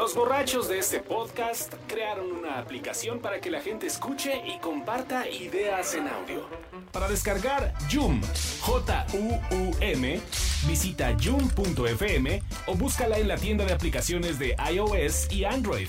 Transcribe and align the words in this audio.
Los 0.00 0.14
borrachos 0.14 0.66
de 0.66 0.78
este 0.78 0.98
podcast 1.00 1.74
crearon 1.86 2.32
una 2.32 2.58
aplicación 2.58 3.18
para 3.18 3.38
que 3.38 3.50
la 3.50 3.60
gente 3.60 3.86
escuche 3.86 4.42
y 4.46 4.58
comparta 4.58 5.28
ideas 5.28 5.92
en 5.92 6.08
audio. 6.08 6.48
Para 6.90 7.06
descargar 7.06 7.74
Joom, 7.92 8.22
J-U-U-M, 8.62 10.20
visita 10.66 11.14
joom.fm 11.22 12.42
o 12.64 12.74
búscala 12.76 13.18
en 13.18 13.28
la 13.28 13.36
tienda 13.36 13.66
de 13.66 13.74
aplicaciones 13.74 14.38
de 14.38 14.56
iOS 14.72 15.30
y 15.30 15.44
Android. 15.44 15.88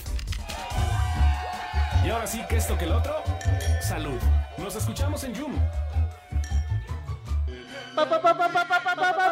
Y 2.04 2.10
ahora 2.10 2.26
sí 2.26 2.42
que 2.50 2.58
esto 2.58 2.76
que 2.76 2.84
el 2.84 2.92
otro, 2.92 3.16
salud. 3.80 4.20
Nos 4.58 4.76
escuchamos 4.76 5.24
en 5.24 5.34
Joom. 5.34 5.54
Quedamos 7.94 9.31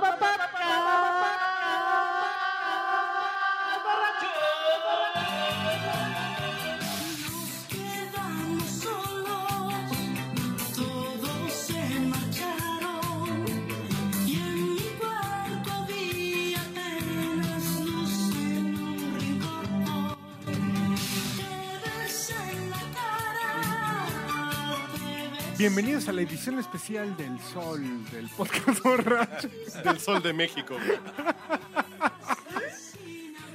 Bienvenidos 25.61 26.09
a 26.09 26.13
la 26.13 26.23
edición 26.23 26.59
especial 26.59 27.15
del 27.19 27.39
Sol 27.41 27.83
del 28.13 28.31
podcast 28.31 28.81
borracho. 28.83 29.51
del 29.85 30.01
Sol 30.01 30.23
de 30.23 30.33
México. 30.33 30.75
güey. 30.75 30.99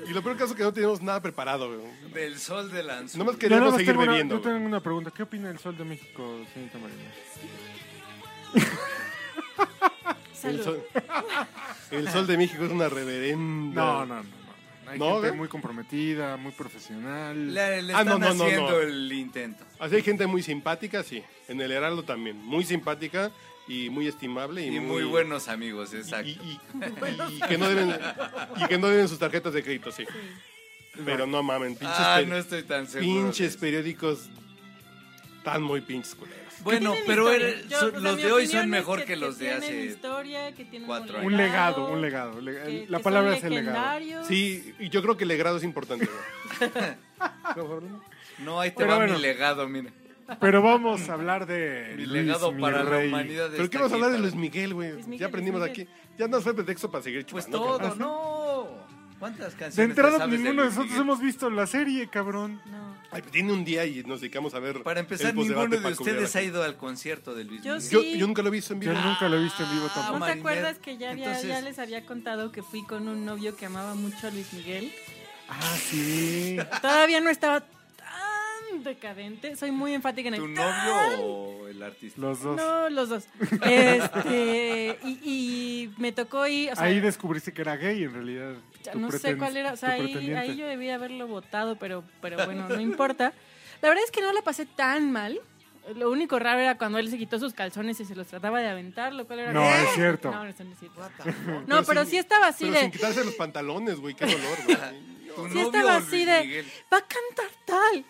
Y 0.08 0.14
lo 0.14 0.22
peor 0.22 0.38
caso 0.38 0.52
es 0.52 0.56
que 0.58 0.62
no 0.62 0.72
tenemos 0.72 1.02
nada 1.02 1.20
preparado, 1.20 1.68
güey. 1.68 1.82
Del 2.14 2.38
sol 2.38 2.72
de 2.72 2.84
lanzo. 2.84 3.18
Nomás 3.18 3.40
Yo 3.40 3.50
nada 3.50 3.62
más 3.64 3.72
seguir 3.72 3.88
tengo 3.88 4.04
una- 4.04 4.12
bebiendo. 4.12 4.36
yo 4.36 4.42
güey. 4.42 4.54
tengo 4.54 4.68
una 4.68 4.80
pregunta. 4.82 5.10
¿Qué 5.10 5.24
opina 5.24 5.48
del 5.48 5.58
Sol 5.58 5.76
de 5.76 5.84
México, 5.84 6.46
señorita 6.54 6.78
Marina? 6.78 7.02
El 10.44 10.62
Salud. 10.62 10.64
sol, 10.64 10.84
el 11.90 12.10
Sol 12.12 12.28
de 12.28 12.38
México 12.38 12.66
es 12.66 12.72
una 12.72 12.88
reverenda. 12.88 13.82
No, 13.82 14.06
no, 14.06 14.22
no. 14.22 14.45
Hay 14.88 15.00
¿No, 15.00 15.22
gente 15.22 15.36
muy 15.36 15.48
comprometida, 15.48 16.38
muy 16.38 16.52
profesional. 16.52 17.54
Le, 17.54 17.82
le 17.82 17.94
Ah, 17.94 18.02
están 18.02 18.20
no, 18.20 18.28
no, 18.28 18.34
no, 18.34 18.44
haciendo 18.46 18.72
no. 18.72 18.80
el 18.82 19.12
intento. 19.12 19.64
Así 19.80 19.96
hay 19.96 20.02
gente 20.04 20.28
muy 20.28 20.44
simpática, 20.44 21.04
sí. 21.04 21.24
En 21.48 21.60
el 21.62 21.72
Heraldo 21.72 22.04
también. 22.04 22.38
Muy 22.38 22.64
simpática 22.64 23.32
y 23.68 23.90
muy 23.90 24.08
estimable. 24.08 24.62
Y, 24.66 24.76
Y, 24.76 24.80
muy 24.80 25.04
buenos 25.04 25.48
amigos, 25.48 25.94
exacto. 25.94 26.30
Y, 26.30 26.34
y- 26.34 26.60
y 27.38 27.40
que 27.48 27.58
no 27.58 27.68
deben, 27.70 27.98
y 28.58 28.66
que 28.68 28.78
no 28.78 28.88
deben 28.88 29.08
sus 29.08 29.18
tarjetas 29.20 29.54
de 29.54 29.64
crédito, 29.64 29.92
sí. 29.92 30.06
Pero 31.04 31.26
no 31.28 31.42
mamen, 31.44 31.76
pinches, 31.76 31.98
ah, 32.00 32.22
no 32.26 32.38
estoy 32.38 32.64
tan 32.64 32.88
seguro. 32.88 33.24
pinches 33.26 33.58
periódicos 33.58 34.30
tan 35.44 35.62
muy 35.62 35.82
pinches 35.82 36.16
culeros. 36.16 36.35
Bueno, 36.66 36.94
pero 37.06 37.32
Yo, 37.32 37.80
son- 37.80 37.92
sea, 37.92 38.00
los 38.02 38.18
de 38.18 38.32
hoy 38.32 38.48
son 38.48 38.62
es 38.62 38.68
mejor 38.68 39.00
que, 39.00 39.06
que 39.06 39.16
los 39.16 39.38
de 39.38 39.52
hace 39.52 39.86
historia, 39.86 40.52
que 40.54 40.66
tienen 40.66 40.88
cuatro 40.88 41.14
un 41.14 41.20
años. 41.20 41.32
Un 41.32 41.38
legado, 41.38 41.88
un 41.92 42.02
legado. 42.02 42.40
que- 42.40 42.86
la 42.90 42.98
que 42.98 43.04
palabra 43.04 43.36
es 43.38 43.44
el 43.44 43.54
legado. 43.54 44.26
Sí, 44.28 44.74
y 44.80 44.90
yo 44.90 45.02
creo 45.02 45.16
que 45.16 45.24
el 45.24 45.28
legrado 45.30 45.58
es 45.58 45.64
importante. 45.64 46.10
No, 48.40 48.60
ahí 48.60 48.72
te 48.72 48.78
Pero 48.78 48.90
va 48.90 48.96
bueno. 48.98 49.14
mi 49.14 49.22
legado, 49.22 49.68
mira. 49.68 49.92
Pero 50.42 50.62
vamos 50.62 51.08
a 51.08 51.14
hablar 51.14 51.46
de. 51.46 51.94
Mi 51.96 52.06
Luis, 52.06 52.26
legado 52.26 52.52
mi 52.52 52.62
para 52.62 52.84
la 52.84 52.98
humanidad. 52.98 53.50
¿Pero 53.56 53.70
qué 53.70 53.78
vamos 53.78 53.92
a 53.92 53.96
hablar 53.96 54.12
de 54.12 54.20
Luis 54.20 54.36
Miguel, 54.36 54.74
güey? 54.74 55.18
Ya 55.18 55.28
aprendimos 55.28 55.62
aquí. 55.62 55.88
Ya 56.18 56.28
nos 56.28 56.44
fue 56.44 56.54
pretexto 56.54 56.90
para 56.90 57.04
seguir 57.04 57.26
Pues 57.28 57.46
chupando. 57.46 57.68
todo, 57.68 57.78
cabrón. 57.78 58.00
no. 58.00 58.85
¿Cuántas 59.20 59.54
canciones 59.56 59.76
De 59.78 59.84
entrada, 59.84 60.18
sabes 60.18 60.40
ninguno 60.40 60.64
de 60.64 60.70
nosotros 60.70 60.98
hemos 61.00 61.20
visto 61.22 61.50
la 61.50 61.66
serie, 61.68 62.08
cabrón. 62.10 62.62
No. 62.66 62.96
Ay, 63.12 63.22
pues 63.22 63.32
tiene 63.32 63.54
un 63.54 63.64
día 63.64 63.86
y 63.86 64.04
nos 64.04 64.20
dedicamos 64.22 64.54
a 64.54 64.60
ver. 64.60 64.84
Para 64.84 65.00
empezar, 65.00 65.34
ninguno 65.34 65.68
de 65.68 65.78
ustedes 65.92 66.36
ha 66.36 66.42
ido 66.42 66.64
al 66.64 66.76
concierto 66.76 67.34
de 67.34 67.46
Luis 67.46 67.62
Yo 67.64 67.76
Miguel. 67.76 67.90
Yo, 67.90 68.02
Sí. 68.02 68.18
yo 68.18 68.28
nunca 68.28 68.42
lo 68.42 68.50
he 68.50 68.52
visto 68.52 68.74
en 68.74 68.82
vivo. 68.82 68.94
Yo 68.94 69.02
nunca 69.02 69.30
lo 69.30 69.38
he 69.38 69.44
visto 69.44 69.64
en 69.64 69.72
vivo 69.72 69.88
Ah, 69.90 69.94
tampoco. 69.96 70.20
¿No 70.20 70.26
te 70.26 70.32
acuerdas 70.34 70.78
que 70.80 70.98
ya, 70.98 71.12
había, 71.12 71.26
Entonces- 71.28 71.50
ya 71.50 71.62
les 71.62 71.80
había 71.80 72.06
contado 72.06 72.52
que 72.52 72.62
fui 72.62 72.84
con 72.86 73.08
un 73.08 73.26
novio 73.26 73.56
que 73.56 73.66
amaba 73.66 73.96
mucho 73.96 74.28
a 74.28 74.32
Luis 74.32 74.52
Miguel? 74.54 74.92
Ah, 75.48 75.76
sí. 75.80 76.58
Todavía 76.82 77.22
no 77.22 77.30
estaba 77.30 77.64
decadente. 78.86 79.56
Soy 79.56 79.72
muy 79.72 79.94
enfática 79.94 80.30
en 80.30 80.36
el 80.36 80.40
¿Tu 80.42 80.54
tan. 80.54 80.86
novio 80.88 81.26
o 81.26 81.68
el 81.68 81.84
artista? 81.84 82.22
Los 82.22 82.42
dos. 82.42 82.56
No, 82.58 82.90
los 82.90 83.10
dos. 83.10 83.26
Este, 83.62 84.98
y, 85.04 85.20
y 85.24 85.94
me 85.98 86.12
tocó 86.12 86.48
ir. 86.48 86.72
O 86.72 86.76
sea, 86.76 86.86
Ahí 86.86 87.00
descubriste 87.00 87.54
que 87.54 87.62
era 87.62 87.76
gay, 87.78 88.04
en 88.04 88.14
realidad. 88.14 88.54
tu 88.92 89.00
no 89.00 89.12
sé 89.12 89.38
cuál 89.38 89.58
era. 89.58 89.74
O 89.74 89.78
sea, 89.78 89.92
ahí, 89.92 90.34
ahí 90.34 90.56
yo 90.56 90.68
debía 90.68 90.96
haberlo 90.96 91.28
votado, 91.28 91.76
pero, 91.78 92.04
pero 92.22 92.44
bueno, 92.46 92.68
no 92.70 92.80
importa. 92.80 93.34
La 93.82 93.90
verdad 93.90 94.04
es 94.06 94.12
que 94.12 94.22
no 94.22 94.32
la 94.32 94.42
pasé 94.42 94.66
tan 94.66 95.12
mal. 95.12 95.40
Lo 95.96 96.10
único 96.10 96.40
raro 96.40 96.60
era 96.62 96.80
cuando 96.80 96.98
él 96.98 97.12
se 97.12 97.18
quitó 97.18 97.38
sus 97.38 97.54
calzones 97.54 98.00
y 98.00 98.06
se 98.06 98.16
los 98.16 98.26
trataba 98.26 98.60
de 98.60 98.68
aventar, 98.70 99.14
lo 99.14 99.28
cual 99.28 99.40
era... 99.42 99.54
No, 99.54 99.64
es 99.64 99.94
cierto. 99.94 100.32
No, 100.32 100.44
no 100.44 100.50
es 100.50 100.56
cierto. 100.56 101.00
No, 101.68 101.84
pero 101.84 102.02
sin- 102.02 102.10
sí 102.12 102.18
estaba 102.18 102.48
así 102.48 102.64
Pero 102.66 102.74
de... 102.74 102.80
sin 102.82 102.92
quitarse 102.92 103.24
los 103.24 103.36
pantalones, 103.36 104.00
güey. 104.00 104.16
Qué 104.16 104.26
dolor, 104.26 104.58
güey. 104.66 104.78
¿Tu 105.36 105.50
Sí 105.54 105.60
estaba 105.60 105.98
así 105.98 106.16
Luis 106.16 106.26
de... 106.26 106.42
Miguel? 106.42 106.66
Va 106.92 106.98
a 106.98 107.02
cantar 107.02 107.46
tal. 107.66 108.06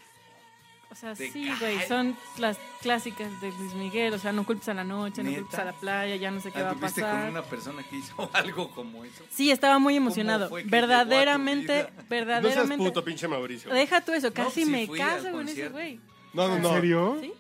O 0.96 0.98
sea, 0.98 1.14
sí, 1.14 1.52
güey, 1.60 1.78
son 1.90 2.16
las 2.38 2.58
clásicas 2.82 3.30
de 3.42 3.52
Luis 3.52 3.74
Miguel. 3.74 4.14
O 4.14 4.18
sea, 4.20 4.32
no 4.32 4.46
culpes 4.46 4.70
a 4.70 4.74
la 4.74 4.86
noche, 4.86 5.24
no 5.24 5.34
culpes 5.34 5.60
a 5.60 5.66
la 5.66 5.74
playa, 5.74 6.16
ya 6.16 6.32
no 6.32 6.40
sé 6.40 6.54
qué 6.54 6.62
va 6.62 6.70
a 6.70 6.72
¿Anduviste 6.72 7.02
con 7.02 7.10
pasar. 7.12 7.30
una 7.32 7.44
persona 7.44 7.84
que 7.90 7.98
hizo 7.98 8.30
algo 8.34 8.72
como 8.72 9.04
eso? 9.04 9.26
Sí, 9.30 9.52
estaba 9.52 9.78
muy 9.78 9.98
emocionado. 9.98 10.48
fue 10.48 10.64
que 10.64 10.70
llegó 10.70 10.78
a 10.78 10.80
tu 10.80 10.88
Verdaderamente, 10.88 11.74
vida? 11.74 11.90
No 11.90 11.96
seas 11.98 12.08
verdaderamente. 12.10 12.86
puto, 12.86 13.04
pinche 13.04 13.28
Mauricio. 13.28 13.74
Deja 13.74 14.00
tú 14.02 14.14
eso, 14.14 14.32
casi 14.34 14.64
me 14.66 14.88
caso 14.88 15.32
con 15.32 15.50
ese 15.50 15.68
güey. 15.68 16.00
No, 16.34 16.48
no, 16.48 16.56
¿En 16.56 16.62
no. 16.62 16.74
serio? 16.76 17.18
¿Sí? 17.22 17.34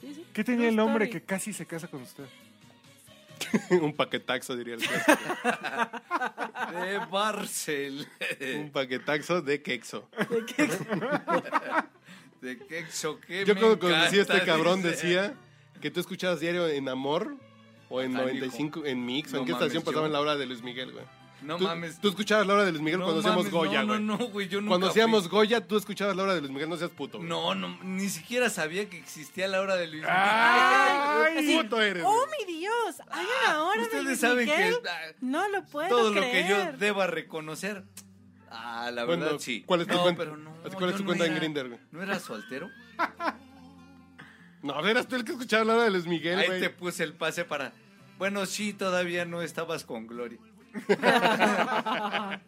Sí, 0.00 0.14
sí. 0.14 0.24
¿Qué 0.32 0.44
tenía 0.44 0.68
True 0.68 0.74
el 0.74 0.78
hombre 0.80 1.04
story. 1.06 1.20
que 1.20 1.26
casi 1.26 1.52
se 1.52 1.66
casa 1.66 1.88
con 1.88 2.02
usted? 2.02 2.24
Un 3.70 3.92
paquetaxo, 3.92 4.56
diría 4.56 4.74
el. 4.74 4.80
De 4.80 4.88
Barcel. 7.10 8.06
Un 8.56 8.70
paquetaxo 8.70 9.42
de 9.42 9.60
quexo. 9.62 10.08
De 10.30 10.46
quexo 10.46 10.84
que 12.42 13.44
Yo 13.46 13.54
me 13.54 13.60
cuando 13.60 13.78
conocí 13.78 14.18
a 14.18 14.22
este 14.22 14.44
cabrón 14.44 14.82
dice. 14.82 14.90
decía 14.90 15.34
que 15.80 15.90
tú 15.90 16.00
escuchabas 16.00 16.40
diario 16.40 16.66
en 16.68 16.88
Amor 16.88 17.36
o 17.88 18.00
en 18.02 18.14
Ajá, 18.16 18.24
95 18.24 18.84
en 18.84 19.04
Mix 19.06 19.32
o 19.32 19.36
en 19.36 19.42
No 19.42 19.46
qué 19.46 19.52
mames, 19.52 19.66
estación 19.66 19.82
yo- 19.82 19.90
pasaban 19.90 20.12
la 20.12 20.20
hora 20.20 20.36
de 20.36 20.46
Luis 20.46 20.62
Miguel, 20.62 20.92
güey. 20.92 21.04
No 21.42 21.56
tú, 21.56 21.64
mames. 21.64 22.00
Tú 22.00 22.08
escuchabas 22.08 22.46
la 22.46 22.54
hora 22.54 22.64
de 22.64 22.70
Luis 22.70 22.82
Miguel 22.84 23.00
no 23.00 23.06
cuando 23.06 23.20
hacíamos 23.20 23.50
Goya, 23.50 23.80
no, 23.82 23.86
güey. 23.88 24.00
No, 24.00 24.16
no, 24.18 24.26
güey, 24.28 24.48
yo 24.48 24.60
nunca 24.60 24.68
Cuando 24.70 24.86
hacíamos 24.88 25.22
fui. 25.22 25.30
Goya, 25.30 25.60
tú 25.66 25.76
escuchabas 25.76 26.14
la 26.16 26.22
hora 26.22 26.34
de 26.34 26.40
Luis 26.40 26.52
Miguel, 26.52 26.68
no 26.68 26.76
seas 26.76 26.90
puto. 26.92 27.18
güey. 27.18 27.28
No, 27.28 27.54
no, 27.56 27.78
ni 27.82 28.08
siquiera 28.08 28.48
sabía 28.48 28.88
que 28.88 28.96
existía 28.96 29.48
la 29.48 29.60
hora 29.60 29.74
de 29.76 29.86
Luis 29.88 30.02
Miguel. 30.02 30.10
¡Ay! 30.16 31.38
Así, 31.38 31.56
puto 31.62 31.80
eres, 31.82 32.04
¡Oh, 32.06 32.12
güey. 32.14 32.46
mi 32.46 32.58
Dios! 32.58 32.96
Hay 33.10 33.26
una 33.44 33.64
hora 33.64 33.76
de 33.78 33.82
Ustedes 33.86 34.04
Luis 34.04 34.20
saben 34.20 34.46
Miguel. 34.46 34.74
que 34.82 34.88
ah, 34.88 35.00
No 35.20 35.48
lo 35.48 35.64
puedo 35.64 35.88
todo 35.88 36.10
lo 36.10 36.20
creer. 36.20 36.46
que 36.46 36.48
yo 36.72 36.78
deba 36.78 37.06
reconocer. 37.08 37.84
Ah, 38.54 38.90
la 38.92 39.04
Bueno, 39.06 39.24
verdad 39.24 39.38
sí. 39.38 39.62
¿cuál 39.66 39.80
es 39.80 39.86
tu 39.86 39.94
no, 39.94 40.02
cuenta? 40.02 40.22
pero 40.24 40.36
no. 40.36 40.50
¿Cuál 40.76 40.90
es 40.90 40.96
tu 40.96 41.02
no 41.02 41.06
cuenta 41.06 41.24
en 41.24 41.30
era- 41.32 41.40
Grindr, 41.40 41.68
güey? 41.68 41.80
¿No 41.90 42.02
era 42.02 42.18
soltero? 42.18 42.68
No, 44.62 44.86
eras 44.86 45.08
tú 45.08 45.16
el 45.16 45.24
que 45.24 45.32
escuchaba 45.32 45.64
la 45.64 45.74
hora 45.74 45.84
de 45.84 45.90
Luis 45.90 46.06
Miguel, 46.06 46.38
Ahí 46.38 46.46
güey. 46.46 46.60
te 46.60 46.70
puse 46.70 47.02
el 47.02 47.14
pase 47.14 47.44
para. 47.44 47.72
Bueno, 48.18 48.46
sí, 48.46 48.72
todavía 48.72 49.24
no 49.24 49.42
estabas 49.42 49.84
con 49.84 50.06
Gloria. 50.06 50.38
A 51.02 52.38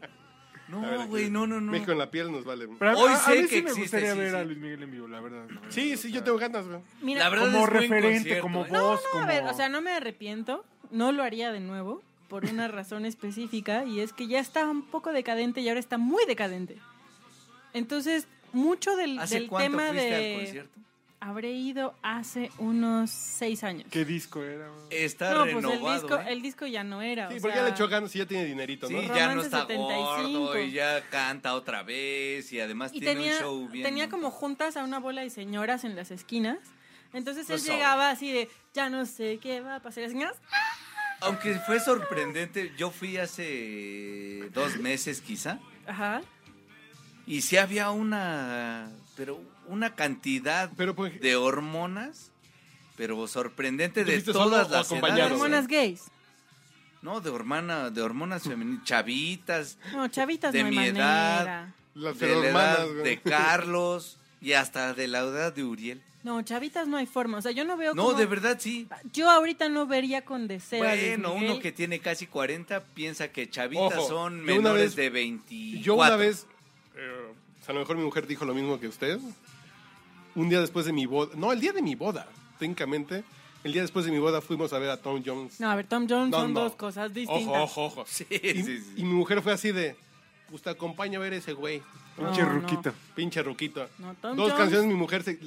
no, 0.69 0.81
ver, 0.81 1.06
güey, 1.09 1.31
no, 1.31 1.47
no, 1.47 1.60
no. 1.60 1.72
México 1.72 1.93
en 1.93 1.98
la 1.98 2.10
piel 2.10 2.32
nos 2.32 2.44
vale. 2.44 2.66
Pero 2.78 2.91
a- 2.91 2.97
Hoy 2.97 3.10
a, 3.10 3.14
a 3.14 3.19
sé 3.19 3.43
mí 3.43 3.48
que 3.48 3.56
sí 3.56 3.62
me 3.62 3.72
gustaría 3.72 4.12
sí, 4.12 4.19
ver 4.19 4.31
sí. 4.31 4.37
a 4.37 4.44
Luis 4.44 4.59
Miguel 4.59 4.82
en 4.82 4.91
vivo, 4.91 5.09
la 5.09 5.20
verdad. 5.20 5.41
la 5.47 5.54
verdad. 5.54 5.62
Sí, 5.69 5.97
sí, 5.97 6.10
yo 6.10 6.22
tengo 6.25 6.38
ganas, 6.38 6.66
güey. 6.66 6.81
Mira, 7.03 7.20
La 7.25 7.28
verdad 7.28 7.47
Como 7.53 7.64
es 7.64 7.70
referente, 7.70 8.38
como 8.41 8.60
¿eh? 8.64 8.69
voz, 8.70 8.72
no, 8.72 8.93
no, 8.94 9.00
como... 9.12 9.25
a 9.25 9.26
ver, 9.26 9.44
o 9.44 9.54
sea, 9.54 9.69
no 9.69 9.81
me 9.82 9.91
arrepiento. 9.93 10.64
No 10.91 11.12
lo 11.12 11.22
haría 11.22 11.53
de 11.53 11.60
nuevo 11.60 12.03
por 12.28 12.44
una 12.44 12.68
razón 12.68 13.04
específica 13.06 13.84
y 13.84 14.00
es 14.00 14.12
que 14.12 14.26
ya 14.26 14.40
está 14.40 14.64
un 14.68 14.82
poco 14.82 15.12
decadente 15.12 15.60
y 15.60 15.68
ahora 15.68 15.80
está 15.80 15.98
muy 15.98 16.24
decadente. 16.26 16.78
Entonces, 17.72 18.26
mucho 18.52 18.96
del, 18.96 19.19
¿Hace 19.19 19.40
del 19.40 19.49
cuánto 19.49 19.70
tema 19.78 19.88
fuiste 19.90 20.14
al 20.14 20.22
de... 20.22 20.34
concierto? 20.37 20.81
Habré 21.20 21.52
ido 21.52 21.94
hace 22.02 22.50
unos 22.58 23.08
seis 23.10 23.64
años. 23.64 23.87
¿Qué 23.90 24.04
disco 24.04 24.43
era? 24.44 24.69
Está 24.90 25.32
no, 25.32 25.44
pues 25.44 25.54
el 25.54 25.62
renovado. 25.62 25.93
disco, 25.94 26.19
¿eh? 26.20 26.25
el 26.28 26.43
disco 26.43 26.66
ya 26.66 26.84
no 26.84 27.00
era. 27.00 27.31
Sí, 27.31 27.38
o 27.38 27.40
porque 27.40 27.54
sea, 27.54 27.62
ya 27.62 27.69
le 27.69 27.75
echó 27.75 27.88
ganas 27.88 28.14
y 28.14 28.19
ya 28.19 28.26
tiene 28.26 28.44
dinerito, 28.44 28.90
¿no? 28.90 29.00
Sí, 29.00 29.08
ya 29.08 29.34
no 29.34 29.40
está 29.40 29.62
75. 29.62 30.38
gordo 30.38 30.60
y 30.60 30.72
ya 30.72 31.00
canta 31.08 31.54
otra 31.54 31.82
vez 31.82 32.52
y 32.52 32.60
además 32.60 32.90
Y 32.93 33.00
tiene 33.00 33.14
tenía, 33.14 33.32
un 33.37 33.38
show 33.40 33.69
bien. 33.69 33.84
tenía 33.87 34.10
como 34.10 34.31
juntas 34.31 34.76
a 34.76 34.84
una 34.84 34.99
bola 35.00 35.22
de 35.22 35.31
señoras 35.31 35.84
en 35.84 35.96
las 35.96 36.10
esquinas. 36.10 36.58
Entonces 37.14 37.49
él 37.49 37.54
Pues, 37.54 37.64
llegaba 37.64 38.10
así 38.10 38.31
de, 38.31 38.50
ya 38.75 38.90
no 38.90 39.06
sé 39.06 39.38
qué 39.38 39.62
va 39.62 39.76
a 39.76 39.81
pasar. 39.81 40.00
Y 40.02 40.06
las 40.06 40.12
señoras, 40.12 40.37
Aunque 41.25 41.55
fue 41.61 41.81
sorprendente, 41.81 42.73
yo 42.76 42.91
fui 42.91 43.17
hace 43.17 44.49
dos 44.53 44.76
meses 44.76 45.21
quizá 45.21 45.59
ajá. 45.87 46.23
y 47.26 47.41
sí 47.43 47.56
había 47.56 47.91
una, 47.91 48.91
pero 49.17 49.41
una 49.67 49.94
cantidad 49.94 50.71
Pero, 50.76 50.94
pues, 50.94 51.19
de 51.21 51.37
hormonas, 51.37 52.31
pero 52.97 53.26
sorprendente 53.26 54.05
¿Tú 54.05 54.11
de 54.11 54.21
todas 54.23 54.71
las 54.71 54.91
edades. 54.93 55.31
hormonas 55.32 55.67
gays. 55.67 56.03
No, 57.03 57.21
de 57.21 57.29
hormona, 57.31 57.91
de 57.91 58.00
hormonas 58.00 58.44
femeninas, 58.44 58.85
chavitas, 58.85 59.79
No, 59.93 60.09
chavitas 60.09 60.53
de 60.53 60.62
no 60.62 60.71
mi 60.71 60.76
manera. 60.76 61.43
edad. 61.43 61.69
Las 61.94 62.19
de 62.19 62.29
la 62.35 62.49
edad 62.49 62.87
de 63.05 63.21
Carlos 63.21 64.19
y 64.41 64.53
hasta 64.55 64.94
de 64.94 65.06
la 65.09 65.21
edad 65.21 65.53
de 65.55 65.65
Uriel. 65.65 66.03
No, 66.25 66.41
chavitas 66.43 66.88
no 66.88 66.97
hay 66.97 67.06
forma. 67.06 67.38
O 67.38 67.43
sea, 67.43 67.53
yo 67.53 67.65
no 67.65 67.76
veo 67.76 67.94
No, 67.94 68.05
cómo- 68.06 68.19
de 68.19 68.26
verdad 68.26 68.56
sí. 68.59 68.88
Yo 69.12 69.31
ahorita 69.31 69.69
no 69.69 69.87
vería 69.87 70.25
con 70.25 70.49
deseo 70.49 70.82
Bueno, 70.82 71.35
uno 71.35 71.59
que 71.61 71.71
tiene 71.71 72.00
casi 72.00 72.26
40 72.26 72.82
piensa 72.82 73.29
que 73.29 73.49
chavitas 73.49 73.99
Ojo, 73.99 74.09
son 74.09 74.41
menores 74.43 74.97
vez- 74.97 74.97
de 74.97 75.11
24. 75.11 75.85
Yo 75.85 75.94
una 75.94 76.17
vez, 76.17 76.47
eh, 76.97 77.32
a 77.69 77.73
lo 77.73 77.81
mejor 77.81 77.97
mi 77.99 78.05
mujer 78.05 78.26
dijo 78.26 78.44
lo 78.47 78.55
mismo 78.55 78.81
que 78.81 78.88
usted. 78.88 79.19
Un 80.35 80.49
día 80.49 80.61
después 80.61 80.85
de 80.87 80.93
mi 80.93 81.06
boda, 81.06 81.32
no, 81.37 81.53
el 81.53 81.61
día 81.61 81.73
de 81.73 81.81
mi 81.82 81.94
boda, 81.94 82.26
técnicamente, 82.59 83.23
el 83.62 83.73
día 83.73 83.82
después 83.82 84.05
de 84.05 84.11
mi 84.11 84.19
boda 84.19 84.41
fuimos 84.41 84.73
a 84.73 84.79
ver 84.79 84.91
a 84.91 84.97
Tom 84.97 85.23
Jones. 85.25 85.61
No, 85.61 85.71
a 85.71 85.76
ver, 85.76 85.87
Tom 85.87 86.06
Jones 86.09 86.31
No, 86.31 86.41
son 86.41 86.53
no. 86.55 86.61
dos 86.62 86.75
cosas 86.75 87.12
distintas. 87.15 87.47
Ojo, 87.62 87.85
ojo, 87.85 88.00
ojo. 88.00 88.05
Sí, 88.09 88.26
Y, 88.31 88.62
sí, 88.62 88.79
sí. 88.81 88.93
y 88.97 89.05
mi 89.05 89.12
mujer 89.12 89.43
fue 89.43 89.53
así 89.53 89.71
de, 89.73 89.94
pues 90.50 90.62
te 90.62 90.71
acompaño 90.71 91.21
a 91.21 91.23
ver 91.23 91.35
ese 91.35 91.53
güey. 91.53 91.82
Pinche 92.16 92.43
No, 92.43 92.46
no. 92.49 92.61
ruquito. 92.61 92.94
Pinche 93.16 93.43
ruquito. 93.43 93.88
No, 93.99 94.14
Tom 94.14 94.37
Dos 94.37 94.50
Jones- 94.52 94.58
canciones, 94.58 94.87
mi 94.87 94.94
mujer 94.94 95.22
se 95.25 95.38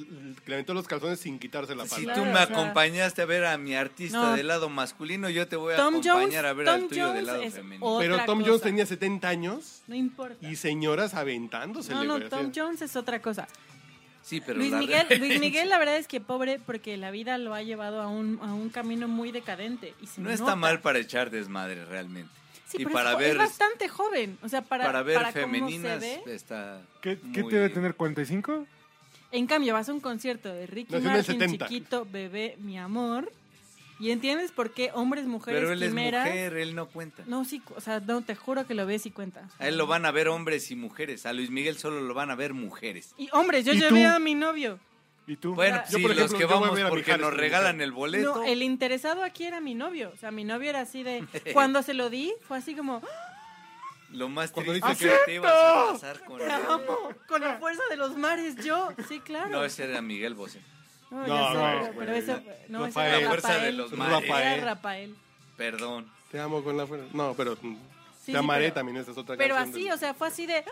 le 0.46 0.54
aventó 0.54 0.74
los 0.74 0.86
calzones 0.86 1.18
sin 1.18 1.38
quitarse 1.38 1.74
la 1.74 1.84
Si 1.84 1.90
palabra. 1.90 2.14
Claro, 2.14 2.20
tú 2.20 2.26
me 2.26 2.32
o 2.42 2.46
sea- 2.46 2.54
acompañaste 2.56 3.22
a 3.22 3.24
ver 3.24 3.44
a 3.46 3.56
mi 3.56 3.74
artista 3.74 4.18
No. 4.18 4.32
del 4.36 4.48
lado 4.48 4.68
masculino, 4.68 5.30
yo 5.30 5.48
te 5.48 5.56
voy 5.56 5.72
a 5.72 5.76
Tom 5.76 5.94
acompañar 5.96 6.16
Jones, 6.22 6.36
a 6.44 6.52
ver 6.52 6.66
Tom 6.66 6.74
al 6.74 6.88
tuyo 6.88 7.06
del 7.06 7.12
Jones 7.14 7.26
lado 7.26 7.42
es 7.42 7.54
femenino. 7.54 7.96
Pero 7.98 8.16
Tom 8.26 8.38
cosa. 8.38 8.48
Jones 8.50 8.62
tenía 8.62 8.86
70 8.86 9.28
años 9.28 9.82
No 9.86 9.94
importa. 9.94 10.46
y 10.46 10.56
señoras 10.56 11.14
aventándose. 11.14 11.92
No, 11.92 12.04
no, 12.04 12.20
Tom 12.28 12.52
Jones 12.54 12.82
es 12.82 12.96
otra 12.96 13.22
cosa. 13.22 13.48
Sí, 14.22 14.42
pero 14.44 14.58
Luis 14.58 14.70
la 14.72 14.78
Miguel, 14.78 15.06
Luis 15.20 15.40
Miguel, 15.40 15.70
la 15.70 15.78
verdad 15.78 15.96
es 15.96 16.06
que 16.06 16.20
pobre 16.20 16.58
porque 16.58 16.98
la 16.98 17.10
vida 17.10 17.38
lo 17.38 17.54
ha 17.54 17.62
llevado 17.62 18.02
a 18.02 18.08
un, 18.08 18.38
a 18.42 18.52
un 18.52 18.68
camino 18.68 19.08
muy 19.08 19.32
decadente. 19.32 19.94
Y 20.02 20.06
se 20.06 20.20
No 20.20 20.28
está 20.28 20.44
nota. 20.44 20.56
mal 20.56 20.80
para 20.82 20.98
echar 20.98 21.30
desmadre 21.30 21.86
realmente. 21.86 22.30
Sí, 22.68 22.76
y 22.80 22.84
pero 22.84 22.92
para 22.92 23.12
es, 23.12 23.18
ver 23.18 23.30
es 23.30 23.38
bastante 23.38 23.88
joven. 23.88 24.38
O 24.42 24.48
sea, 24.48 24.62
para, 24.62 24.84
para 24.84 25.02
ver 25.02 25.16
para 25.16 25.32
cómo 25.32 25.46
femeninas 25.46 26.02
se 26.02 26.22
ve. 26.24 26.34
está 26.34 26.82
¿Qué, 27.00 27.18
muy 27.22 27.32
qué 27.32 27.42
debe 27.42 27.70
tener? 27.70 27.96
¿45? 27.96 28.66
En 29.32 29.46
cambio, 29.46 29.74
vas 29.74 29.88
a 29.88 29.92
un 29.92 30.00
concierto 30.00 30.52
de 30.52 30.66
Ricky 30.66 30.92
Nació 30.92 31.10
Martin, 31.10 31.40
70. 31.40 31.66
chiquito, 31.68 32.06
bebé, 32.10 32.56
mi 32.60 32.78
amor. 32.78 33.30
Y 34.00 34.12
entiendes 34.12 34.52
por 34.52 34.70
qué 34.72 34.90
hombres, 34.94 35.26
mujeres, 35.26 35.60
Pero 35.60 35.72
él 35.72 35.82
es 35.82 35.92
mujer, 35.92 36.56
él 36.56 36.74
no 36.74 36.86
cuenta. 36.86 37.24
No, 37.26 37.44
sí, 37.44 37.60
o 37.74 37.80
sea, 37.80 37.98
no, 38.00 38.22
te 38.22 38.36
juro 38.36 38.64
que 38.66 38.74
lo 38.74 38.86
ves 38.86 39.06
y 39.06 39.10
cuenta. 39.10 39.48
A 39.58 39.66
él 39.66 39.76
lo 39.76 39.88
van 39.88 40.06
a 40.06 40.12
ver 40.12 40.28
hombres 40.28 40.70
y 40.70 40.76
mujeres. 40.76 41.26
A 41.26 41.32
Luis 41.32 41.50
Miguel 41.50 41.78
solo 41.78 42.00
lo 42.00 42.14
van 42.14 42.30
a 42.30 42.36
ver 42.36 42.54
mujeres. 42.54 43.12
Y 43.18 43.28
hombres, 43.32 43.64
yo 43.64 43.72
¿Y 43.72 43.80
llevé 43.80 44.04
tú? 44.04 44.08
a 44.08 44.18
mi 44.20 44.34
novio. 44.36 44.78
¿Y 45.28 45.36
tú? 45.36 45.54
Bueno, 45.54 45.82
Yo, 45.90 45.98
sí, 45.98 46.02
por 46.02 46.16
los 46.16 46.32
que 46.32 46.40
yo 46.40 46.48
voy 46.48 46.56
a 46.56 46.60
vamos 46.70 46.80
porque 46.90 47.16
nos 47.18 47.34
regalan 47.34 47.80
el 47.82 47.92
boleto. 47.92 48.36
No, 48.36 48.44
el 48.44 48.62
interesado 48.62 49.22
aquí 49.22 49.44
era 49.44 49.60
mi 49.60 49.74
novio. 49.74 50.10
O 50.14 50.16
sea, 50.16 50.30
mi 50.30 50.42
novio 50.42 50.70
era 50.70 50.80
así 50.80 51.02
de. 51.02 51.22
Cuando 51.52 51.82
se 51.82 51.92
lo 51.94 52.08
di, 52.10 52.32
fue 52.48 52.58
así 52.58 52.74
como. 52.74 53.02
Lo 54.10 54.30
más 54.30 54.50
Cuando 54.52 54.72
triste 54.72 54.88
dice 54.90 55.04
que 55.10 55.24
te 55.26 55.34
ibas 55.34 55.52
a 55.52 55.92
casar 55.92 56.24
con 56.24 56.38
¡Te 56.38 56.44
él. 56.46 56.50
amo! 56.50 56.96
Con 57.28 57.42
la 57.42 57.58
fuerza 57.58 57.82
de 57.90 57.96
los 57.96 58.16
mares, 58.16 58.56
yo. 58.64 58.88
Sí, 59.06 59.20
claro. 59.20 59.50
No, 59.50 59.64
ese 59.64 59.84
era 59.84 60.00
Miguel 60.00 60.34
Bosé. 60.34 60.60
No, 61.10 61.26
No, 61.26 61.26
ya 61.26 61.48
sé, 61.82 61.86
no, 61.92 61.98
pero- 61.98 62.12
eso. 62.14 62.40
No, 62.68 62.86
ese 62.86 63.00
era 63.00 63.20
La 63.20 63.26
fuerza 63.28 63.48
de 63.48 63.54
Rafael. 63.56 63.76
los 63.76 63.92
mares. 63.92 64.22
Era 64.24 64.34
Rafael. 64.34 64.64
Rafael. 64.64 65.14
Perdón. 65.58 66.10
Te 66.30 66.40
amo 66.40 66.64
con 66.64 66.76
la 66.78 66.86
fuerza. 66.86 67.06
No, 67.12 67.34
pero 67.36 67.54
Sí, 67.56 67.76
Te 68.26 68.32
sí, 68.32 68.36
amaré 68.38 68.64
pero- 68.64 68.74
también, 68.74 68.96
esa 68.98 69.10
es 69.10 69.18
otra 69.18 69.36
Pero 69.36 69.54
canción. 69.56 69.76
así, 69.76 69.90
o 69.90 69.96
sea, 69.98 70.14
fue 70.14 70.28
así 70.28 70.46
de. 70.46 70.64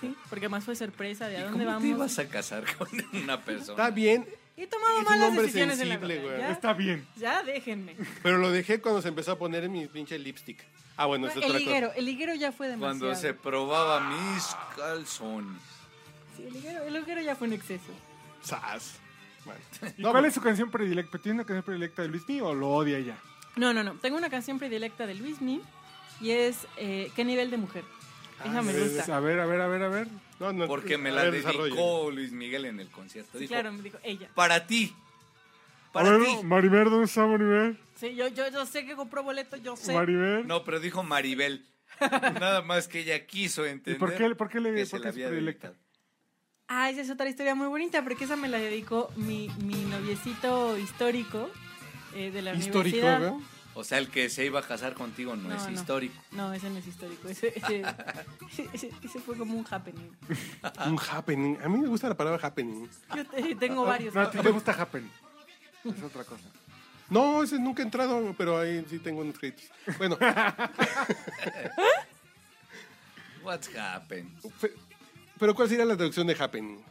Sí, 0.00 0.14
porque 0.28 0.48
más 0.48 0.64
fue 0.64 0.76
sorpresa 0.76 1.26
de 1.28 1.34
¿Y 1.34 1.36
a 1.36 1.46
cómo 1.46 1.50
dónde 1.50 1.64
te 1.64 1.70
vamos. 1.72 1.84
ibas 1.84 2.18
a 2.18 2.28
casar 2.28 2.64
con 2.76 2.88
una 3.22 3.40
persona? 3.42 3.72
Está 3.72 3.90
bien, 3.90 4.26
He 4.56 4.66
tomado 4.66 4.94
Es 4.94 4.98
un 4.98 5.04
malas 5.04 5.28
hombre 5.28 5.42
decisiones 5.44 5.78
en 5.80 5.88
la 5.88 5.94
sensible, 5.94 6.18
vida. 6.18 6.28
güey. 6.30 6.40
Ya, 6.40 6.50
Está 6.50 6.72
bien. 6.72 7.06
ya 7.16 7.42
déjenme. 7.44 7.94
pero 8.24 8.38
lo 8.38 8.50
dejé 8.50 8.80
cuando 8.80 9.00
se 9.00 9.08
empezó 9.08 9.32
a 9.32 9.38
poner 9.38 9.62
en 9.64 9.70
mi 9.72 9.86
pinche 9.86 10.18
lipstick. 10.18 10.64
Ah, 10.96 11.06
bueno, 11.06 11.28
es 11.28 11.36
el 11.36 11.44
otra 11.44 11.58
liguero, 11.60 11.92
el 11.94 12.04
liguero 12.04 12.34
ya 12.34 12.50
fue 12.50 12.66
demasiado. 12.66 12.98
Cuando 12.98 13.14
se 13.20 13.34
probaba 13.34 14.00
mis 14.00 14.44
calzones. 14.76 15.62
Sí, 16.36 16.42
el 16.44 16.52
liguero, 16.54 16.82
el 16.82 16.92
liguero 16.92 17.20
ya 17.20 17.36
fue 17.36 17.46
en 17.46 17.52
exceso. 17.52 17.84
cosa. 18.42 18.60
Sas. 18.60 18.94
Bueno. 19.44 19.60
¿Y 19.96 20.02
No, 20.02 20.10
cuál 20.10 20.22
pero- 20.22 20.26
es 20.28 20.34
su 20.34 20.40
canción 20.40 20.70
predilecta? 20.72 21.18
¿Tiene 21.18 21.36
una 21.36 21.44
canción 21.44 21.62
predilecta 21.64 22.02
de 22.02 22.08
Luis 22.08 22.24
o 22.42 22.52
lo 22.52 22.70
odia 22.70 22.98
ella? 22.98 23.16
No, 23.54 23.72
no, 23.72 23.84
no. 23.84 23.94
Tengo 23.94 24.16
una 24.16 24.28
canción 24.28 24.58
predilecta 24.58 25.06
de 25.06 25.14
Luismi 25.14 25.62
y 26.20 26.30
es 26.32 26.66
eh, 26.78 27.12
¿Qué 27.14 27.24
nivel 27.24 27.50
de 27.52 27.58
mujer? 27.58 27.84
Esa 28.44 28.62
me 28.62 28.72
Es- 28.72 28.96
gusta. 28.96 29.16
A 29.16 29.20
ver, 29.20 29.40
a 29.40 29.46
ver, 29.46 29.60
a 29.60 29.66
ver, 29.68 29.82
a 29.82 29.88
ver. 29.88 30.08
No, 30.40 30.52
no, 30.52 30.66
Porque 30.66 30.96
me 30.98 31.10
la 31.10 31.22
ver, 31.24 31.42
dedicó. 31.42 32.10
Luis 32.12 32.30
Miguel 32.32 32.64
en 32.66 32.78
el 32.80 32.88
concierto. 32.88 33.32
Sí, 33.32 33.38
Dijo, 33.40 33.52
claro, 33.52 33.72
me 33.72 33.82
dijo 33.82 33.98
ella. 34.04 34.28
para 34.34 34.66
ti. 34.66 34.94
A 35.88 35.92
Para 35.92 36.10
ver, 36.10 36.24
ti. 36.26 36.44
Maribel, 36.44 36.84
¿dónde 36.90 37.06
está 37.06 37.26
Maribel? 37.26 37.78
Sí, 37.96 38.14
yo, 38.14 38.28
yo, 38.28 38.48
yo 38.50 38.64
sé 38.66 38.86
que 38.86 38.94
compró 38.94 39.22
boleto, 39.24 39.56
yo 39.56 39.74
sé. 39.76 39.92
Maribel. 39.94 40.46
No, 40.46 40.62
pero 40.64 40.78
dijo 40.78 41.02
Maribel. 41.02 41.66
Nada 42.00 42.62
más 42.62 42.86
que 42.86 43.00
ella 43.00 43.26
quiso 43.26 43.66
¿Y 43.66 43.70
entender. 43.70 43.98
por 43.98 44.14
qué, 44.14 44.34
por 44.36 44.48
qué 44.48 44.60
le 44.60 44.72
que 44.74 44.80
por 44.86 44.86
se 44.86 44.98
la 45.00 45.08
había. 45.08 45.56
Ah, 46.68 46.90
esa 46.90 47.00
es 47.00 47.10
otra 47.10 47.28
historia 47.28 47.54
muy 47.54 47.66
bonita 47.66 48.02
porque 48.04 48.24
esa 48.24 48.36
me 48.36 48.46
la 48.46 48.58
dedicó 48.58 49.10
mi, 49.16 49.48
mi 49.64 49.74
noviecito 49.86 50.76
histórico 50.76 51.48
eh, 52.14 52.30
de 52.30 52.42
la 52.42 52.54
Histórico, 52.54 52.98
universidad. 52.98 53.30
güey. 53.32 53.44
O 53.78 53.84
sea, 53.84 53.98
el 53.98 54.08
que 54.10 54.28
se 54.28 54.44
iba 54.44 54.58
a 54.58 54.62
casar 54.64 54.94
contigo 54.94 55.36
no, 55.36 55.50
No, 55.50 55.54
es 55.54 55.62
no. 55.66 55.70
histórico. 55.70 56.20
No, 56.32 56.52
ese 56.52 56.68
no 56.68 56.78
es 56.78 56.86
histórico. 56.88 57.28
Ese, 57.28 57.48
ese, 57.56 57.84
ese- 58.72 58.90
ese 59.04 59.20
fue 59.20 59.36
como 59.36 59.54
un 59.56 59.64
happening. 59.70 60.10
Un 60.84 60.98
happening. 60.98 61.56
A 61.62 61.68
mí 61.68 61.78
me 61.78 61.86
gusta 61.86 62.08
la 62.08 62.16
palabra 62.16 62.44
happening. 62.44 62.88
Yo 63.14 63.24
te- 63.24 63.54
tengo 63.54 63.84
varios. 63.84 64.12
No, 64.14 64.22
a 64.22 64.30
ti 64.32 64.38
te 64.38 64.50
gusta 64.50 64.72
Happen. 64.72 65.08
Es 65.84 66.02
otra 66.02 66.24
cosa. 66.24 66.42
No, 67.08 67.44
ese 67.44 67.60
nunca 67.60 67.82
he 67.82 67.84
entrado, 67.84 68.34
pero 68.36 68.58
ahí 68.58 68.84
sí 68.90 68.98
tengo 68.98 69.20
unos 69.20 69.38
créditos. 69.38 69.66
Bueno, 69.96 70.18
What's 73.44 73.70
happened? 73.76 74.28
fe- 74.58 74.74
pero 75.38 75.54
¿cuál 75.54 75.68
sería 75.68 75.84
la 75.84 75.96
traducción 75.96 76.26
de 76.26 76.34
happening? 76.34 76.82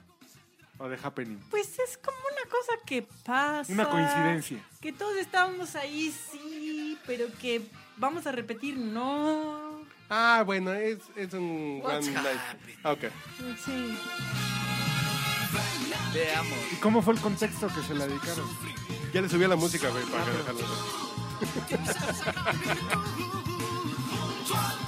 O 0.80 0.88
de 0.88 0.96
Happening. 1.02 1.40
Pues 1.50 1.80
es 1.80 1.98
como 1.98 2.16
una 2.20 2.48
cosa 2.52 2.74
que 2.86 3.02
pasa. 3.26 3.74
Una 3.74 3.90
coincidencia. 3.90 4.64
Que 4.80 4.94
todos 4.94 5.18
estábamos 5.18 5.76
ahí, 5.76 6.12
sí, 6.32 6.67
pero 7.08 7.26
que 7.42 7.62
vamos 7.98 8.28
a 8.28 8.32
repetir, 8.32 8.78
no. 8.78 9.82
Ah, 10.10 10.44
bueno, 10.46 10.72
es, 10.74 11.00
es 11.16 11.34
un 11.34 11.82
What's 11.84 12.08
one 12.08 12.22
night. 12.22 12.40
ok. 12.84 13.00
Sí. 13.66 13.98
Veamos. 16.14 16.60
¿Y 16.72 16.76
cómo 16.76 17.02
fue 17.02 17.16
el 17.16 17.20
contexto 17.20 17.68
que 17.68 17.82
se 17.82 17.96
la 17.96 18.06
dedicaron? 18.08 18.46
Ya 19.14 19.22
le 19.22 19.30
subí 19.30 19.44
a 19.46 19.48
la 19.48 19.56
música, 19.56 19.90
güey, 19.90 20.04
para 20.06 20.26
que 20.26 20.32
dejarlo. 20.32 20.62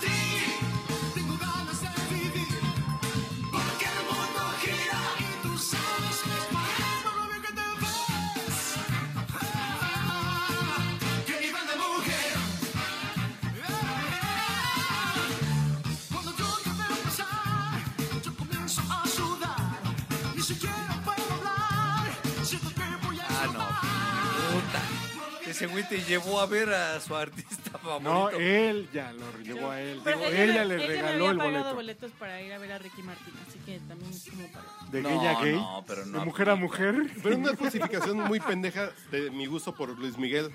Ese 25.60 25.68
güey 25.68 25.88
te 25.90 26.00
llevó 26.04 26.40
a 26.40 26.46
ver 26.46 26.70
a 26.70 27.00
su 27.02 27.14
artista 27.16 27.78
favorito. 27.80 28.10
No, 28.10 28.30
él 28.30 28.88
ya 28.94 29.12
lo 29.12 29.26
llevó 29.44 29.72
a 29.72 29.82
él. 29.82 30.00
Pero 30.06 30.20
Digo, 30.20 30.30
ella 30.32 30.64
me- 30.64 30.66
le 30.66 30.76
él 30.76 30.80
ya 30.82 30.88
me 30.88 30.88
regaló 30.88 31.10
había 31.28 31.32
el 31.32 31.38
pagado 31.38 31.54
boleto. 31.54 31.76
boletos 31.76 32.12
para 32.18 32.42
ir 32.42 32.54
a 32.54 32.58
ver 32.60 32.72
a 32.72 32.78
Ricky 32.80 33.02
Martin, 33.04 33.34
así 33.48 33.60
que 33.66 33.80
también 33.88 34.12
es 34.12 34.30
como 34.30 34.48
para... 34.48 34.66
De 34.90 35.02
No, 35.02 35.10
gay 35.20 35.28
a 35.28 35.42
gay. 35.42 35.54
no, 35.56 35.84
pero 35.86 36.06
no 36.06 36.20
de 36.20 36.26
mujer 36.26 36.50
a 36.50 36.56
mujer. 36.56 36.96
Pero 37.22 37.36
una 37.38 37.56
justificación 37.58 38.18
muy 38.22 38.40
pendeja 38.40 38.90
de 39.12 39.32
mi 39.32 39.48
gusto 39.48 39.76
por 39.76 39.90
Luis 40.00 40.18
Miguel. 40.18 40.50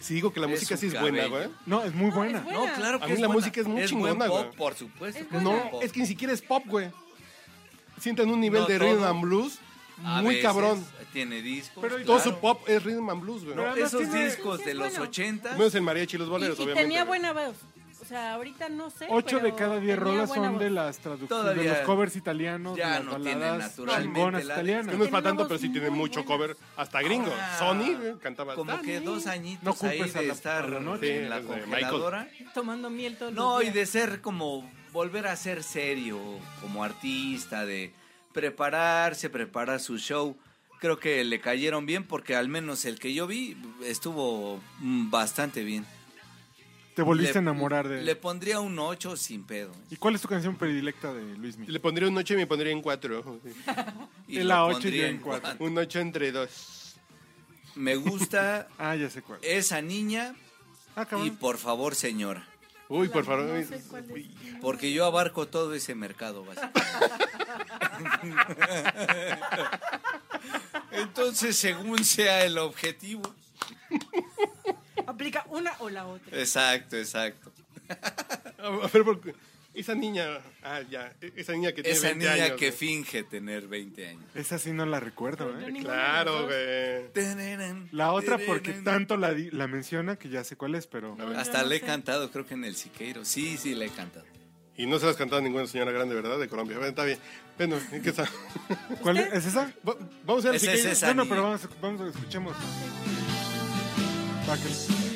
Si 0.00 0.14
digo 0.14 0.32
que 0.32 0.40
la 0.40 0.46
Es 0.46 0.52
música 0.52 0.76
sí 0.78 0.86
es 0.86 0.98
buena, 0.98 1.18
cabello. 1.24 1.36
güey. 1.36 1.50
No, 1.66 1.84
es 1.84 1.94
muy 1.94 2.08
No, 2.08 2.16
buena. 2.16 2.38
es 2.38 2.44
buena. 2.44 2.58
No, 2.70 2.74
claro 2.74 2.98
que 2.98 3.04
A 3.04 3.08
mí 3.08 3.12
es 3.12 3.20
la 3.20 3.26
buena. 3.26 3.40
música 3.40 3.60
es 3.60 3.66
muy 3.66 3.76
buen 3.76 3.86
chingona, 3.88 4.26
pop, 4.26 4.44
güey. 4.44 4.56
por 4.56 4.74
supuesto. 4.74 5.18
Es 5.20 5.26
es 5.26 5.30
buena. 5.30 5.50
No, 5.50 5.70
pop. 5.70 5.82
es 5.82 5.92
que 5.92 6.00
ni 6.00 6.06
siquiera 6.06 6.32
es 6.32 6.40
pop, 6.40 6.62
güey. 6.66 6.90
Sienten 8.00 8.30
un 8.30 8.40
nivel 8.40 8.62
No 8.62 8.66
de 8.68 8.78
todo. 8.78 8.88
rhythm 8.88 9.04
and 9.04 9.20
blues 9.20 9.58
A 10.02 10.22
muy 10.22 10.36
veces 10.36 10.42
cabrón. 10.44 10.82
Tiene 11.12 11.42
discos. 11.42 11.82
Pero 11.82 11.96
Todo 12.04 12.16
claro. 12.16 12.30
su 12.30 12.38
pop 12.40 12.62
es 12.68 12.82
rhythm 12.84 13.10
and 13.10 13.20
blues, 13.22 13.44
güey. 13.44 13.56
No, 13.56 13.74
esos 13.74 14.00
tiene- 14.02 14.24
discos 14.26 14.58
Sí, 14.58 14.64
de 14.66 14.70
es 14.72 14.76
los 14.76 14.88
bueno. 14.90 15.04
80 15.04 15.52
Menos 15.54 15.74
el 15.74 15.82
mariachi 15.82 16.16
y 16.16 16.18
los 16.18 16.28
Y, 16.28 16.30
boleros, 16.30 16.58
y 16.58 16.62
obviamente. 16.62 16.82
tenía 16.82 17.04
buena 17.04 17.32
voz. 17.32 17.56
O 18.00 18.04
sea, 18.10 18.34
ahorita 18.34 18.68
no 18.70 18.90
sé, 18.90 19.06
Ocho 19.10 19.36
de 19.36 19.42
pero 19.42 19.56
cada 19.56 19.78
diez 19.78 19.96
rolas 19.98 20.30
son 20.32 20.58
de 20.58 20.70
las 20.70 20.98
traducciones, 20.98 21.54
de 21.56 21.64
los 21.64 21.78
covers 21.80 22.16
italianos, 22.16 22.76
ya 22.76 22.94
de 22.94 22.94
las 22.94 23.04
no 23.04 23.16
tiene 23.20 23.34
baladas 23.40 23.58
naturalmente 23.70 24.14
chingonas 24.14 24.44
la- 24.46 24.54
italianas. 24.54 24.86
Que 24.88 24.96
no 24.98 25.04
es 25.04 25.10
para 25.10 25.22
tanto, 25.22 25.46
pero 25.46 25.60
sí 25.60 25.68
tiene 25.68 25.90
mucho 25.90 26.24
buena. 26.24 26.26
cover. 26.54 26.56
Hasta 26.76 27.02
gringo. 27.02 27.30
Ahora, 27.30 27.58
Sony 27.58 27.94
güey, 27.96 28.18
cantaba. 28.18 28.54
Como 28.54 28.80
que 28.80 29.00
dos 29.00 29.26
añitos 29.26 29.82
No 29.82 29.88
ahí 29.88 30.00
de 30.00 30.26
la- 30.26 30.32
estar 30.32 30.68
la 30.70 30.80
noche. 30.80 31.24
en 31.24 31.30
la 31.30 31.40
Sí, 31.40 31.42
es 31.42 31.48
de 31.54 31.60
congeladora. 31.60 32.28
Tomando 32.54 32.88
miel 32.90 33.16
todos 33.18 33.32
No, 33.34 33.58
los 33.60 33.68
y 33.68 33.70
de 33.70 33.86
ser 33.86 34.20
como 34.22 34.68
volver 34.92 35.26
a 35.28 35.36
ser 35.36 35.62
serio 35.62 36.18
como 36.62 36.82
artista, 36.82 37.64
de 37.66 37.92
prepararse, 38.32 39.28
preparar 39.30 39.78
su 39.78 39.98
show. 39.98 40.36
Creo 40.80 40.98
que 40.98 41.22
le 41.24 41.40
cayeron 41.40 41.84
bien 41.86 42.04
porque 42.04 42.34
al 42.34 42.48
menos 42.48 42.84
el 42.86 42.98
que 42.98 43.12
yo 43.14 43.26
vi 43.26 43.56
estuvo 43.84 44.60
mm, 44.78 45.10
bastante 45.10 45.62
bien. 45.62 45.84
¿Te 45.84 46.96
Te 46.96 47.02
volviste 47.02 47.34
le- 47.34 47.38
a 47.38 47.42
enamorar 47.42 47.86
de 47.88 48.00
él. 48.00 48.06
Le 48.06 48.16
pondría 48.16 48.60
un 48.60 48.78
8 48.78 49.16
sin 49.16 49.44
pedo. 49.44 49.72
¿Y 49.90 49.96
cuál 49.96 50.14
es 50.14 50.22
tu 50.22 50.28
canción 50.28 50.56
predilecta 50.56 51.12
de 51.14 51.36
Luis 51.36 51.56
Miguel? 51.56 51.72
Le 51.74 51.80
pondría 51.80 52.08
un 52.08 52.16
8 52.16 52.34
y 52.34 52.36
me 52.38 52.46
pondría 52.46 52.72
en 52.72 52.82
4. 52.82 53.40
Y 54.28 54.38
En 54.38 54.48
la 54.48 54.64
ocho 54.64 54.78
y 54.78 54.82
pondría 54.82 55.02
yo 55.02 55.08
en 55.08 55.18
cuatro. 55.18 55.56
Un 55.58 55.76
8 55.78 56.00
entre 56.00 56.32
2. 56.32 56.96
Me 57.76 57.96
gusta 57.96 58.68
Ah, 58.78 58.96
ya 58.96 59.08
sé 59.10 59.22
cuál. 59.22 59.38
esa 59.42 59.80
niña 59.82 60.34
Ah, 60.96 61.06
y 61.24 61.30
por 61.30 61.56
favor, 61.58 61.94
señora. 61.94 62.46
Uy, 62.90 63.08
por 63.08 63.24
favor. 63.24 63.44
No 63.44 63.62
sé. 63.62 63.80
Porque 64.60 64.92
yo 64.92 65.06
abarco 65.06 65.46
todo 65.46 65.72
ese 65.74 65.94
mercado, 65.94 66.44
básicamente. 66.44 66.80
Entonces, 70.90 71.56
según 71.56 72.04
sea 72.04 72.44
el 72.44 72.58
objetivo. 72.58 73.22
Aplica 75.06 75.46
una 75.50 75.72
o 75.78 75.88
la 75.88 76.06
otra. 76.06 76.36
Exacto, 76.36 76.96
exacto. 76.96 77.52
A 78.58 78.88
ver, 78.92 79.04
porque 79.04 79.34
esa 79.80 79.94
niña, 79.94 80.38
ah, 80.62 80.80
ya, 80.88 81.12
esa 81.36 81.52
niña 81.52 81.72
que 81.72 81.82
tiene 81.82 81.96
Esa 81.98 82.08
20 82.08 82.24
niña 82.24 82.44
años, 82.44 82.56
que 82.58 82.66
güey. 82.70 82.78
finge 82.78 83.22
tener 83.24 83.66
20 83.68 84.06
años. 84.08 84.24
Esa 84.34 84.58
sí 84.58 84.72
no 84.72 84.86
la 84.86 85.00
recuerdo, 85.00 85.50
Yo 85.52 85.66
¿eh? 85.66 85.72
ninguna 85.72 85.76
de 85.78 85.82
Claro, 86.00 86.32
dos. 86.32 86.46
güey. 86.46 87.88
La 87.92 88.12
otra 88.12 88.38
porque 88.46 88.72
tanto 88.72 89.16
la, 89.16 89.32
di- 89.34 89.50
la 89.50 89.66
menciona 89.66 90.16
que 90.16 90.28
ya 90.28 90.44
sé 90.44 90.56
cuál 90.56 90.74
es, 90.74 90.86
pero... 90.86 91.16
No, 91.16 91.28
Hasta 91.38 91.58
yo 91.58 91.62
no 91.64 91.68
le 91.70 91.76
he 91.76 91.80
sé. 91.80 91.86
cantado, 91.86 92.30
creo 92.30 92.46
que 92.46 92.54
en 92.54 92.64
el 92.64 92.76
Siqueiro. 92.76 93.24
Sí, 93.24 93.56
sí, 93.58 93.74
le 93.74 93.86
he 93.86 93.90
cantado. 93.90 94.24
Y 94.76 94.86
no 94.86 94.98
se 94.98 95.04
las 95.06 95.16
cantado 95.16 95.42
ninguna 95.42 95.66
señora 95.66 95.90
grande, 95.92 96.14
¿verdad? 96.14 96.38
De 96.38 96.48
Colombia. 96.48 96.76
Bueno, 96.78 96.88
está 96.90 97.04
bien. 97.04 97.18
Bueno, 97.58 97.78
¿en 97.92 98.00
qué 98.02 98.08
está? 98.10 98.26
¿Cuál 99.02 99.18
es? 99.18 99.32
¿Es 99.34 99.46
esa? 99.46 99.72
Va- 99.86 99.96
Vamos 100.24 100.44
a 100.46 100.48
ver 100.48 100.56
Ese 100.56 100.66
si 100.66 100.72
es 100.78 100.82
que- 100.86 100.92
esa. 100.92 101.08
No, 101.08 101.14
no, 101.14 101.22
niña. 101.24 101.34
pero 101.34 101.42
vamos, 101.42 101.68
vamos, 101.82 102.14
escuchemos. 102.16 102.56
Va, 104.48 104.56
que- 104.56 105.09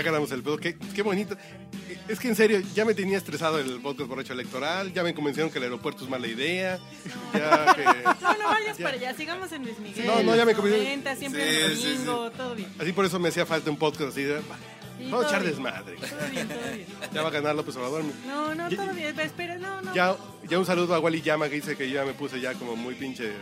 Ya 0.00 0.04
ganamos 0.06 0.32
el 0.32 0.42
pedo. 0.42 0.56
Qué, 0.56 0.78
qué 0.94 1.02
bonito. 1.02 1.36
Es 2.08 2.18
que 2.18 2.28
en 2.28 2.34
serio, 2.34 2.60
ya 2.74 2.86
me 2.86 2.94
tenía 2.94 3.18
estresado 3.18 3.58
el 3.58 3.80
podcast 3.80 4.08
borracho 4.08 4.32
electoral. 4.32 4.94
Ya 4.94 5.02
me 5.02 5.12
convencieron 5.14 5.50
que 5.52 5.58
el 5.58 5.64
aeropuerto 5.64 6.04
es 6.04 6.10
mala 6.10 6.26
idea. 6.26 6.78
Ya 7.34 7.74
que. 7.74 7.84
No, 7.84 8.34
no 8.38 8.48
vayas 8.48 8.78
para 8.78 8.94
allá. 8.94 9.14
Sigamos 9.14 9.52
en 9.52 9.62
Luis 9.64 9.78
Miguel. 9.78 10.06
No, 10.06 10.22
no, 10.22 10.34
ya 10.34 10.46
me 10.46 10.54
Comenta, 10.54 11.14
siempre 11.16 11.42
Sí, 11.42 11.60
el 11.64 11.76
sí, 11.76 11.92
domingo, 12.04 12.30
todo 12.30 12.54
bien. 12.54 12.72
Así 12.78 12.92
por 12.92 13.04
eso 13.04 13.18
me 13.18 13.28
hacía 13.28 13.44
falta 13.44 13.70
un 13.70 13.76
podcast 13.76 14.10
así 14.12 14.22
de. 14.22 14.38
Sí, 14.40 15.04
Vamos 15.10 15.26
a 15.26 15.28
echar 15.28 15.44
desmadre. 15.44 15.96
Todo 15.96 16.30
bien, 16.30 16.48
todo 16.48 16.58
bien. 16.74 16.86
Ya 17.12 17.22
va 17.22 17.28
a 17.28 17.32
ganar 17.32 17.54
López 17.54 17.76
Obrador. 17.76 18.04
No, 18.26 18.54
no, 18.54 18.70
Ya- 18.70 18.76
todo 18.78 18.94
bien. 18.94 19.20
Espera, 19.20 19.56
no, 19.56 19.82
no. 19.82 19.94
Ya, 19.94 20.16
ya 20.48 20.58
un 20.58 20.64
saludo 20.66 20.94
a 20.94 20.98
Wally 20.98 21.20
Llama 21.20 21.48
que 21.50 21.56
dice 21.56 21.76
que 21.76 21.90
ya 21.90 22.04
me 22.06 22.14
puse 22.14 22.40
ya 22.40 22.54
como 22.54 22.74
muy 22.74 22.94
pinche. 22.94 23.32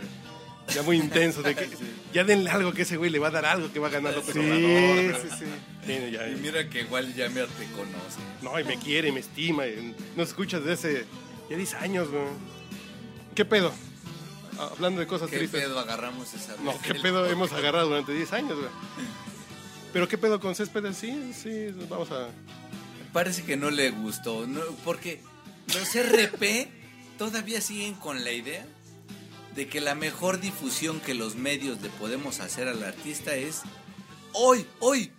Ya 0.74 0.82
muy 0.82 0.96
intenso. 0.98 1.42
De 1.42 1.54
que, 1.54 1.68
ya 2.12 2.24
denle 2.24 2.50
algo 2.50 2.72
que 2.72 2.82
ese 2.82 2.96
güey 2.96 3.10
le 3.10 3.18
va 3.18 3.28
a 3.28 3.30
dar 3.30 3.46
algo 3.46 3.72
que 3.72 3.78
va 3.78 3.88
a 3.88 3.90
ganar 3.90 4.14
López 4.14 4.34
Sí, 4.34 4.40
Obrador. 4.40 5.22
sí, 5.22 5.28
sí. 5.38 5.44
Sí, 5.86 6.10
ya- 6.12 6.28
Y 6.28 6.34
mira 6.36 6.68
que 6.68 6.80
igual 6.82 7.14
ya 7.14 7.28
me 7.30 7.40
te 7.42 7.64
conoce. 7.72 8.18
No, 8.42 8.58
y 8.60 8.64
me 8.64 8.78
quiere, 8.78 9.10
me 9.12 9.20
estima. 9.20 9.66
y 9.66 9.94
Nos 10.16 10.28
escuchas 10.28 10.62
desde 10.64 10.72
hace 11.00 11.04
ya 11.50 11.56
10 11.56 11.74
años, 11.74 12.10
güey. 12.10 12.22
¿Qué 13.34 13.44
pedo? 13.44 13.72
Ah, 14.58 14.68
Hablando 14.72 15.00
de 15.00 15.06
cosas 15.06 15.30
¿Qué 15.30 15.38
tristes. 15.38 15.62
pedo 15.62 15.78
agarramos 15.78 16.34
esa 16.34 16.54
No, 16.62 16.72
vez 16.72 16.82
¿qué 16.82 16.92
el 16.92 17.00
pedo 17.00 17.20
podcast? 17.20 17.32
hemos 17.32 17.52
agarrado 17.52 17.88
durante 17.88 18.12
10 18.12 18.32
años, 18.32 18.58
güey? 18.58 18.70
Pero 19.92 20.06
¿qué 20.08 20.18
pedo 20.18 20.38
con 20.40 20.54
Céspedes? 20.54 20.96
Sí, 20.96 21.32
sí, 21.32 21.68
vamos 21.88 22.10
a... 22.10 22.28
Parece 23.12 23.42
que 23.44 23.56
no 23.56 23.70
le 23.70 23.90
gustó, 23.90 24.46
no, 24.46 24.60
porque 24.84 25.22
los 25.74 25.94
RP 25.94 26.68
todavía 27.16 27.60
siguen 27.62 27.94
con 27.94 28.22
la 28.22 28.32
idea 28.32 28.66
de 29.58 29.66
que 29.66 29.80
la 29.80 29.96
mejor 29.96 30.38
difusión 30.40 31.00
que 31.00 31.14
los 31.14 31.34
medios 31.34 31.82
le 31.82 31.88
podemos 31.88 32.38
hacer 32.38 32.68
al 32.68 32.80
artista 32.84 33.34
es 33.34 33.62
hoy, 34.32 34.64
hoy, 34.78 35.10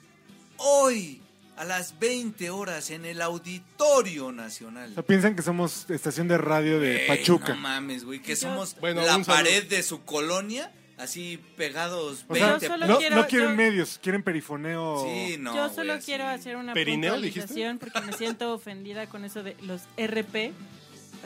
hoy, 0.56 1.22
a 1.58 1.66
las 1.66 2.00
20 2.00 2.50
horas 2.50 2.90
en 2.90 3.04
el 3.04 3.22
Auditorio 3.22 4.32
Nacional. 4.32 4.92
O 4.92 4.94
sea, 4.94 5.04
piensan 5.04 5.36
que 5.36 5.42
somos 5.42 5.90
estación 5.90 6.30
de 6.30 6.38
radio 6.38 6.80
de 6.80 7.02
Ey, 7.02 7.08
Pachuca. 7.10 7.54
No 7.54 7.60
mames, 7.60 8.06
güey, 8.06 8.22
que 8.22 8.38
somos 8.38 8.78
Bueno, 8.80 9.02
la 9.06 9.20
pared 9.20 9.66
de 9.68 9.84
su 9.84 10.06
colonia, 10.06 10.72
así 10.98 11.38
pegados 11.58 12.24
O 12.30 12.36
sea, 12.36 12.48
20 12.52 12.66
Yo 12.66 12.72
solo 12.74 12.88
no, 12.88 12.98
quiero- 12.98 13.16
no 13.18 13.28
quieren 13.28 13.50
yo- 13.50 13.56
medios, 13.58 14.00
quieren 14.02 14.24
perifoneo. 14.24 15.04
Sí, 15.04 15.36
no, 15.38 15.54
Yo 15.54 15.68
solo 15.74 16.00
quiero 16.00 16.28
hacer 16.28 16.56
una 16.56 16.74
¿Perineo, 16.74 17.16
puntualización 17.16 17.78
porque 17.78 18.00
me 18.00 18.14
siento 18.14 18.54
ofendida 18.54 19.08
con 19.08 19.26
eso 19.26 19.44
de 19.44 19.58
los 19.64 19.82
RP. 19.98 20.54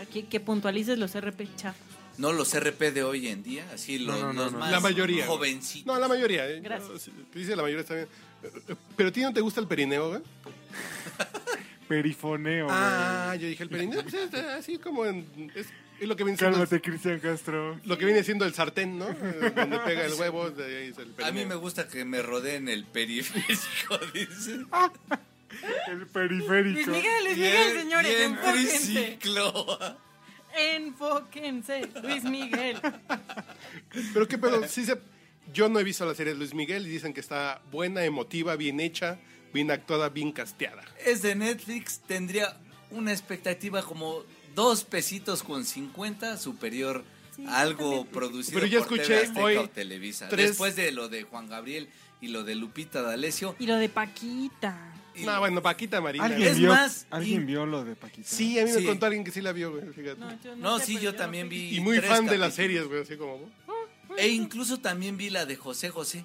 Aquí 0.01 0.23
que 0.23 0.39
puntualices 0.39 0.97
los 0.97 1.13
RP 1.13 1.47
chafas. 1.55 1.92
No 2.17 2.31
los 2.31 2.53
RP 2.53 2.91
de 2.91 3.03
hoy 3.03 3.27
en 3.27 3.41
día, 3.43 3.65
así 3.73 3.97
los, 3.99 4.19
no, 4.19 4.33
no, 4.33 4.43
los 4.43 4.51
no. 4.53 4.59
más 4.59 4.71
La 4.71 4.79
mayoría. 4.79 5.25
güey. 5.25 5.37
jovencitos. 5.37 5.85
No, 5.87 5.99
la 5.99 6.07
mayoría. 6.07 6.47
eh. 6.49 6.59
Gracias. 6.61 7.09
Dice 7.33 7.55
la 7.55 7.63
mayoría 7.63 7.81
está 7.81 7.95
bien. 7.95 8.07
Eh, 8.43 8.51
eh, 8.69 8.75
Pero 8.95 9.09
a 9.09 9.11
ti 9.11 9.21
no 9.21 9.33
te 9.33 9.41
gusta 9.41 9.59
el 9.59 9.67
perineo, 9.67 10.09
güey. 10.09 10.21
Perifoneo, 11.87 12.65
güey. 12.65 12.77
Ah, 12.79 13.35
yo 13.39 13.47
dije 13.47 13.63
el 13.63 13.69
perineo. 13.69 14.01
Pues 14.03 14.13
es 14.13 14.33
así 14.33 14.77
como 14.77 15.05
en... 15.05 15.51
Es, 15.55 15.67
es 15.99 16.07
lo 16.07 16.15
que 16.15 16.23
viene 16.23 16.37
siendo... 16.37 16.57
Cálmate, 16.57 16.81
Cristian 16.81 17.19
Castro. 17.19 17.79
Lo 17.85 17.97
que 17.97 18.05
viene 18.05 18.23
siendo 18.23 18.45
el 18.45 18.53
sartén, 18.53 18.97
¿no? 18.97 19.09
Eh, 19.09 19.51
Donde 19.55 19.79
pega 19.79 20.05
el 20.05 20.13
huevo, 20.13 20.49
de 20.49 20.65
ahí 20.65 20.87
es 20.89 20.97
el 20.97 21.07
perineo. 21.11 21.27
A 21.27 21.31
mí 21.31 21.45
me 21.45 21.55
gusta 21.55 21.87
que 21.87 22.05
me 22.05 22.21
rodeen 22.21 22.67
el 22.69 22.85
periférico, 22.85 23.97
dice. 24.13 24.65
El 25.87 26.07
periférico. 26.07 26.91
Luis 26.91 27.03
Miguel, 27.03 27.23
Luis 27.25 27.37
Y 27.37 27.41
Miguel, 27.41 27.79
señores, 27.79 28.11
y 28.11 28.23
en 28.23 29.17
enfóquense. 30.55 31.87
Luis 32.01 32.23
Miguel. 32.23 32.79
Pero 34.13 34.27
qué 34.27 34.37
pedo, 34.37 34.67
sí 34.67 34.85
se... 34.85 34.97
Yo 35.53 35.67
no 35.69 35.79
he 35.79 35.83
visto 35.83 36.05
la 36.05 36.15
serie 36.15 36.33
de 36.33 36.39
Luis 36.39 36.53
Miguel 36.53 36.87
y 36.87 36.89
dicen 36.89 37.13
que 37.13 37.19
está 37.19 37.61
buena, 37.71 38.03
emotiva, 38.05 38.55
bien 38.55 38.79
hecha, 38.79 39.19
bien 39.53 39.71
actuada, 39.71 40.09
bien 40.09 40.31
casteada. 40.31 40.83
Es 41.05 41.21
de 41.21 41.35
Netflix, 41.35 41.99
tendría 42.07 42.57
una 42.91 43.11
expectativa 43.11 43.81
como 43.83 44.23
dos 44.55 44.83
pesitos 44.85 45.43
con 45.43 45.65
50 45.65 46.37
superior 46.37 47.03
Sí, 47.35 47.43
a 47.47 47.61
algo 47.61 47.83
también. 47.89 48.07
producido 48.07 48.59
Pero 48.59 48.67
ya 48.67 48.77
por 48.79 48.93
escuché 48.99 49.03
TV 49.15 49.21
Azteca 49.23 49.41
hoy 49.43 49.55
o 49.57 49.69
Televisa. 49.69 50.29
tres- 50.29 50.49
Después 50.51 50.75
de 50.75 50.91
lo 50.91 51.09
de 51.09 51.23
Juan 51.23 51.49
Gabriel 51.49 51.89
y 52.21 52.27
lo 52.27 52.43
de 52.43 52.55
Lupita 52.55 53.01
D'Alessio. 53.01 53.55
Y 53.59 53.65
lo 53.67 53.75
de 53.75 53.89
Paquita. 53.89 54.92
Y- 55.15 55.23
No, 55.23 55.39
bueno, 55.39 55.61
Paquita 55.61 56.01
Marina. 56.01 56.25
¿Alguien, 56.25 56.49
Es 56.49 56.57
vio, 56.57 56.69
más, 56.69 57.07
¿alguien 57.09 57.41
y- 57.41 57.45
vio 57.45 57.65
lo 57.65 57.83
de 57.83 57.95
Paquita? 57.95 58.27
Sí, 58.27 58.59
a 58.59 58.65
mí 58.65 58.71
me 58.71 58.83
contó 58.85 59.05
alguien 59.05 59.23
que 59.23 59.31
sí 59.31 59.41
la 59.41 59.51
vio, 59.51 59.71
güey, 59.71 59.93
fíjate. 59.93 60.19
No, 60.19 60.41
yo 60.43 60.55
No, 60.55 60.79
sé, 60.79 60.85
sí, 60.85 60.99
yo 60.99 61.13
también 61.15 61.49
vi. 61.49 61.75
y 61.75 61.79
muy 61.79 61.97
tres 61.97 62.09
fan 62.09 62.25
de 62.25 62.37
las 62.37 62.53
series, 62.55 62.87
güey, 62.87 63.01
así 63.01 63.15
como... 63.17 63.49
E 64.17 64.27
incluso 64.29 64.79
también 64.79 65.17
vi 65.17 65.29
la 65.31 65.45
de 65.45 65.55
José 65.55 65.89
José. 65.89 66.23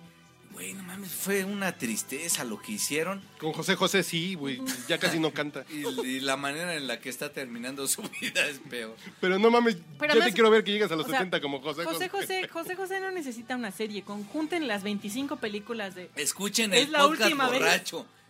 Güey, 0.53 0.73
no 0.75 0.83
mames, 0.83 1.13
fue 1.13 1.45
una 1.45 1.77
tristeza 1.79 2.43
lo 2.43 2.61
que 2.61 2.73
hicieron. 2.73 3.23
Con 3.39 3.53
José 3.53 3.77
José 3.77 4.03
sí, 4.03 4.35
güey, 4.35 4.61
ya 4.89 4.99
casi 4.99 5.21
no 5.21 5.33
canta. 5.33 5.65
Y, 5.71 5.87
y 6.07 6.21
la 6.21 6.37
manera 6.37 6.75
en 6.75 6.87
la 6.89 6.99
que 7.01 7.09
está 7.11 7.33
terminando 7.33 7.87
su 7.87 8.03
vida 8.21 8.45
es 8.49 8.59
peor. 8.69 8.97
Pero 9.21 9.39
no 9.39 9.51
mames, 9.53 9.77
Pero 9.99 10.13
yo 10.15 10.21
además- 10.21 10.29
te 10.29 10.35
quiero 10.35 10.51
ver 10.51 10.65
que 10.65 10.73
llegas 10.73 10.91
a 10.91 10.97
los 10.97 11.07
o 11.07 11.11
sea, 11.11 11.19
70 11.21 11.41
como 11.41 11.61
José 11.63 11.85
José 11.85 12.09
José, 12.09 12.49
José 12.49 12.75
José 12.75 12.99
no 13.01 13.11
necesita 13.13 13.55
una 13.57 13.71
serie. 13.71 14.03
Conjunten 14.03 14.67
las 14.67 14.83
25 14.83 15.37
películas 15.37 15.95
de. 15.95 16.11
Escuchen 16.17 16.75
Es 16.75 16.87
el 16.87 16.93
la 16.93 17.01
podcast 17.01 17.23
última 17.23 17.49
vez. 17.51 17.63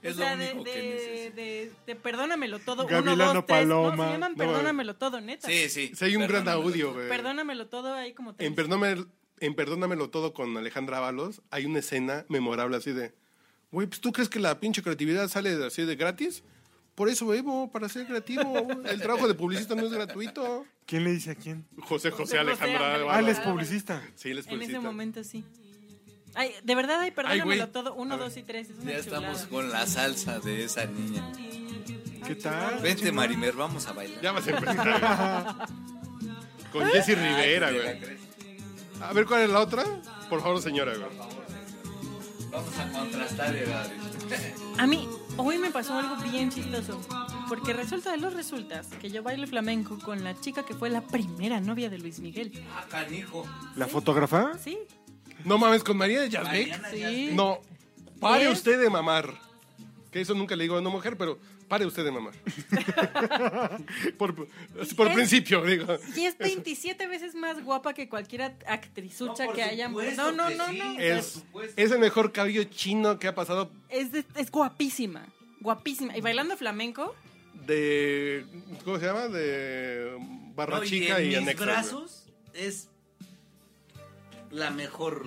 Borracho. 0.03 0.07
O 0.07 0.09
Es 0.11 0.17
sea, 0.17 0.35
lo 0.37 0.43
de, 0.43 0.53
único 0.53 0.65
de, 0.65 0.73
que 0.73 0.83
necesito. 0.95 1.37
de, 1.37 1.73
de 1.87 1.95
Perdónamelo 1.97 2.59
todo. 2.61 2.87
Gavilano 2.87 3.15
uno, 3.25 3.35
dos, 3.35 3.47
tres. 3.47 3.67
No, 3.67 3.83
Paloma. 3.83 4.07
se 4.07 4.13
llaman 4.13 4.33
No, 4.33 4.39
Perdónamelo 4.39 4.97
todo, 4.97 5.21
neta. 5.21 5.49
Sí, 5.49 5.69
sí. 5.69 5.93
Si 5.95 6.05
hay 6.05 6.17
un 6.17 6.23
gran 6.27 6.45
perdónamelo. 6.45 6.69
audio, 6.69 6.93
güey. 6.95 7.09
Perdónamelo 7.09 7.67
todo 7.69 7.95
ahí 7.95 8.13
como 8.15 8.35
tres. 8.35 8.47
En, 8.49 8.55
Perdóname- 8.57 9.07
en 9.41 9.55
Perdónamelo 9.55 10.11
Todo 10.11 10.33
con 10.35 10.57
Alejandra 10.57 10.99
Ábalos 10.99 11.43
hay 11.51 11.65
una 11.67 11.79
escena 11.79 12.25
memorable 12.29 12.77
así 12.77 12.91
de... 12.93 13.13
Güey, 13.71 13.87
pues 13.87 14.01
¿tú 14.01 14.11
crees 14.13 14.29
que 14.29 14.41
la 14.41 14.59
pinche 14.61 14.83
creatividad 14.83 15.29
sale 15.29 15.57
de- 15.57 15.67
así 15.67 15.83
de 15.85 15.95
gratis? 15.95 16.43
Por 16.95 17.09
eso, 17.09 17.33
Evo, 17.33 17.71
para 17.71 17.89
ser 17.89 18.07
creativo. 18.07 18.67
El 18.85 19.01
trabajo 19.01 19.29
de 19.29 19.35
publicista 19.35 19.75
no 19.77 19.85
es 19.87 19.93
gratuito. 19.93 20.67
¿Quién 20.87 21.05
le 21.05 21.13
dice 21.13 21.31
a 21.31 21.35
quién? 21.37 21.65
José 21.79 22.11
José 22.11 22.11
José 22.11 22.39
Alejandra 22.39 22.95
Alejandra. 22.95 23.15
Ah, 23.15 23.21
él 23.21 23.29
es 23.29 23.39
publicista. 23.39 24.03
Sí, 24.17 24.31
él 24.31 24.39
es 24.39 24.47
En 24.47 24.51
publicista. 24.53 24.79
ese 24.79 24.85
momento 24.87 25.23
sí. 25.23 25.45
Ay, 26.39 26.55
de 26.63 26.75
verdad, 26.77 27.01
ay, 27.01 27.11
perdónamelo 27.11 27.45
güey. 27.47 27.73
todo. 27.73 27.95
Uno, 27.95 28.17
dos 28.17 28.37
y 28.37 28.45
tres. 28.45 28.71
Es 28.71 28.79
una 28.79 28.93
Ya 28.93 29.03
chulada. 29.03 29.33
estamos 29.33 29.47
con 29.49 29.71
la 29.71 29.87
salsa 29.89 30.39
de 30.39 30.65
esa 30.65 30.85
niña. 30.87 31.33
¿Qué 32.25 32.37
tal? 32.37 32.79
Vente, 32.79 33.11
Marimer, 33.11 33.55
vamos 33.55 33.87
a 33.89 33.93
bailar. 33.93 34.21
Ya 34.23 34.31
vas 34.33 34.47
a 34.47 34.51
empezar. 34.51 35.57
Con 36.73 36.87
Jessy 36.91 37.15
Rivera, 37.17 37.73
güey. 37.73 37.99
A 39.01 39.13
ver, 39.13 39.27
¿cuál 39.27 39.43
es 39.43 39.51
la 39.51 39.61
otra? 39.61 39.85
Por 40.31 40.41
favor, 40.41 40.63
señora, 40.63 40.93
güey. 40.95 41.09
Vamos 42.51 42.79
a 42.79 42.89
contrastar 42.93 43.57
edades. 43.57 43.93
A 44.79 44.87
mí, 44.87 45.09
hoy 45.39 45.59
me 45.59 45.71
pasó 45.71 45.95
algo 45.95 46.17
bien 46.31 46.51
chistoso. 46.51 47.01
Porque 47.49 47.73
resulta 47.73 48.11
de 48.13 48.19
los 48.19 48.35
resultas 48.35 48.87
que 49.01 49.11
yo 49.11 49.23
bailo 49.23 49.47
flamenco 49.47 49.99
con 49.99 50.23
la 50.23 50.39
chica 50.39 50.65
que 50.65 50.75
fue 50.75 50.89
la 50.91 51.01
primera 51.01 51.61
novia 51.61 51.89
de 51.91 51.99
Luis 51.99 52.21
Miguel. 52.21 52.53
Ah, 52.77 52.85
canijo. 52.89 53.45
¿La 53.75 53.87
fotógrafa? 53.87 54.57
Sí, 54.63 54.79
No 55.49 55.59
mames, 55.59 55.83
con 55.83 55.97
María 55.97 56.21
de 56.21 56.29
Yazbek. 56.31 56.91
Sí. 56.91 57.31
No, 57.33 57.61
pare 58.21 58.49
usted 58.49 58.81
de 58.81 58.91
mamar. 58.91 59.33
Que 60.13 60.21
eso 60.21 60.35
nunca 60.35 60.55
le 60.57 60.65
digo 60.65 60.77
a 60.77 60.81
una 60.81 60.91
mujer, 60.91 61.17
pero 61.19 61.39
pare 61.69 61.85
usted 61.85 62.05
de 62.05 62.11
mamar. 62.11 62.33
por 64.19 64.35
por 64.35 64.47
Es- 64.81 64.95
principio, 65.15 65.65
digo. 65.65 65.87
Y 66.17 66.25
es 66.25 66.39
27 66.39 67.07
veces 67.07 67.35
más 67.35 67.63
guapa 67.63 67.93
que 67.95 68.09
cualquier 68.09 68.43
act- 68.43 68.65
actrizucha 68.67 69.47
No, 69.47 69.53
que 69.53 69.63
haya. 69.63 69.89
No, 69.89 70.33
no, 70.33 70.51
no, 70.51 70.69
sí. 70.69 70.79
no. 70.79 70.99
Es, 71.01 71.43
es 71.77 71.91
el 71.91 71.99
mejor 71.99 72.33
cabello 72.33 72.65
chino 72.65 73.19
que 73.19 73.29
ha 73.29 73.35
pasado 73.35 73.71
Es, 73.89 74.13
de- 74.13 74.25
es 74.37 74.51
guapísima. 74.51 75.27
Guapísima. 75.61 76.17
Y 76.17 76.21
bailando 76.21 76.57
flamenco, 76.57 77.15
de. 77.67 78.47
¿Cómo 78.85 78.99
se 78.99 79.07
llama? 79.07 79.29
De 79.29 80.17
Barra 80.55 80.79
No, 80.79 80.85
y 80.85 80.89
Chica 80.89 81.19
en 81.19 81.25
y, 81.25 81.29
mis 81.29 81.39
Anexo. 81.39 81.65
brazos 81.65 82.27
es 82.55 82.89
la 84.51 84.71
mejor 84.71 85.27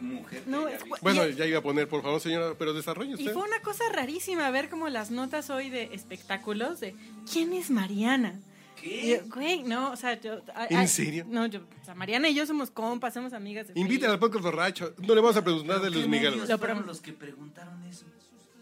mujer. 0.00 0.42
que 0.42 0.50
No, 0.50 0.66
es 0.68 0.84
gua- 0.84 0.98
Bueno, 1.00 1.26
Y- 1.28 1.34
ya 1.36 1.46
iba 1.46 1.58
a 1.58 1.62
poner, 1.62 1.88
por 1.88 2.02
favor, 2.02 2.20
señora, 2.20 2.54
pero 2.58 2.72
desarrolle 2.74 3.10
Y 3.12 3.14
usted. 3.14 3.32
fue 3.32 3.42
una 3.42 3.60
cosa 3.62 3.84
rarísima 3.92 4.50
ver 4.50 4.68
como 4.68 4.88
las 4.88 5.10
notas 5.10 5.48
hoy 5.50 5.70
de 5.70 5.90
espectáculos 5.94 6.80
de 6.80 6.94
¿quién 7.30 7.52
es 7.52 7.70
Mariana? 7.70 8.40
Y 8.78 8.80
¿Qué? 8.82 9.20
yo, 9.24 9.32
güey, 9.32 9.62
no, 9.62 9.92
o 9.92 9.96
sea, 9.96 10.20
yo... 10.20 10.40
¿En 10.68 10.88
serio? 10.88 11.24
No, 11.28 11.46
yo, 11.46 11.60
o 11.60 11.84
sea, 11.84 11.94
Mariana 11.94 12.28
y 12.28 12.34
yo 12.34 12.44
somos 12.46 12.72
compas, 12.72 13.14
somos 13.14 13.32
amigas. 13.32 13.68
de 13.68 13.78
Invítale 13.78 14.12
al 14.14 14.18
podcast 14.18 14.42
borracho. 14.42 14.92
No 14.98 15.14
le 15.14 15.20
vamos 15.20 15.36
a 15.36 15.44
preguntar 15.44 15.76
de 15.76 15.82
¿Pero 15.82 15.94
Luis 15.94 16.08
Miguel. 16.08 16.36
Lo 16.48 16.58
fueron 16.58 16.78
prom- 16.82 16.86
los 16.86 17.00
que 17.00 17.12
preguntaron 17.12 17.80
eso? 17.84 18.04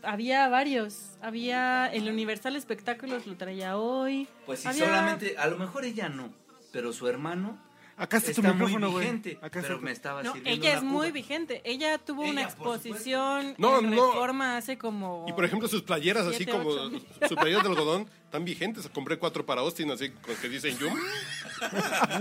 Había 0.03 0.47
varios. 0.49 1.13
Había 1.23 1.87
el 1.87 2.07
Universal 2.09 2.55
Espectáculos, 2.57 3.27
lo 3.27 3.37
traía 3.37 3.79
hoy. 3.79 4.29
Pues 4.45 4.67
Había- 4.67 4.85
solamente, 4.87 5.37
a 5.39 5.47
lo 5.47 5.57
mejor 5.57 5.87
ella 5.87 6.11
no, 6.11 6.31
pero 6.71 6.93
su 6.93 7.09
hermano 7.09 7.59
Acá 8.01 8.17
está, 8.17 8.33
tu 8.33 8.41
está 8.41 8.53
muy 8.55 8.73
micrófono, 8.73 8.99
vigente. 8.99 9.39
Acá 9.43 9.61
pero 9.63 9.81
me 9.81 9.91
estaba 9.93 10.23
No, 10.23 10.35
ella 10.45 10.75
es 10.77 10.83
muy 10.83 11.09
cuba. 11.09 11.13
vigente. 11.13 11.61
Ella 11.65 11.99
tuvo 11.99 12.23
una 12.23 12.41
Ella, 12.41 12.51
exposición 12.51 13.55
No, 13.59 13.79
en 13.81 13.91
no. 13.91 14.07
Reforma 14.07 14.57
hace 14.57 14.79
como... 14.79 15.27
Y 15.29 15.33
por 15.35 15.45
ejemplo, 15.45 15.69
sus 15.69 15.83
playeras, 15.83 16.27
así 16.27 16.47
como 16.47 16.69
ocho. 16.71 17.01
sus 17.29 17.37
playeras 17.39 17.63
de 17.63 17.69
algodón, 17.69 18.09
tan 18.31 18.45
vigentes. 18.45 18.89
Compré 18.89 19.19
cuatro 19.19 19.45
para 19.45 19.61
Austin, 19.61 19.91
así 19.91 20.09
con 20.11 20.35
que 20.37 20.49
dicen 20.49 20.79
Yum. 20.79 20.95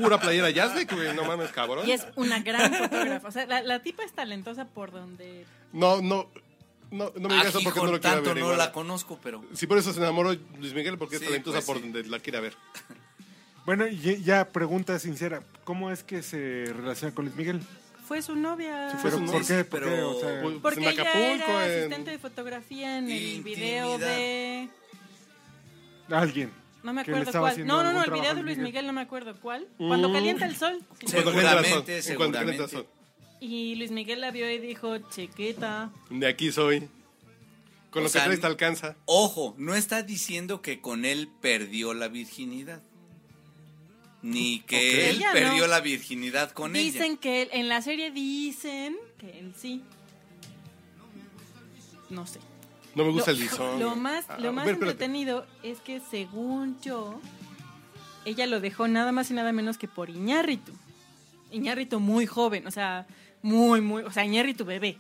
Pura 0.01 0.19
playera 0.19 0.50
güey. 0.50 1.15
No 1.15 1.24
mames, 1.24 1.51
cabrón. 1.51 1.88
Y 1.88 1.91
es 1.91 2.05
una 2.15 2.39
gran 2.41 2.74
fotógrafa. 2.74 3.27
O 3.27 3.31
sea, 3.31 3.45
la, 3.45 3.62
la 3.62 3.81
tipa 3.81 4.03
es 4.03 4.12
talentosa 4.13 4.65
por 4.65 4.91
donde... 4.91 5.45
No, 5.71 6.01
no. 6.01 6.29
No, 6.91 7.12
no 7.15 7.29
me 7.29 7.36
digas 7.36 7.50
eso 7.50 7.59
Ah, 7.59 7.62
porque 7.63 7.79
no 7.81 7.86
lo 7.86 8.00
quiero 8.01 8.15
tanto 8.15 8.31
averiguar. 8.31 8.53
no 8.53 8.57
la 8.57 8.71
conozco, 8.71 9.19
pero 9.21 9.43
Sí, 9.53 9.67
por 9.67 9.77
eso 9.77 9.93
se 9.93 10.00
enamoró 10.00 10.33
Luis 10.57 10.74
Miguel, 10.74 10.98
porque 10.98 11.17
es 11.17 11.24
talentosa 11.24 11.57
pues 11.57 11.65
por 11.65 11.75
sí. 11.77 11.83
donde 11.83 12.03
la 12.09 12.19
quiera 12.19 12.39
ver. 12.39 12.55
Bueno, 13.69 13.85
y 13.88 14.23
ya 14.23 14.49
pregunta 14.49 14.97
sincera. 14.97 15.43
¿Cómo 15.63 15.91
es 15.91 16.01
que 16.03 16.23
se 16.23 16.65
relaciona 16.75 17.13
con 17.13 17.25
Luis 17.25 17.38
Miguel? 17.38 17.61
Fue 18.07 18.19
su 18.23 18.35
novia. 18.35 18.89
Sí, 18.89 18.97
fue 18.99 19.11
¿Pero 19.11 19.27
su 19.27 19.31
por 19.31 19.45
qué? 19.45 19.63
¿Por 19.63 19.79
qué? 19.81 19.85
pero- 19.85 20.09
O 20.09 20.19
sea, 20.19 20.41
Pues, 20.41 20.55
Porque 20.59 20.79
en 20.79 20.85
ella 20.88 21.35
era 21.35 21.65
en- 21.67 21.79
asistente 21.81 22.09
de 22.09 22.17
fotografía 22.17 22.97
en 22.97 23.11
el 23.11 23.43
video 23.43 23.99
de... 23.99 24.69
alguien. 26.09 26.49
No 26.81 26.93
me 26.93 27.01
acuerdo 27.01 27.31
cuál. 27.31 27.67
No, 27.67 27.83
no, 27.83 27.93
no, 27.93 28.03
el 28.03 28.09
video 28.11 28.33
de 28.33 28.41
Luis 28.41 28.57
Miguel 28.57 28.88
no 28.88 28.93
me 28.93 29.01
acuerdo 29.01 29.39
cuál. 29.39 29.67
Mm. 29.77 29.88
Cuando 29.88 30.11
calienta 30.11 30.47
el 30.47 30.55
sol. 30.55 30.81
Sí. 31.05 31.11
Cuando 31.11 31.31
calienta 31.31 31.59
el 31.59 31.65
sol, 31.67 31.83
Seguramente, 31.85 32.01
seguramente. 32.01 32.67
sol. 32.70 32.87
Y 33.39 33.75
Luis 33.75 33.91
Miguel 33.91 34.20
la 34.22 34.31
vio 34.31 34.50
y 34.51 34.57
dijo, 34.57 34.98
chiquita. 35.11 35.91
De 36.09 36.25
aquí 36.25 36.51
soy. 36.51 36.89
Con 37.91 38.01
O 38.01 38.03
lo 38.05 38.09
sea, 38.09 38.22
que 38.22 38.25
traes 38.29 38.41
te 38.41 38.48
alcanza. 38.48 38.96
Ojo, 39.05 39.53
no 39.59 39.75
está 39.75 40.01
diciendo 40.01 40.63
que 40.63 40.81
con 40.81 41.05
él 41.05 41.29
perdió 41.39 41.94
la 41.94 42.07
virginidad. 42.07 42.81
Ni 44.22 44.60
que 44.62 45.10
él 45.10 45.18
Ella 45.18 45.32
perdió 45.32 45.62
no. 45.64 45.68
la 45.68 45.79
virginidad 45.79 46.51
con 46.51 46.74
dicen 46.74 47.03
ella. 47.14 47.20
que 47.22 47.42
él, 47.44 47.50
en 47.53 47.70
la 47.70 47.82
serie 47.82 48.12
dicen 48.12 48.98
que 49.18 49.40
él 49.40 49.53
sí. 49.58 49.82
No 52.10 52.25
sé. 52.25 52.40
No 52.96 53.05
me 53.05 53.12
gusta 53.12 53.32
lo, 53.32 53.38
el 53.38 53.44
lisón. 53.44 53.79
Lo 53.79 53.96
más, 53.96 54.29
A- 54.29 54.40
lo 54.40 54.51
más 54.51 54.66
ver, 54.66 54.74
espérate. 54.74 54.92
entretenido 55.05 55.46
es 55.64 55.79
que 55.79 56.01
según 56.10 56.79
yo, 56.82 57.22
ella 58.25 58.48
lo 58.48 58.60
dejó 58.60 58.88
nada 58.88 59.12
más 59.12 59.29
y 59.32 59.34
nada 59.34 59.51
menos 59.51 59.77
que 59.77 59.88
por 59.88 60.10
Iñárritu. 60.10 60.74
Iñárritu 61.51 62.00
muy 62.00 62.25
joven, 62.25 62.68
o 62.68 62.72
sea, 62.72 63.08
muy, 63.42 63.79
muy, 63.82 64.03
o 64.03 64.12
sea, 64.12 64.25
Iñárritu 64.25 64.66
bebé. 64.66 64.98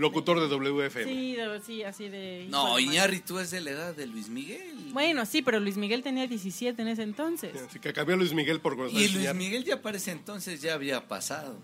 Locutor 0.00 0.40
de 0.40 0.48
WFM. 0.48 1.04
Sí, 1.04 1.36
de- 1.36 1.60
sí, 1.60 1.82
así 1.82 2.08
de... 2.08 2.46
No, 2.50 2.68
madre. 2.70 2.82
Iñárritu 2.82 3.38
es 3.38 3.50
de 3.50 3.60
la 3.60 3.70
edad 3.70 3.94
de 3.94 4.06
Luis 4.06 4.28
Miguel. 4.28 4.74
Bueno, 4.92 5.24
sí, 5.26 5.42
pero 5.42 5.60
Luis 5.60 5.76
Miguel 5.76 6.02
tenía 6.02 6.26
17 6.26 6.80
en 6.82 6.88
ese 6.88 7.02
entonces. 7.02 7.54
Así 7.68 7.78
que 7.78 7.92
cambió 7.92 8.14
a 8.14 8.18
Luis 8.18 8.32
Miguel 8.32 8.60
por 8.60 8.72
y 8.72 8.76
González 8.76 9.12
Luis 9.12 9.22
Iñárritu. 9.24 9.44
Miguel 9.44 9.64
ya 9.64 9.82
para 9.82 9.96
ese 9.98 10.10
entonces 10.12 10.60
ya 10.62 10.74
había 10.74 11.06
pasado. 11.06 11.56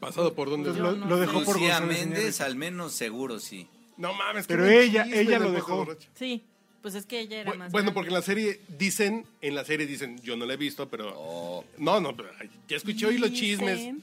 Pasado 0.00 0.32
por 0.34 0.48
donde. 0.48 0.70
Yo 0.72 0.76
lo, 0.82 0.92
no 0.96 1.06
lo 1.06 1.16
sé. 1.16 1.20
dejó 1.22 1.42
por 1.44 1.56
Lucía 1.56 1.80
González 1.80 1.98
Méndez, 2.06 2.18
Iñárritu. 2.20 2.42
al 2.44 2.56
menos 2.56 2.92
seguro 2.92 3.40
sí. 3.40 3.66
No 3.96 4.14
mames. 4.14 4.46
qué 4.46 4.54
Pero 4.54 4.64
buen 4.66 4.78
ella- 4.78 5.04
chisme 5.04 5.20
ella 5.20 5.38
lo 5.40 5.50
dejó. 5.52 5.76
borracho. 5.84 6.08
Sí, 6.14 6.44
pues 6.82 6.94
es 6.94 7.04
que 7.04 7.18
ella 7.18 7.40
era 7.40 7.52
Bu- 7.52 7.56
más 7.56 7.72
Bueno, 7.72 7.86
grande. 7.86 7.92
porque 7.94 8.08
en 8.10 8.14
la 8.14 8.22
serie 8.22 8.60
dicen, 8.78 9.26
en 9.42 9.54
la 9.56 9.64
serie 9.64 9.86
dicen, 9.88 10.20
yo 10.22 10.36
no 10.36 10.46
la 10.46 10.54
he 10.54 10.56
visto, 10.56 10.88
pero. 10.88 11.12
Oh, 11.16 11.64
No, 11.78 12.00
no, 12.00 12.16
pero 12.16 12.30
ya 12.68 12.76
escuché 12.76 13.06
hoy 13.06 13.18
los 13.18 13.32
chismes 13.32 13.78
Dicen- 13.78 14.02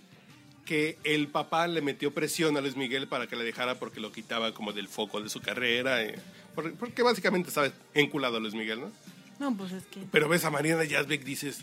que 0.66 0.98
el 1.04 1.28
papá 1.28 1.68
le 1.68 1.82
metió 1.82 2.14
presión 2.14 2.58
a 2.58 2.62
Luis 2.62 2.76
Miguel 2.76 3.08
para 3.08 3.28
que 3.28 3.36
la 3.36 3.44
dejara 3.44 3.76
porque 3.80 4.00
lo 4.00 4.12
quitaba 4.12 4.54
como 4.54 4.74
del 4.74 4.88
foco 4.88 5.22
de 5.22 5.30
su 5.30 5.40
carrera. 5.42 6.04
eh, 6.04 6.16
por- 6.56 6.74
porque 6.76 7.04
básicamente 7.04 7.52
sabes, 7.52 7.72
enculado 7.94 8.38
a 8.38 8.40
Luis 8.40 8.54
Miguel, 8.56 8.82
¿no? 8.82 8.92
No, 9.40 9.56
pues 9.56 9.72
es 9.74 9.86
que 9.86 10.02
Pero 10.12 10.28
ves 10.30 10.44
a 10.46 10.50
Mariana 10.50 10.84
Yazbek, 10.86 11.24
dices. 11.24 11.60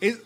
Es, 0.00 0.20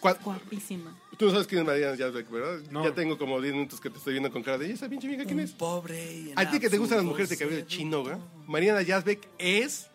cua- 0.00 0.18
guapísima. 0.22 0.96
Tú 1.18 1.26
no 1.26 1.32
sabes 1.32 1.46
quién 1.46 1.62
es 1.62 1.66
Mariana 1.66 1.96
Yazbek, 1.96 2.30
¿verdad? 2.30 2.60
No. 2.70 2.84
Ya 2.84 2.94
tengo 2.94 3.18
como 3.18 3.40
10 3.40 3.54
minutos 3.54 3.80
que 3.80 3.90
te 3.90 3.98
estoy 3.98 4.12
viendo 4.14 4.30
con 4.30 4.42
cara 4.42 4.58
de 4.58 4.68
"¿Y 4.68 4.72
esa 4.72 4.88
pinche 4.88 5.08
vieja 5.08 5.24
quién 5.24 5.38
un 5.38 5.44
es? 5.44 5.52
pobre 5.52 6.32
A 6.36 6.50
ti 6.50 6.60
que 6.60 6.68
te 6.70 6.78
gustan 6.78 6.98
las 6.98 7.04
mujeres 7.06 7.28
de 7.30 7.36
cabello 7.38 7.64
chino, 7.66 8.02
güey. 8.02 8.16
Mariana 8.46 8.82
Yazbek 8.82 9.26
es 9.38 9.88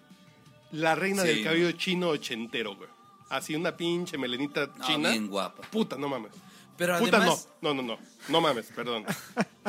la 0.71 0.95
reina 0.95 1.21
Sí. 1.23 1.27
del 1.29 1.43
cabello 1.43 1.71
chino 1.73 2.09
ochentero, 2.09 2.75
güey. 2.75 2.89
Así 3.29 3.55
una 3.55 3.75
pinche 3.75 4.17
melenita 4.17 4.67
No, 4.77 4.85
china. 4.87 5.09
bien 5.11 5.27
guapa. 5.27 5.63
Puta, 5.69 5.97
no 5.97 6.07
mames. 6.09 6.31
Pero 6.77 6.97
puta 6.99 7.17
además, 7.17 7.47
no. 7.61 7.73
No, 7.73 7.81
no, 7.81 7.95
no. 7.95 7.99
No 8.29 8.41
mames, 8.41 8.67
perdón. 8.75 9.03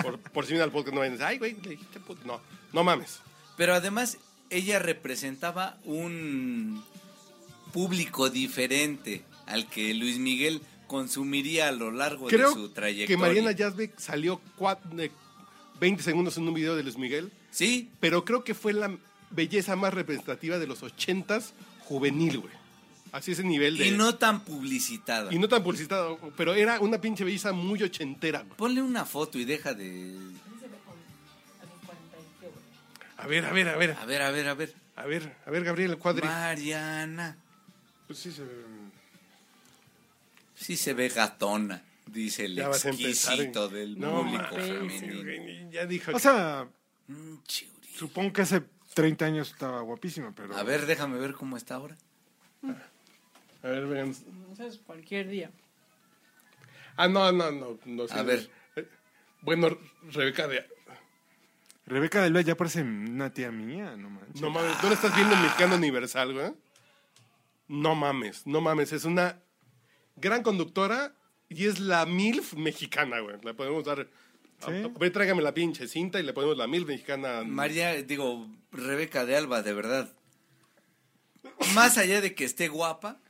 Por, 0.03 0.18
por 0.18 0.44
si 0.44 0.53
viene 0.53 0.64
al 0.64 0.71
podcast 0.73 0.94
no 0.94 1.01
vayan 1.01 1.14
a 1.14 1.16
decir, 1.16 1.27
ay, 1.27 1.38
güey, 1.38 1.57
le 1.62 1.71
dijiste 1.71 2.01
puta. 2.01 2.21
No, 2.27 2.40
no 2.73 2.85
mames. 2.85 3.21
pero 3.57 3.75
además 3.75 4.18
ella 4.51 4.79
representaba 4.79 5.79
un 5.85 6.83
público 7.73 8.31
diferente 8.31 9.23
al 9.47 9.68
que 9.68 9.92
Luis 9.94 10.18
Miguel 10.18 10.61
consumiría 10.87 11.68
a 11.68 11.73
lo 11.73 11.90
largo 11.90 12.29
de 12.29 12.38
su 12.49 12.71
trayectoria. 12.71 13.07
que 13.07 13.16
Mariana 13.16 13.53
Yazbek 13.53 13.99
salió 13.99 14.40
cua- 14.59 14.81
de 14.90 15.11
20 15.81 16.03
segundos 16.03 16.37
en 16.38 16.49
un 16.49 16.55
video 16.55 16.77
de 16.77 16.83
Luis 16.83 16.97
Miguel, 16.97 17.31
Sí, 17.51 17.90
pero 18.01 18.25
creo 18.25 18.44
que 18.44 18.55
fue 18.55 18.73
la 18.73 18.97
belleza 19.31 19.75
más 19.77 19.92
representativa 19.94 20.59
de 20.59 20.66
los 20.66 20.83
ochentas 20.83 21.55
juvenil, 21.81 22.38
güey. 22.38 22.53
Así 23.12 23.33
ese 23.33 23.42
nivel 23.44 23.77
de... 23.79 23.88
y 23.88 23.90
no 23.92 24.16
tan 24.16 24.44
publicitada. 24.44 25.33
Y 25.33 25.38
no 25.38 25.49
tan 25.49 25.62
publicitado, 25.62 26.18
pero 26.37 26.55
era 26.55 26.79
una 26.81 27.01
pinche 27.01 27.25
belleza 27.25 27.53
muy 27.53 27.83
ochentera, 27.83 28.40
güey. 28.42 28.57
Ponle 28.57 28.83
una 28.83 29.05
foto 29.05 29.38
y 29.38 29.44
deja 29.44 29.73
de... 29.75 30.14
A 33.16 33.27
ver, 33.27 33.44
a 33.47 33.53
ver, 33.53 33.68
a 33.68 33.77
ver. 33.77 33.97
A 34.01 34.05
ver, 34.05 34.23
a 34.23 34.31
ver, 34.31 34.49
a 34.49 34.55
ver. 34.55 34.75
A 34.97 35.07
ver, 35.07 35.37
a 35.47 35.51
ver, 35.51 35.64
Gabriel, 35.64 35.90
el 35.92 35.99
cuadri. 35.99 36.27
Mariana. 36.27 37.37
Pues 38.07 38.18
sí, 38.18 38.33
se 38.33 38.42
ve- 38.44 38.64
Sí 40.55 40.77
se 40.77 40.92
ve 40.92 41.09
gatona, 41.09 41.83
dice 42.07 42.44
el 42.47 42.57
Ya 42.57 42.66
exquisito 42.66 43.68
del 43.68 43.99
No, 43.99 44.23
público 44.23 44.57
femenino. 44.57 45.71
Ya 45.71 45.87
dijo. 45.87 46.12
O 46.14 46.18
sea, 46.18 46.68
Mm, 47.07 47.37
chiuri. 47.47 47.88
supongo 47.97 48.33
que 48.33 48.42
hace 48.42 48.62
30 48.94 49.25
años 49.27 49.51
estaba 49.51 49.81
guapísima, 49.83 50.33
pero... 50.35 50.57
A 50.57 50.62
ver, 50.64 50.85
déjame 50.87 51.18
ver 51.18 51.33
cómo 51.33 51.57
está 51.57 51.77
ahora. 51.77 51.97
A 53.62 53.68
ver, 53.68 53.87
vean. 53.87 54.11
Eso 54.53 54.64
es 54.64 54.79
cualquier 54.79 55.29
día. 55.29 55.51
Ah, 56.97 57.09
no, 57.09 57.31
no, 57.33 57.51
no. 57.51 57.79
no 57.85 58.05
A 58.11 58.23
ver. 58.23 58.51
Eh, 58.77 58.87
Bueno, 59.42 59.79
Rebeca 60.11 60.49
de. 60.49 60.66
Rebeca 61.87 62.23
del 62.23 62.35
Valle 62.35 62.49
ya 62.49 62.57
parece 62.57 62.83
una 62.83 63.33
tía 63.33 63.51
mía, 63.51 63.97
no 63.97 64.11
manches. 64.11 64.40
No 64.40 64.51
mames, 64.51 64.79
¿tú 64.81 64.88
lo 64.88 64.92
estás 64.92 65.14
viendo 65.14 65.35
en 65.35 65.42
Mexicano 65.42 65.77
Universal, 65.77 66.35
güey? 66.35 66.53
No 67.66 67.94
mames, 67.94 68.47
no 68.47 68.61
mames. 68.61 68.92
Es 68.92 69.05
una 69.05 69.40
gran 70.16 70.42
conductora 70.42 71.14
y 71.49 71.66
es 71.66 71.81
la 71.81 72.05
MILF 72.05 72.55
mexicana, 72.55 73.21
güey. 73.21 73.37
La 73.42 73.55
podemos 73.55 73.85
dar 73.85 74.07
Sí. 74.66 74.73
Ve, 74.99 75.11
tráigame 75.11 75.40
la 75.40 75.55
pinche 75.55 75.87
cinta 75.87 76.18
y 76.18 76.25
le 76.25 76.33
ponemos 76.33 76.57
la 76.57 76.66
mil 76.66 76.85
mexicana. 76.85 77.44
María, 77.44 77.94
digo, 78.03 78.49
Rebeca 78.73 79.25
de 79.25 79.37
Alba, 79.37 79.62
de 79.62 79.73
verdad. 79.73 80.12
Más 81.75 81.97
allá 81.97 82.21
de 82.21 82.35
que 82.35 82.44
esté 82.44 82.68
guapa, 82.68 83.21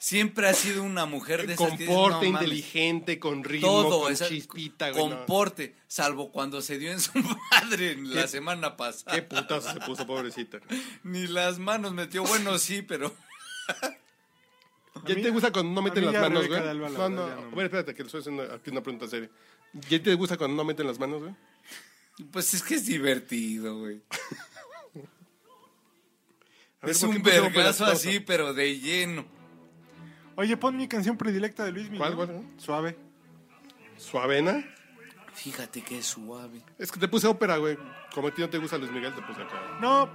siempre 0.00 0.48
ha 0.48 0.54
sido 0.54 0.82
una 0.82 1.04
mujer 1.04 1.46
de 1.46 1.52
esas 1.52 1.72
que 1.72 1.76
dices, 1.76 1.94
Comporte, 1.94 2.26
inteligente, 2.26 3.18
con 3.20 3.44
ritmo, 3.44 3.68
Todo, 3.68 4.00
con 4.04 4.12
esa- 4.12 4.28
chispita, 4.28 4.90
güey. 4.90 5.08
no. 5.08 5.16
comporte, 5.18 5.76
salvo 5.86 6.32
cuando 6.32 6.62
se 6.62 6.78
dio 6.78 6.90
en 6.90 7.00
su 7.00 7.12
madre 7.52 7.96
la 7.96 8.26
semana 8.26 8.76
pasada. 8.78 9.14
Qué 9.14 9.22
putazo 9.22 9.72
se 9.72 9.80
puso, 9.80 10.06
pobrecita. 10.06 10.58
Ni 11.04 11.26
las 11.26 11.58
manos 11.58 11.92
metió, 11.92 12.24
bueno, 12.24 12.58
sí, 12.58 12.80
pero 12.82 13.14
¿Ya 15.06 15.14
te 15.14 15.30
gusta 15.30 15.52
cuando 15.52 15.72
no 15.72 15.80
a 15.80 15.84
meten 15.84 16.06
las 16.06 16.14
manos, 16.14 16.48
güey? 16.48 16.60
No, 16.60 17.08
no, 17.08 17.22
a 17.22 17.36
ver, 17.54 17.66
espérate, 17.66 17.94
que 17.94 18.02
le 18.02 18.06
estoy 18.06 18.20
haciendo 18.20 18.42
aquí 18.54 18.70
una 18.70 18.82
pregunta 18.82 19.06
seria. 19.06 19.30
¿Ya 19.88 20.02
te 20.02 20.14
gusta 20.14 20.36
cuando 20.36 20.56
no 20.56 20.64
meten 20.64 20.86
las 20.86 20.98
manos, 20.98 21.20
güey? 21.22 21.34
pues 22.32 22.52
es 22.54 22.62
que 22.62 22.74
es 22.74 22.86
divertido, 22.86 23.78
güey. 23.78 24.00
Es 26.82 26.98
¿por 27.00 27.10
qué 27.10 27.16
un 27.16 27.22
vergazo 27.22 27.84
así, 27.84 28.20
pero 28.20 28.52
de 28.54 28.78
lleno. 28.78 29.39
Oye, 30.40 30.56
pon 30.56 30.74
mi 30.74 30.88
canción 30.88 31.18
predilecta 31.18 31.64
de 31.66 31.72
Luis 31.72 31.90
Miguel. 31.90 32.14
¿Cuál, 32.14 32.28
cuál? 32.28 32.42
Suave. 32.56 32.96
¿Suavena? 33.98 34.64
Fíjate 35.34 35.82
que 35.82 35.98
es 35.98 36.06
suave. 36.06 36.62
Es 36.78 36.90
que 36.90 36.98
te 36.98 37.08
puse 37.08 37.26
ópera, 37.26 37.58
güey. 37.58 37.76
Como 38.14 38.28
a 38.28 38.34
ti 38.34 38.40
no 38.40 38.48
te 38.48 38.56
gusta 38.56 38.78
Luis 38.78 38.90
Miguel, 38.90 39.14
te 39.14 39.20
puse 39.20 39.42
acá. 39.42 39.78
No, 39.82 40.08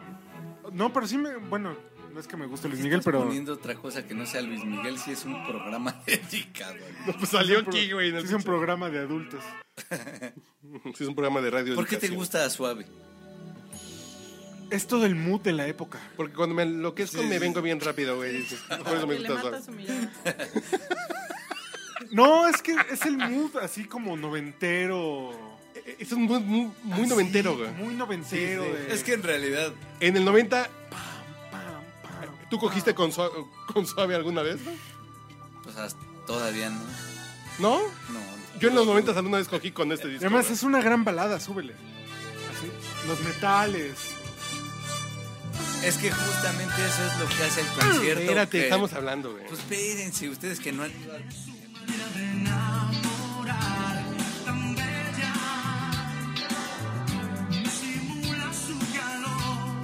no, 0.72 0.92
pero 0.92 1.06
sí 1.06 1.20
me. 1.20 1.36
Bueno, 1.36 1.78
no 2.12 2.20
es 2.20 2.28
que 2.28 2.38
me 2.38 2.48
guste 2.48 2.68
Luis 2.68 2.82
Miguel, 2.82 3.00
Estás 3.02 3.14
pero. 3.14 3.24
poniendo 3.24 3.54
otra 3.54 3.76
cosa 3.76 4.08
que 4.08 4.16
no 4.16 4.26
sea 4.26 4.42
Luis 4.42 4.66
Miguel, 4.66 4.98
si 4.98 5.12
es 5.12 5.26
un 5.26 5.46
programa 5.46 6.02
dedicado. 6.08 6.74
No, 7.06 7.14
pues 7.14 7.30
salió 7.30 7.60
aquí, 7.60 7.92
güey. 7.92 8.10
el 8.10 8.22
Sí, 8.22 8.28
es 8.28 8.34
un 8.34 8.42
programa 8.42 8.90
de 8.90 9.00
adultos. 9.02 9.44
Sí, 10.96 11.04
es 11.04 11.08
un 11.08 11.14
programa 11.14 11.40
de 11.42 11.52
radio. 11.52 11.76
¿Por 11.76 11.86
qué 11.86 11.98
te 11.98 12.08
educación. 12.08 12.16
gusta 12.18 12.50
suave? 12.50 12.88
Es 14.72 14.88
todo 14.88 15.06
el 15.06 15.16
mood 15.16 15.42
de 15.42 15.54
la 15.54 15.68
época. 15.68 16.00
Porque 16.18 16.34
cuando 16.34 16.56
me 16.56 16.64
enloquezco 16.64 17.22
me 17.24 17.40
vengo 17.40 17.62
bien 17.62 17.80
rápido, 17.80 18.16
güey. 18.18 18.38
Dices, 18.38 18.60
Por 18.84 18.98
eso 18.98 19.08
me 19.08 19.18
gusta. 19.18 19.62
No, 22.12 22.48
es 22.48 22.62
que 22.62 22.76
es 22.92 23.02
el 23.06 23.18
mood 23.18 23.58
así 23.58 23.86
como 23.86 24.16
noventero. 24.18 25.32
Eh, 25.76 25.98
Es 26.00 26.12
un 26.12 26.24
muy, 26.24 26.40
muy, 26.40 26.72
muy 26.84 27.00
Así, 27.02 27.08
noventero, 27.10 27.58
güey. 27.58 27.72
Muy 27.72 27.94
noventero. 27.96 28.64
Sí, 28.64 28.70
sí. 28.70 28.76
de- 28.88 28.94
Es 28.94 29.04
que 29.04 29.14
en 29.14 29.24
realidad, 29.24 29.72
En 30.00 30.16
el 30.18 30.26
90, 30.26 30.70
Pam, 30.90 31.02
pam. 31.52 32.36
¿tú 32.50 32.58
cogiste 32.60 32.94
con 32.94 33.12
suave, 33.12 33.34
con 33.74 33.86
suave 33.88 34.16
alguna 34.16 34.42
vez? 34.42 34.60
no? 34.62 34.72
pues 35.64 35.76
hasta- 35.78 36.00
todavía 36.28 36.70
no. 36.70 36.82
¿No? 37.60 37.78
No. 37.80 38.36
Yo 38.60 38.70
en 38.70 38.76
los 38.76 38.86
90 38.86 39.12
alguna 39.12 39.38
vez 39.40 39.48
cogí 39.48 39.72
con 39.72 39.92
este 39.92 40.08
disco. 40.08 40.26
Además 40.26 40.50
es 40.52 40.64
una 40.64 40.82
gran 40.82 41.04
balada, 41.04 41.40
súbele. 41.40 41.74
Así. 41.74 43.08
Los 43.08 43.20
metales. 43.22 44.15
Es 45.86 45.98
que 45.98 46.12
justamente 46.12 46.74
eso 46.86 47.06
es 47.06 47.20
lo 47.20 47.28
que 47.30 47.44
hace 47.44 47.62
el 47.62 47.68
concierto. 47.68 48.22
Espérate, 48.22 48.58
que- 48.58 48.64
estamos 48.64 48.94
hablando, 48.94 49.32
güey. 49.34 49.46
Pues 49.48 49.60
espérense, 49.60 50.30
ustedes 50.30 50.60
que 50.60 50.72
no 50.72 50.84
han 50.84 50.92
ido 50.92 51.14
al- 51.14 51.24
tan 54.46 54.76
bella, 54.76 55.34
simula 57.80 58.52
su 58.54 58.78
calor, 58.98 59.84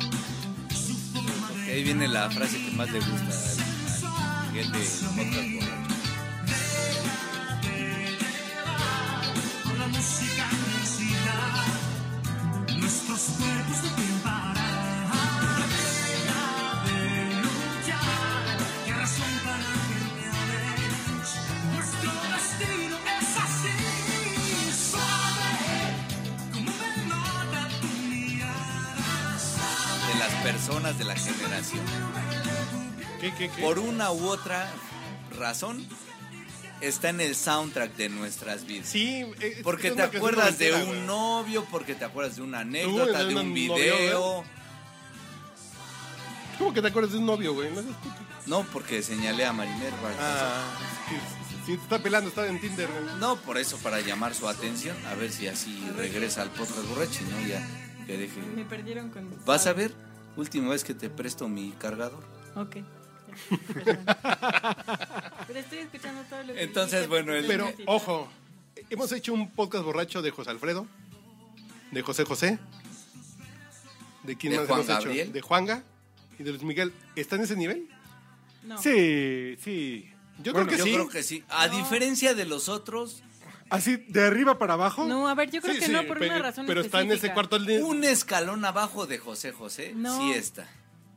su 0.74 0.96
forma 1.14 1.48
de 1.60 1.66
que 1.66 1.72
ahí 1.72 1.84
viene 1.84 2.08
la 2.08 2.30
frase 2.32 2.58
que 2.66 2.72
más 2.72 2.90
le 2.92 3.00
gusta 3.00 3.34
a 4.08 4.46
Miguel 4.52 4.72
de 4.72 4.80
Podcast 4.80 5.52
Borracho. 5.54 5.72
con 9.64 9.80
la 9.80 9.88
música 9.88 10.48
inmensidad, 10.52 11.66
nuestros 12.78 13.22
cuerpos 13.38 13.84
no 13.84 13.90
personas 30.52 30.98
de 30.98 31.06
la 31.06 31.16
generación. 31.16 31.82
¿Qué, 33.22 33.34
qué, 33.38 33.50
qué? 33.50 33.62
Por 33.62 33.80
una 33.80 34.12
u 34.12 34.28
otra 34.28 34.70
razón, 35.38 35.86
está 36.82 37.10
en 37.10 37.22
el 37.22 37.36
soundtrack 37.36 37.96
de 37.96 38.10
nuestras 38.10 38.66
vidas. 38.66 38.88
Sí, 38.90 39.26
eh, 39.40 39.62
Porque 39.64 39.90
es 39.90 39.96
te 39.96 40.02
acuerdas 40.02 40.58
de 40.58 40.74
un 40.74 41.06
novio, 41.06 41.66
porque 41.72 41.96
te 41.96 42.04
acuerdas 42.04 42.36
de 42.36 42.42
una 42.42 42.60
anécdota, 42.60 43.20
de 43.20 43.34
de 43.34 43.36
un 43.36 43.50
novio, 43.50 43.76
video. 43.76 44.44
¿Cómo 46.58 46.74
que 46.74 46.82
te 46.82 46.90
acuerdas 46.90 47.14
de 47.14 47.20
un 47.20 47.26
novio, 47.26 47.54
güey? 47.54 47.70
No, 48.46 48.64
porque 48.74 49.02
señalé 49.02 49.46
a 49.46 49.54
Marimer. 49.54 49.94
Ah, 50.20 50.64
sí, 51.66 51.78
te 51.78 51.84
está 51.84 52.00
pelando, 52.00 52.30
está 52.30 52.46
en 52.48 52.60
Tinder, 52.60 52.90
güey. 52.90 53.16
No, 53.20 53.38
por 53.38 53.58
eso, 53.58 53.78
para 53.78 54.02
llamar 54.02 54.36
su 54.36 54.50
atención, 54.50 54.98
a 55.08 55.16
ver 55.16 55.32
si 55.32 55.48
así 55.48 55.82
regresa 55.96 56.42
al 56.42 56.50
podcast 56.50 56.88
borracho, 56.90 57.22
¿no? 57.30 57.48
Ya 57.48 57.66
que 58.06 58.18
deje. 58.18 58.42
Me 58.54 58.66
perdieron 58.66 59.10
con. 59.10 59.30
¿Vas 59.46 59.66
a 59.66 59.74
ver? 59.74 60.11
Última 60.38 60.70
vez 60.70 60.84
que 60.84 60.94
te 60.94 61.10
presto 61.10 61.48
mi 61.48 61.72
cargador. 61.72 62.24
Ok. 62.56 62.78
Pero 65.48 65.60
estoy 65.60 65.78
escuchando 65.80 66.22
todo 66.30 66.44
lo 66.44 66.54
que 66.54 66.64
Entonces, 66.64 67.08
bueno, 67.08 67.34
el- 67.34 67.46
Pero, 67.46 67.72
ojo, 67.86 68.28
hemos 68.90 69.12
hecho 69.12 69.34
un 69.34 69.50
podcast 69.52 69.84
borracho 69.84 70.22
de 70.22 70.32
José 70.32 70.50
Alfredo, 70.52 70.88
de 71.92 72.02
José 72.02 72.24
José, 72.26 72.60
de 74.24 74.36
quién 74.38 74.54
¿De 74.54 74.60
más 74.60 74.68
Juan 74.68 74.82
hemos 74.82 75.06
hecho? 75.06 75.32
De 75.32 75.42
Juanga 75.42 75.84
y 76.40 76.44
de 76.44 76.52
Luis 76.52 76.64
Miguel. 76.64 76.94
¿Está 77.16 77.36
en 77.36 77.42
ese 77.44 77.56
nivel? 77.56 77.88
No. 78.64 78.82
Sí, 78.82 79.58
sí. 79.64 80.10
Yo 80.44 80.54
Bueno, 80.54 80.68
creo 80.68 80.78
que 80.78 80.78
Yo 80.78 80.84
sí. 80.86 80.94
creo 80.94 81.10
que 81.10 81.24
sí. 81.24 81.44
A 81.50 81.68
diferencia 81.68 82.34
de 82.34 82.46
los 82.46 82.70
otros, 82.70 83.24
Así, 83.72 83.96
de 84.08 84.24
arriba 84.26 84.60
para 84.60 84.74
abajo. 84.74 85.06
No, 85.06 85.28
a 85.28 85.34
ver, 85.34 85.50
yo 85.50 85.62
creo 85.62 85.74
Sí, 85.74 85.80
que 85.80 85.86
sí, 85.88 85.92
no 85.92 86.04
por 86.06 86.20
pero, 86.20 86.34
una 86.36 86.42
razón 86.44 86.66
pero 86.68 86.82
está 86.82 87.02
en 87.02 87.12
ese 87.12 87.32
cuarto 87.34 87.58
de... 87.58 87.82
un 87.82 88.04
escalón 88.04 88.64
abajo 88.66 89.08
de 89.08 89.18
José 89.18 89.52
José, 89.52 89.94
No. 89.96 90.18
sí 90.20 90.32
está. 90.34 90.68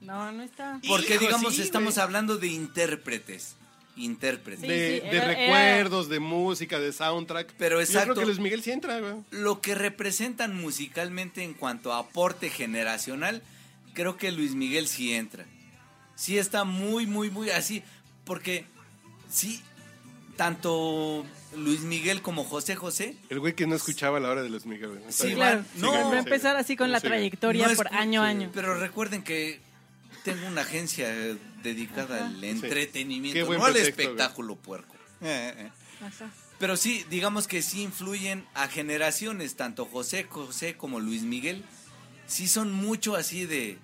No, 0.00 0.30
no 0.32 0.42
está. 0.42 0.80
Porque, 0.88 1.14
Hijo, 1.14 1.20
digamos, 1.26 1.54
sí, 1.56 1.62
estamos 1.62 1.94
güey. 1.94 2.02
hablando 2.04 2.36
de 2.36 2.46
intérpretes. 2.46 3.56
Intérpretes. 3.96 4.60
Sí, 4.62 4.66
de, 4.68 5.00
sí, 5.02 5.08
de 5.08 5.16
era- 5.16 5.26
recuerdos, 5.28 6.08
de 6.08 6.20
música, 6.20 6.78
de 6.80 6.92
soundtrack. 6.92 7.54
Pero 7.58 7.76
Yo 7.76 7.80
exacto. 7.82 8.12
creo 8.12 8.22
que 8.22 8.26
Luis 8.26 8.38
Miguel 8.40 8.62
sí 8.62 8.70
entra, 8.72 8.98
güey. 9.00 9.14
Lo 9.30 9.60
que 9.60 9.74
representan 9.74 10.54
musicalmente 10.60 11.42
en 11.42 11.54
cuanto 11.54 11.92
a 11.92 11.98
aporte 12.00 12.50
generacional, 12.50 13.42
creo 13.94 14.16
que 14.16 14.30
Luis 14.32 14.54
Miguel 14.54 14.88
sí 14.88 15.12
entra. 15.14 15.44
Sí 16.16 16.38
está 16.38 16.64
muy, 16.64 17.06
muy, 17.06 17.30
muy 17.30 17.50
así. 17.50 17.82
Porque 18.24 18.64
sí, 19.30 19.62
tanto 20.36 21.24
Luis 21.56 21.80
Miguel 21.80 22.22
como 22.22 22.44
José 22.44 22.76
José. 22.76 23.16
El 23.28 23.40
güey 23.40 23.54
que 23.54 23.66
no 23.66 23.74
escuchaba 23.74 24.18
a 24.18 24.20
la 24.20 24.30
hora 24.30 24.42
de 24.42 24.50
Luis 24.50 24.66
Miguel. 24.66 25.00
Está 25.08 25.24
Sí. 25.24 25.34
Claro, 25.34 25.64
No, 25.76 25.92
no, 25.92 26.10
va 26.10 26.16
a 26.16 26.18
empezar 26.18 26.56
así 26.56 26.76
con 26.76 26.90
la 26.92 27.00
Sigue. 27.00 27.10
trayectoria 27.10 27.68
no 27.68 27.74
por 27.74 27.94
año 27.94 28.22
a 28.22 28.26
año. 28.26 28.50
Pero 28.52 28.78
recuerden 28.78 29.22
que 29.22 29.60
tengo 30.24 30.46
una 30.46 30.62
agencia 30.62 31.14
eh, 31.14 31.36
dedicada 31.62 32.26
al 32.26 32.42
entretenimiento, 32.42 33.52
no 33.52 33.64
al 33.64 33.76
espectáculo 33.76 34.56
puerco. 34.56 34.94
Eh, 35.20 35.54
eh. 35.56 35.70
Ajá. 36.04 36.30
Pero 36.58 36.76
sí, 36.76 37.04
digamos 37.10 37.46
que 37.46 37.62
sí 37.62 37.82
influyen 37.82 38.46
a 38.54 38.68
generaciones, 38.68 39.56
tanto 39.56 39.86
José 39.86 40.24
José 40.24 40.76
como 40.76 41.00
Luis 41.00 41.22
Miguel. 41.22 41.64
Sí 42.26 42.48
son 42.48 42.72
mucho 42.72 43.16
así 43.16 43.44
de 43.44 43.78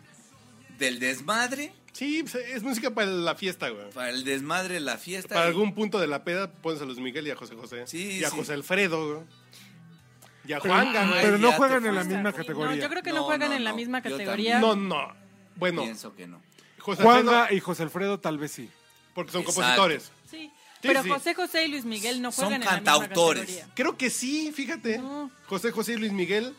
del 0.78 0.98
desmadre, 0.98 1.74
Sí, 1.92 2.22
pues, 2.22 2.35
es 2.37 2.62
música 2.62 2.90
para 2.90 3.09
la 3.11 3.35
fiesta, 3.35 3.68
güey. 3.68 3.90
para 3.90 4.11
el 4.11 4.24
desmadre, 4.24 4.79
la 4.81 4.96
fiesta. 4.96 5.35
Para 5.35 5.46
y- 5.46 5.48
algún 5.48 5.74
punto 5.74 5.98
de 5.98 6.07
la 6.07 6.24
peda 6.24 6.50
pones 6.53 6.81
a 6.81 6.85
Luis 6.85 6.98
Miguel 6.98 7.26
y 7.26 7.31
a 7.31 7.37
José 7.37 7.55
José. 7.57 7.87
Sí, 7.87 8.18
y 8.20 8.24
a 8.24 8.31
sí. 8.31 8.37
José 8.37 8.53
Alfredo, 8.55 9.07
güey. 9.14 9.26
Y 10.46 10.53
a 10.53 10.61
Pero, 10.61 10.74
güey. 10.74 11.22
pero 11.22 11.38
no 11.38 11.53
juegan 11.53 11.85
en 11.87 11.94
la 11.94 12.05
misma 12.05 12.31
Sí, 12.31 12.37
categoría. 12.38 12.76
No, 12.76 12.83
yo 12.83 12.88
creo 12.88 13.03
que 13.03 13.11
no, 13.11 13.16
No, 13.16 13.24
juegan 13.24 13.50
no, 13.50 13.57
en 13.57 13.64
la 13.64 13.70
no. 13.70 13.76
misma 13.76 14.03
categoría. 14.03 14.59
No, 14.61 14.74
no. 14.76 15.12
Bueno, 15.57 15.83
Pienso 15.83 16.14
que 16.14 16.26
no. 16.26 16.40
José 16.79 17.03
Juanga 17.03 17.53
y 17.53 17.61
José 17.61 17.83
Alfredo 17.83 18.18
tal 18.18 18.38
vez 18.38 18.53
sí. 18.53 18.70
porque 19.14 19.33
son 19.33 19.42
Exacto. 19.42 19.61
compositores. 19.61 20.11
Sí. 20.31 20.50
Pero 20.81 21.03
sí. 21.03 21.11
José 21.11 21.35
José 21.35 21.66
y 21.66 21.68
Luis 21.68 21.85
Miguel 21.85 22.22
no 22.22 22.33
Son 22.33 22.46
juegan 22.46 22.62
en 22.62 22.66
la 22.66 22.74
cantautores. 22.76 23.42
misma 23.42 23.55
categoría. 23.59 23.74
Creo 23.74 23.98
que 23.98 24.09
sí, 24.09 24.50
fíjate. 24.55 24.96
No. 24.98 25.31
José 25.46 25.72
José 25.72 25.92
y 25.92 25.96
Luis 25.96 26.12
Miguel. 26.12 26.55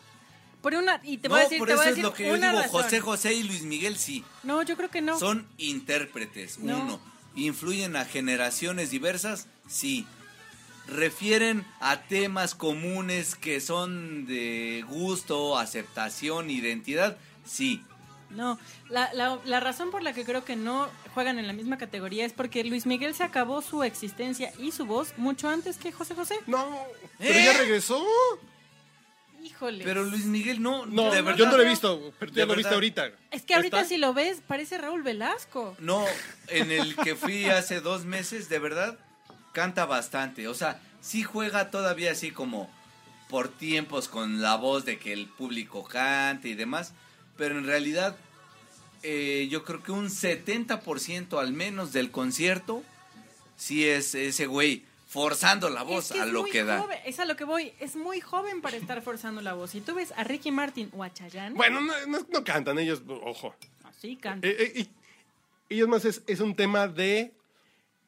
Por 0.62 0.76
una, 0.76 1.00
y 1.04 1.18
te 1.18 1.28
no, 1.28 1.34
voy 1.36 1.42
a 1.42 1.44
decir, 1.46 1.58
por 1.60 1.68
te 1.68 1.74
eso 1.74 1.82
voy 1.82 1.88
a 1.88 1.90
es 1.90 1.96
decir 1.96 2.04
lo 2.04 2.14
que 2.14 2.28
yo 2.28 2.36
digo, 2.36 2.52
razón. 2.52 2.70
José 2.84 3.00
José 3.00 3.34
y 3.34 3.44
Luis 3.44 3.64
Miguel 3.64 3.98
sí. 3.98 4.24
No, 4.44 4.62
yo 4.64 4.78
creo 4.78 4.90
que 4.92 5.02
no. 5.02 5.18
Son 5.18 5.48
intérpretes, 5.58 6.60
No. 6.60 6.80
uno. 6.82 7.00
¿Influyen 7.36 7.96
a 7.96 8.06
generaciones 8.06 8.92
diversas? 8.92 9.48
Sí. 9.68 10.06
¿Refieren 10.88 11.66
a 11.80 12.02
temas 12.02 12.56
comunes 12.56 13.36
que 13.36 13.62
son 13.62 14.26
de 14.26 14.84
gusto, 14.88 15.58
aceptación, 15.58 16.50
identidad? 16.50 17.18
Sí. 17.46 17.84
No, 18.30 18.58
la, 18.90 19.14
la, 19.14 19.40
la 19.46 19.60
razón 19.60 19.92
por 19.92 20.04
la 20.04 20.14
que 20.14 20.24
creo 20.24 20.46
que 20.46 20.56
no 20.56 20.88
juegan 21.14 21.38
en 21.38 21.48
la 21.48 21.54
misma 21.54 21.78
categoría 21.78 22.26
es 22.26 22.34
porque 22.34 22.64
Luis 22.64 22.86
Miguel 22.86 23.14
se 23.14 23.24
acabó 23.24 23.62
su 23.62 23.84
existencia 23.84 24.54
y 24.58 24.72
su 24.72 24.86
voz 24.86 25.14
mucho 25.18 25.50
antes 25.50 25.78
que 25.78 25.92
José 25.92 26.16
José. 26.16 26.36
No, 26.48 26.66
pero 27.18 27.34
¿Eh? 27.40 27.44
ya 27.46 27.54
regresó. 27.58 28.02
Híjole. 29.44 29.84
Pero 29.84 30.04
Luis 30.04 30.26
Miguel 30.26 30.62
no, 30.62 30.86
No, 30.86 31.12
de 31.12 31.18
yo 31.20 31.24
verdad. 31.26 31.52
no 31.52 31.58
lo 31.58 31.64
he 31.64 31.70
visto, 31.70 32.14
pero 32.20 32.32
tú 32.32 32.38
ya 32.38 32.46
lo 32.46 32.56
viste 32.56 32.74
ahorita. 32.74 33.12
es 33.32 33.44
que 33.44 33.56
ahorita 33.56 33.78
¿Está? 33.82 33.90
si 33.90 33.98
lo 33.98 34.14
ves, 34.14 34.42
parece 34.46 34.78
Raúl 34.78 35.04
Velasco. 35.04 35.76
No, 35.80 36.06
en 36.48 36.72
el 36.72 36.96
que 36.96 37.16
fui 37.16 37.46
hace 37.46 37.82
dos 37.82 38.06
meses, 38.06 38.50
de 38.50 38.60
verdad, 38.60 38.98
canta 39.54 39.86
bastante. 39.86 40.48
O 40.48 40.54
sea, 40.54 40.80
sí 41.02 41.24
juega 41.24 41.72
todavía 41.72 42.12
así 42.12 42.32
como 42.32 42.70
por 43.30 43.48
tiempos 43.48 44.08
con 44.10 44.42
la 44.42 44.56
voz 44.56 44.84
de 44.86 45.00
que 45.00 45.14
el 45.14 45.28
público 45.28 45.84
cante 45.86 46.50
y 46.50 46.54
demás. 46.56 46.94
Pero 47.38 47.58
en 47.58 47.66
realidad, 47.66 48.16
eh, 49.04 49.48
yo 49.50 49.64
creo 49.64 49.82
que 49.82 49.92
un 49.92 50.10
70% 50.10 51.40
al 51.40 51.54
menos 51.54 51.94
del 51.94 52.12
concierto, 52.12 52.84
sí 53.56 53.88
es 53.88 54.16
ese 54.16 54.46
güey 54.48 54.84
forzando 55.12 55.70
la 55.70 55.84
voz 55.84 56.06
Es 56.06 56.12
que 56.14 56.22
a 56.22 56.26
es 56.26 56.32
lo 56.32 56.46
que 56.46 56.64
da. 56.64 56.80
joven, 56.80 56.98
Es 57.06 57.20
a 57.20 57.26
lo 57.26 57.36
que 57.36 57.44
voy. 57.44 57.74
Es 57.82 57.98
muy 57.98 58.22
joven 58.22 58.62
para 58.62 58.78
estar 58.78 59.02
forzando 59.02 59.42
la 59.42 59.54
voz. 59.54 59.72
Si 59.72 59.82
tú 59.82 59.94
ves 59.94 60.14
a 60.16 60.24
Ricky 60.24 60.52
Martin 60.52 60.90
o 60.96 61.04
a 61.04 61.14
Chayanne, 61.14 61.54
Bueno, 61.56 61.82
no, 61.82 61.94
no- 62.08 62.26
no 62.32 62.44
cantan 62.46 62.80
ellos, 62.80 63.04
ojo. 63.08 63.54
así 63.84 64.16
canta. 64.16 64.48
Eh, 64.48 64.56
eh, 64.58 64.72
y- 64.82 64.90
ellos 65.76 65.90
más 65.90 66.06
es, 66.06 66.22
es 66.28 66.40
un 66.40 66.56
tema 66.56 66.88
de, 66.88 67.34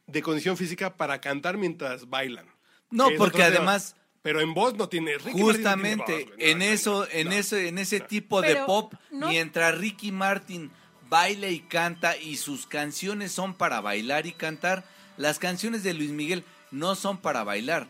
de 0.07 0.21
condición 0.21 0.55
física 0.55 0.95
para 0.95 1.19
cantar 1.19 1.57
mientras 1.57 2.09
bailan. 2.09 2.45
No, 2.89 3.09
porque 3.17 3.43
además 3.43 3.95
Pero 4.21 4.39
en 4.39 4.53
voz 4.53 4.75
no 4.75 4.87
tiene... 4.87 5.17
Ricky 5.17 5.25
Martin 5.25 5.41
no 5.41 5.51
tiene 5.51 5.53
Justamente 5.59 6.23
voz, 6.25 6.33
en 6.37 6.61
eso, 6.61 7.07
en 7.11 7.33
eso, 7.33 7.57
en 7.57 7.77
ese 7.79 7.99
tipo 7.99 8.41
de 8.41 8.55
pop, 8.55 8.93
no- 9.11 9.27
mientras 9.27 9.77
Ricky 9.77 10.13
Martin 10.13 10.71
baila 11.09 11.49
y 11.49 11.59
canta 11.59 12.15
y 12.15 12.37
sus 12.37 12.65
canciones 12.65 13.33
son 13.33 13.53
para 13.53 13.81
bailar 13.81 14.25
y 14.25 14.31
cantar, 14.31 14.85
las 15.17 15.37
canciones 15.39 15.83
de 15.83 15.93
Luis 15.93 16.11
Miguel 16.11 16.43
no 16.73 16.95
son 16.95 17.17
para 17.17 17.43
bailar. 17.45 17.87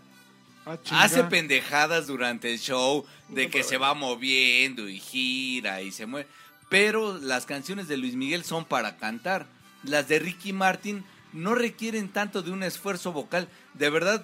Ah. 0.65 0.77
Hace 0.91 1.23
pendejadas 1.25 2.07
durante 2.07 2.51
el 2.53 2.59
show 2.59 3.05
de 3.29 3.49
que 3.49 3.63
se 3.63 3.77
va 3.77 3.93
moviendo 3.95 4.87
y 4.87 4.99
gira 4.99 5.81
y 5.81 5.91
se 5.91 6.05
mueve, 6.05 6.27
pero 6.69 7.17
las 7.17 7.45
canciones 7.45 7.87
de 7.87 7.97
Luis 7.97 8.15
Miguel 8.15 8.43
son 8.45 8.63
para 8.65 8.97
cantar. 8.97 9.45
Las 9.83 10.07
de 10.07 10.19
Ricky 10.19 10.53
Martin 10.53 11.03
no 11.33 11.55
requieren 11.55 12.07
tanto 12.09 12.41
de 12.43 12.51
un 12.51 12.63
esfuerzo 12.63 13.11
vocal. 13.11 13.49
De 13.73 13.89
verdad, 13.89 14.23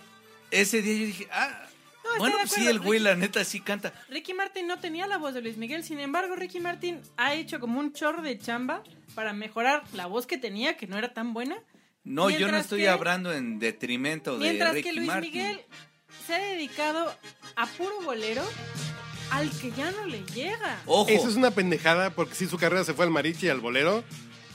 ese 0.52 0.82
día 0.82 0.94
yo 0.94 1.06
dije, 1.08 1.28
ah, 1.32 1.66
No, 2.06 2.20
bueno, 2.20 2.38
pues 2.40 2.52
sí, 2.54 2.66
el 2.68 2.80
güey 2.80 3.00
Ricky- 3.00 3.04
la 3.04 3.16
neta 3.16 3.44
sí 3.44 3.60
canta. 3.60 3.94
Ricky 4.10 4.34
Martin 4.34 4.66
no 4.68 4.80
tenía 4.80 5.08
la 5.08 5.18
voz 5.18 5.34
de 5.34 5.42
Luis 5.42 5.58
Miguel, 5.58 5.84
sin 5.84 6.00
embargo, 6.00 6.36
Ricky 6.38 6.62
Martin 6.62 7.02
ha 7.18 7.34
hecho 7.34 7.60
como 7.60 7.80
un 7.80 7.92
chorro 7.92 8.22
de 8.22 8.40
chamba 8.40 8.82
para 9.16 9.34
mejorar 9.34 9.84
la 9.94 10.06
voz 10.06 10.26
que 10.26 10.38
tenía, 10.38 10.78
que 10.78 10.88
no 10.88 10.98
era 10.98 11.14
tan 11.14 11.34
buena. 11.34 11.58
No, 12.04 12.30
yo 12.30 12.50
no 12.52 12.58
estoy 12.58 12.82
que- 12.82 12.90
hablando 12.90 13.32
en 13.34 13.60
detrimento 13.60 14.38
de 14.38 14.48
Mientras 14.48 14.74
Ricky 14.74 14.90
que 14.90 14.96
Luis 14.96 15.08
Martin. 15.08 15.32
Miguel 15.32 15.62
se 16.26 16.34
ha 16.36 16.40
dedicado 16.40 17.14
a 17.56 17.66
puro 17.68 18.02
bolero 18.04 18.44
al 19.32 19.50
que 19.52 19.72
ya 19.72 19.92
no 19.92 20.06
le 20.06 20.24
llega. 20.34 20.82
Ojo, 20.86 21.10
Eso 21.10 21.30
es 21.30 21.36
una 21.36 21.52
pendejada 21.52 22.10
porque 22.12 22.36
sí 22.36 22.48
su 22.48 22.58
carrera 22.58 22.84
se 22.84 22.94
fue 22.94 23.06
al 23.06 23.12
mariachi 23.12 23.46
y 23.46 23.50
al 23.50 23.60
bolero 23.60 24.04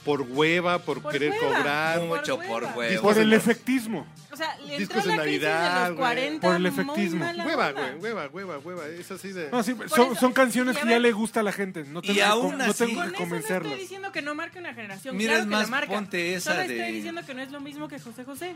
por 0.05 0.21
hueva, 0.21 0.79
por, 0.79 1.01
Por 1.01 1.11
querer 1.11 1.31
hueva. 1.31 1.57
cobrar. 1.57 1.99
Por 1.99 2.07
mucho 2.19 2.35
hueva. 2.35 2.47
por 2.53 2.63
huevo. 2.63 2.81
Discos 2.91 3.13
Por 3.13 3.21
el 3.21 3.33
efectismo. 3.33 4.07
O 4.31 4.37
sea, 4.37 4.55
le 4.59 4.77
Discos 4.77 4.97
entró 4.97 5.11
de 5.11 5.17
la 5.17 5.23
crisis 5.23 5.41
de 5.41 5.47
Navidad, 5.47 5.79
los 5.79 5.97
güey. 5.97 5.97
40 5.97 6.47
Por 6.47 6.55
el 6.57 6.65
efectismo. 6.65 7.25
Hueva, 7.25 7.71
güey, 7.71 7.95
hueva, 7.99 8.27
hueva, 8.31 8.57
hueva. 8.59 8.87
Es 8.87 9.09
así 9.11 9.31
de... 9.31 9.49
No, 9.49 9.63
sí, 9.63 9.75
son, 9.87 10.11
eso, 10.11 10.15
son 10.15 10.33
canciones 10.33 10.75
y 10.75 10.79
que 10.79 10.85
ya 10.85 10.91
ver- 10.93 11.01
le 11.01 11.11
gusta 11.13 11.39
a 11.39 11.43
la 11.43 11.51
gente. 11.51 11.83
No 11.85 11.99
Y 11.99 12.07
tengo, 12.07 12.13
que, 12.15 12.23
aún 12.23 12.49
con- 12.49 12.57
no 12.59 12.63
así- 12.65 12.85
tengo 12.85 13.01
Con 13.01 13.11
que 13.13 13.23
eso 13.23 13.29
no 13.29 13.37
estoy 13.37 13.79
diciendo 13.79 14.11
que 14.11 14.21
no 14.21 14.35
marque 14.35 14.59
una 14.59 14.73
generación. 14.73 15.17
Mira, 15.17 15.31
claro 15.33 15.41
es 15.43 15.47
que 15.47 15.51
la 15.51 15.57
más, 15.61 15.69
marca. 15.69 15.93
ponte 15.93 16.33
esa 16.35 16.51
Solo 16.53 16.67
de- 16.67 16.77
estoy 16.79 16.93
diciendo 16.93 17.21
que 17.25 17.33
no 17.33 17.41
es 17.41 17.51
lo 17.51 17.59
mismo 17.61 17.87
que 17.87 17.99
José 17.99 18.23
José. 18.25 18.55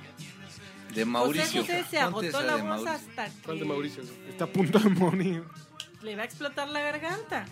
de 0.93 1.05
Mauricio. 1.05 1.61
José 1.61 1.83
José 1.83 1.97
se 1.97 2.05
Ponte 2.09 2.27
agotó 2.29 2.41
la 2.41 2.55
voz 2.57 2.87
hasta 2.87 3.25
que 3.25 3.31
¿Cuál 3.45 3.59
de 3.59 3.65
Mauricio? 3.65 4.03
Está 4.29 4.43
a 4.43 4.47
punto 4.47 4.79
de 4.79 4.89
morir. 4.89 5.43
le 6.01 6.15
va 6.15 6.21
a 6.23 6.25
explotar 6.25 6.67
la 6.69 6.81
garganta. 6.81 7.45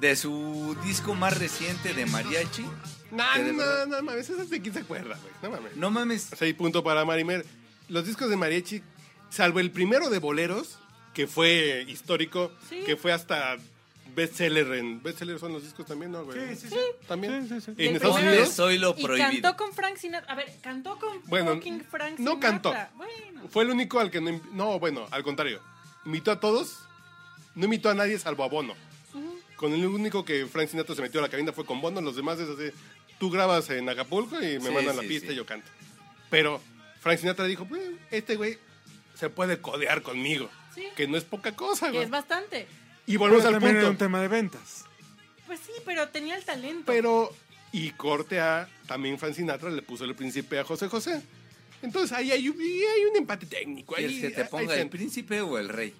De 0.00 0.16
su 0.16 0.76
disco 0.84 1.14
más 1.14 1.38
reciente 1.38 1.94
de 1.94 2.06
Mariachi. 2.06 2.64
No, 3.10 3.24
no, 3.52 3.86
no, 3.86 4.02
mames, 4.02 4.28
eso 4.28 4.42
es 4.42 4.50
de 4.50 4.60
quién 4.60 4.74
se 4.74 4.80
acuerda, 4.80 5.16
güey. 5.20 5.32
No 5.42 5.50
mames. 5.50 5.76
No 5.76 5.90
mames. 5.90 6.32
O 6.32 6.36
sea, 6.36 6.48
y 6.48 6.52
punto 6.52 6.82
para 6.82 7.04
Marimer. 7.04 7.44
Los 7.88 8.06
discos 8.06 8.28
de 8.30 8.36
mariachi, 8.36 8.82
salvo 9.30 9.60
el 9.60 9.70
primero 9.70 10.10
de 10.10 10.18
boleros, 10.18 10.78
que 11.12 11.26
fue 11.26 11.84
histórico, 11.88 12.50
Sí. 12.68 12.80
que 12.86 12.96
fue 12.96 13.12
hasta 13.12 13.56
bestseller 14.16 14.72
en... 14.74 15.02
Bestseller 15.02 15.38
son 15.38 15.52
los 15.52 15.62
discos 15.62 15.86
también, 15.86 16.10
¿no, 16.12 16.24
güey? 16.24 16.56
Sí, 16.56 16.62
sí, 16.62 16.68
sí. 16.70 16.76
También. 17.06 17.48
Sí, 17.48 17.54
sí, 17.60 17.60
sí. 17.66 17.72
Y 17.76 17.82
el 17.82 17.88
En 17.90 17.96
Estados 17.96 18.18
Unidos 18.20 18.48
Soy 18.52 18.78
lo 18.78 18.94
Y 18.96 19.02
prohibido. 19.04 19.42
cantó 19.42 19.56
con 19.64 19.72
Frank 19.74 19.96
Sinatra. 19.96 20.32
A 20.32 20.36
ver, 20.36 20.52
cantó 20.62 20.98
con 20.98 21.20
Bueno, 21.26 21.54
fucking 21.54 21.84
Frank 21.84 22.18
no 22.18 22.32
Sinatra. 22.32 22.40
cantó. 22.50 22.74
Bueno. 22.96 23.42
fue 23.50 23.62
el 23.64 23.70
único 23.70 24.00
al 24.00 24.10
que 24.10 24.20
no... 24.20 24.40
No, 24.52 24.78
bueno, 24.80 25.06
al 25.10 25.22
contrario. 25.22 25.60
Invitó 26.04 26.30
a 26.32 26.40
todos, 26.40 26.78
no 27.54 27.64
invitó 27.64 27.90
a 27.90 27.94
nadie 27.94 28.18
salvo 28.18 28.42
a 28.44 28.48
Bono. 28.48 28.74
Con 29.56 29.72
el 29.72 29.86
único 29.86 30.24
que 30.24 30.46
Frank 30.46 30.68
Sinatra 30.68 30.94
se 30.94 31.02
metió 31.02 31.20
a 31.20 31.22
la 31.22 31.28
cabina 31.28 31.52
fue 31.52 31.64
con 31.64 31.80
Bono, 31.80 32.00
los 32.00 32.16
demás 32.16 32.38
es 32.40 32.48
así, 32.48 32.76
tú 33.18 33.30
grabas 33.30 33.70
en 33.70 33.88
Acapulco 33.88 34.36
y 34.42 34.58
me 34.58 34.68
Sí, 34.68 34.74
mandan 34.74 34.96
la 34.96 35.02
sí, 35.02 35.08
pista 35.08 35.28
sí. 35.28 35.32
y 35.34 35.36
yo 35.36 35.46
canto. 35.46 35.68
Pero 36.30 36.60
Frank 37.00 37.18
Sinatra 37.18 37.44
dijo, 37.46 37.64
pues, 37.66 37.82
este 38.10 38.36
güey 38.36 38.58
se 39.14 39.30
puede 39.30 39.60
codear 39.60 40.02
conmigo, 40.02 40.50
Sí. 40.74 40.84
que 40.96 41.06
no 41.06 41.16
es 41.16 41.24
poca 41.24 41.52
cosa, 41.54 41.86
Que 41.86 41.92
güey. 41.92 42.04
es 42.04 42.10
bastante. 42.10 42.66
Y 43.06 43.16
volvemos 43.16 43.44
Pero 43.44 43.54
al 43.56 43.60
también 43.60 43.76
era 43.76 43.84
un 43.86 43.92
punto. 43.92 44.04
tema 44.06 44.20
de 44.20 44.28
ventas. 44.28 44.84
Pues 45.46 45.60
sí, 45.60 45.72
pero 45.84 46.08
tenía 46.08 46.36
el 46.36 46.42
talento. 46.44 46.84
Pero, 46.86 47.30
y 47.70 47.90
corte 47.90 48.40
a, 48.40 48.68
también 48.88 49.18
Frank 49.18 49.34
Sinatra 49.34 49.70
le 49.70 49.82
puso 49.82 50.04
el 50.04 50.14
príncipe 50.16 50.58
a 50.58 50.64
José 50.64 50.88
José. 50.88 51.22
Entonces 51.82 52.12
ahí 52.12 52.32
hay, 52.32 52.48
un- 52.48 52.60
y 52.60 52.82
hay 52.82 53.04
un 53.10 53.16
empate 53.18 53.44
técnico. 53.46 53.94
Ahí, 53.94 54.06
¿Quieres 54.06 54.20
que 54.34 54.42
te 54.42 54.48
ponga 54.48 54.74
el 54.74 54.88
príncipe 54.88 55.42
o 55.42 55.58
el 55.58 55.68
rey? 55.68 55.94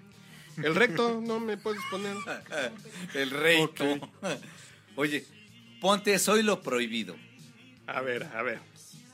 el 0.63 0.75
recto, 0.75 1.21
no 1.21 1.41
me 1.41 1.57
puedes 1.57 1.81
poner. 1.91 2.17
El 3.15 3.31
rey. 3.31 3.69
tú. 3.75 4.01
Oye, 4.97 5.25
ponte 5.81 6.19
Soy 6.19 6.43
lo 6.43 6.63
prohibido. 6.63 7.17
A 7.87 8.01
ver, 8.01 8.25
a 8.35 8.43
ver. 8.43 8.61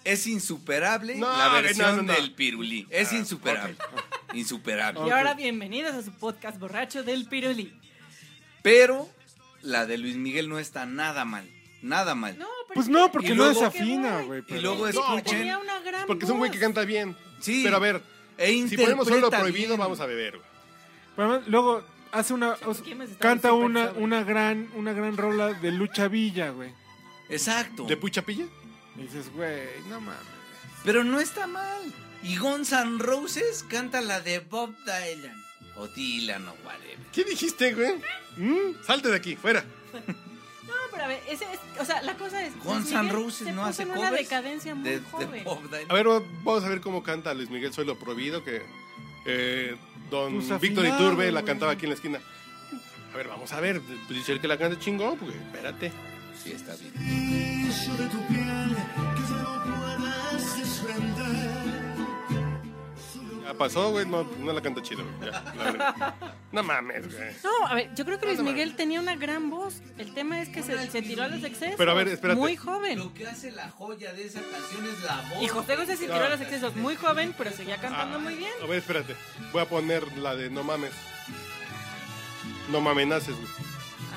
Es 0.05 0.27
insuperable 0.27 1.17
No, 1.17 1.37
la 1.37 1.49
versión 1.61 1.91
no, 1.91 1.97
no, 1.97 2.03
no. 2.05 2.13
del 2.15 2.33
pirulí. 2.35 2.87
Es 2.91 3.13
Ah, 3.13 3.17
insuperable. 3.17 3.77
Insuperable. 4.33 5.03
Y 5.07 5.11
ahora 5.11 5.35
bienvenidos 5.35 5.93
a 5.95 6.03
su 6.03 6.13
podcast 6.13 6.59
borracho 6.59 7.03
del 7.03 7.27
Pirulí. 7.27 7.73
Pero 8.63 9.09
la 9.61 9.87
de 9.87 9.99
Luis 9.99 10.17
Miguel 10.17 10.49
no 10.49 10.59
está 10.59 10.87
nada 10.87 11.25
mal. 11.25 11.51
Nada 11.83 12.15
mal. 12.15 12.39
No, 12.39 12.47
pero 12.69 12.75
Pues 12.75 12.87
es 12.87 12.93
no, 12.93 13.07
que- 13.07 13.13
porque 13.13 13.35
no 13.35 13.49
desafina, 13.49 14.23
güey. 14.23 14.43
y 14.49 14.59
luego 14.61 14.87
escuchen. 14.87 15.25
tenía 15.25 15.59
una 15.59 15.81
gran 15.81 16.07
Porque 16.07 16.25
es 16.27 16.31
un 16.31 16.39
güey 16.39 16.51
que 16.51 16.59
canta 16.61 16.85
bien. 16.85 17.17
Sí. 17.41 17.63
Pero 17.65 17.77
a 17.77 17.81
ver, 17.81 18.03
E 18.39 18.53
si 18.69 18.77
ponemos 18.77 19.07
solo 19.07 19.17
interpreta 19.19 19.43
prohibido, 19.43 19.69
bien. 19.71 19.81
vamos 19.81 19.99
a 20.01 20.07
beber, 20.07 20.37
güey. 20.39 20.50
Pero 21.17 21.29
además, 21.29 21.49
luego 21.49 21.83
hace 22.13 22.35
una... 22.35 22.53
o 22.67 22.75
sea, 22.75 22.85
¿Quién 22.85 22.99
más 22.99 23.11
está 23.11 23.21
canta 23.21 23.53
una, 23.53 23.93
una, 23.93 24.25
gran, 24.25 24.71
una 24.75 24.93
gran 24.93 25.17
rola 25.17 25.53
de 25.53 25.73
Lucha 25.73 26.09
Villa, 26.09 26.51
güey. 26.51 26.73
Exacto. 27.29 27.85
¿De 27.85 27.97
Puchapilla? 27.97 28.47
Y 28.97 29.03
dices, 29.03 29.33
güey, 29.33 29.69
no 29.89 30.01
mames. 30.01 30.21
Pero 30.85 31.05
no 31.05 31.21
está 31.21 31.47
mal. 31.47 31.81
Y 32.23 32.37
Guns 32.37 32.73
N' 32.73 32.99
Roses 32.99 33.65
canta 33.69 34.01
la 34.01 34.21
de 34.21 34.41
Bob 34.41 34.75
Dylan. 34.85 35.45
O 35.77 35.87
Dylan 35.89 36.49
o 36.49 36.53
whatever. 36.65 36.99
¿Qué 37.13 37.25
dijiste, 37.25 37.73
güey? 37.75 37.95
¿Mm? 38.37 38.83
Salte 38.85 39.09
de 39.09 39.17
aquí, 39.17 39.37
fuera. 39.37 39.65
No, 40.67 40.77
pero 40.93 41.05
a 41.05 41.09
ver, 41.09 41.21
ese 41.29 41.45
es, 41.53 41.59
o 41.81 41.85
sea, 41.85 42.01
la 42.03 42.15
cosa 42.17 42.47
es. 42.47 42.57
Guns 42.63 42.93
N' 42.93 43.11
Roses 43.11 43.47
se 43.49 43.53
no 43.53 43.63
puso 43.63 43.71
hace 43.71 43.83
en 43.83 43.89
covers 43.89 44.09
una 44.09 44.17
decadencia 44.17 44.75
muy 44.77 44.89
de, 44.89 45.01
de 45.01 45.05
joven. 45.07 45.45
Bob 45.45 45.63
Dylan. 45.65 45.91
A 45.91 45.95
ver, 45.95 46.07
vamos 46.45 46.63
a 46.63 46.69
ver 46.69 46.81
cómo 46.81 47.03
canta 47.03 47.35
Luis 47.35 47.51
Miguel 47.51 47.73
Soy 47.73 47.87
lo 47.87 47.99
prohibido, 47.99 48.45
que 48.45 48.63
eh, 49.25 49.77
don 50.11 50.43
Pues 50.43 50.61
Víctor 50.61 50.87
Iturbe 50.87 51.31
la 51.31 51.43
cantaba 51.43 51.73
aquí 51.73 51.87
en 51.87 51.91
la 51.91 51.95
esquina. 51.95 52.21
A 53.13 53.17
ver, 53.17 53.29
vamos 53.29 53.53
a 53.53 53.61
ver. 53.61 53.81
Dice 54.09 54.33
él 54.33 54.41
que 54.41 54.49
la 54.49 54.59
canta 54.59 54.79
chingón, 54.79 55.17
pues 55.19 55.35
espérate. 55.35 55.93
Sí, 56.43 56.53
está 56.53 56.75
bien. 56.77 56.93
Pasó, 63.61 63.91
güey, 63.91 64.07
no, 64.07 64.25
no 64.39 64.55
la 64.55 64.63
canta 64.63 64.81
chido, 64.81 65.05
güey. 65.05 65.31
Ya, 65.31 65.53
la 65.55 65.65
verdad. 65.65 66.15
no 66.53 66.63
mames, 66.63 67.15
güey. 67.15 67.31
No, 67.45 67.67
a 67.67 67.75
ver, 67.75 67.95
yo 67.95 68.07
creo 68.07 68.19
que 68.19 68.25
Luis 68.25 68.41
Miguel 68.41 68.75
tenía 68.75 68.99
una 68.99 69.17
gran 69.17 69.51
voz. 69.51 69.83
El 69.99 70.15
tema 70.15 70.41
es 70.41 70.49
que 70.49 70.63
se, 70.63 70.91
se 70.91 71.03
tiró 71.03 71.25
a 71.25 71.29
los 71.29 71.45
excesos. 71.45 71.75
Pero 71.77 71.91
a 71.91 71.95
ver, 71.95 72.09
espérate. 72.09 72.41
Muy 72.41 72.57
joven. 72.57 72.99
Lo 72.99 73.13
que 73.13 73.27
hace 73.27 73.51
la 73.53 73.71
joya 73.71 74.15
de 74.15 74.25
esa 74.25 74.41
canción 74.41 74.87
es 74.87 75.05
la 75.05 75.17
voz. 75.29 75.43
Y 75.43 75.49
José 75.49 75.77
José 75.77 75.99
se 75.99 76.07
tiró 76.07 76.25
a 76.25 76.31
los 76.31 76.41
excesos 76.41 76.75
muy 76.75 76.97
joven, 76.97 77.35
pero 77.37 77.53
seguía 77.53 77.77
cantando 77.77 78.19
muy 78.19 78.35
bien. 78.35 78.53
A 78.63 78.67
ver, 78.67 78.79
espérate. 78.79 79.15
Voy 79.53 79.61
a 79.61 79.69
poner 79.69 80.11
la 80.17 80.35
de 80.35 80.49
No 80.49 80.65
mames. 80.65 80.93
No 82.71 82.81
mamenaces, 82.81 83.37
güey. 83.37 83.49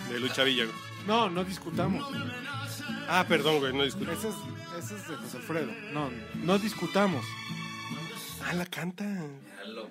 De 0.09 0.19
Lucha 0.21 0.45
Villa, 0.45 0.63
güey. 0.63 0.77
No, 1.05 1.29
no 1.29 1.43
discutamos. 1.43 2.09
Ah, 3.09 3.25
perdón, 3.27 3.59
güey, 3.59 3.73
no. 3.73 3.83
Ese 3.83 3.97
es, 3.97 4.35
ese 4.79 4.95
es 4.95 5.07
de 5.09 5.15
José 5.17 5.37
Alfredo. 5.37 5.71
No, 5.91 6.09
no 6.35 6.57
discutamos. 6.57 7.25
Ah, 8.45 8.53
la 8.53 8.65
canta. 8.65 9.05
Aló. 9.63 9.89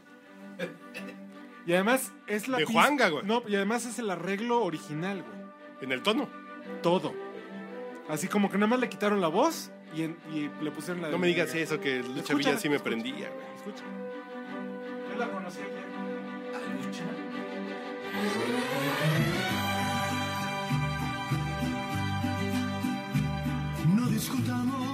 Y 1.67 1.73
además 1.73 2.13
es 2.27 2.49
la... 2.49 2.59
De 2.59 2.65
Juanga, 2.65 3.09
güey. 3.09 3.25
No, 3.25 3.43
y 3.47 3.55
además 3.57 3.87
es 3.87 3.99
el 3.99 4.11
arreglo 4.11 4.63
original, 4.65 5.23
güey. 5.23 5.43
En 5.81 5.93
el 5.93 6.03
tono. 6.03 6.29
Todo. 6.83 7.15
Así 8.09 8.29
como 8.29 8.51
que 8.51 8.57
nada 8.59 8.67
más 8.69 8.81
le 8.81 8.89
quitaron 8.89 9.21
la 9.21 9.29
voz 9.29 9.71
y, 9.95 10.03
en- 10.03 10.17
y 10.33 10.51
le 10.63 10.71
pusieron 10.71 11.03
la... 11.03 11.09
No 11.11 11.19
me 11.19 11.29
digas 11.29 11.55
eso, 11.55 11.81
que 11.81 12.01
Lucha 12.03 12.35
Villa 12.35 12.59
sí 12.59 12.69
me 12.69 12.77
escucha. 12.77 12.91
prendía, 12.91 13.29
güey. 13.31 13.47
Escucha. 13.57 13.85
Yo 15.13 15.19
la 15.19 15.31
conocí 15.31 15.59
ayer. 15.61 15.85
¿A 16.55 16.87
lucha? 16.87 17.05
No 23.95 24.07
discutamos, 24.09 24.92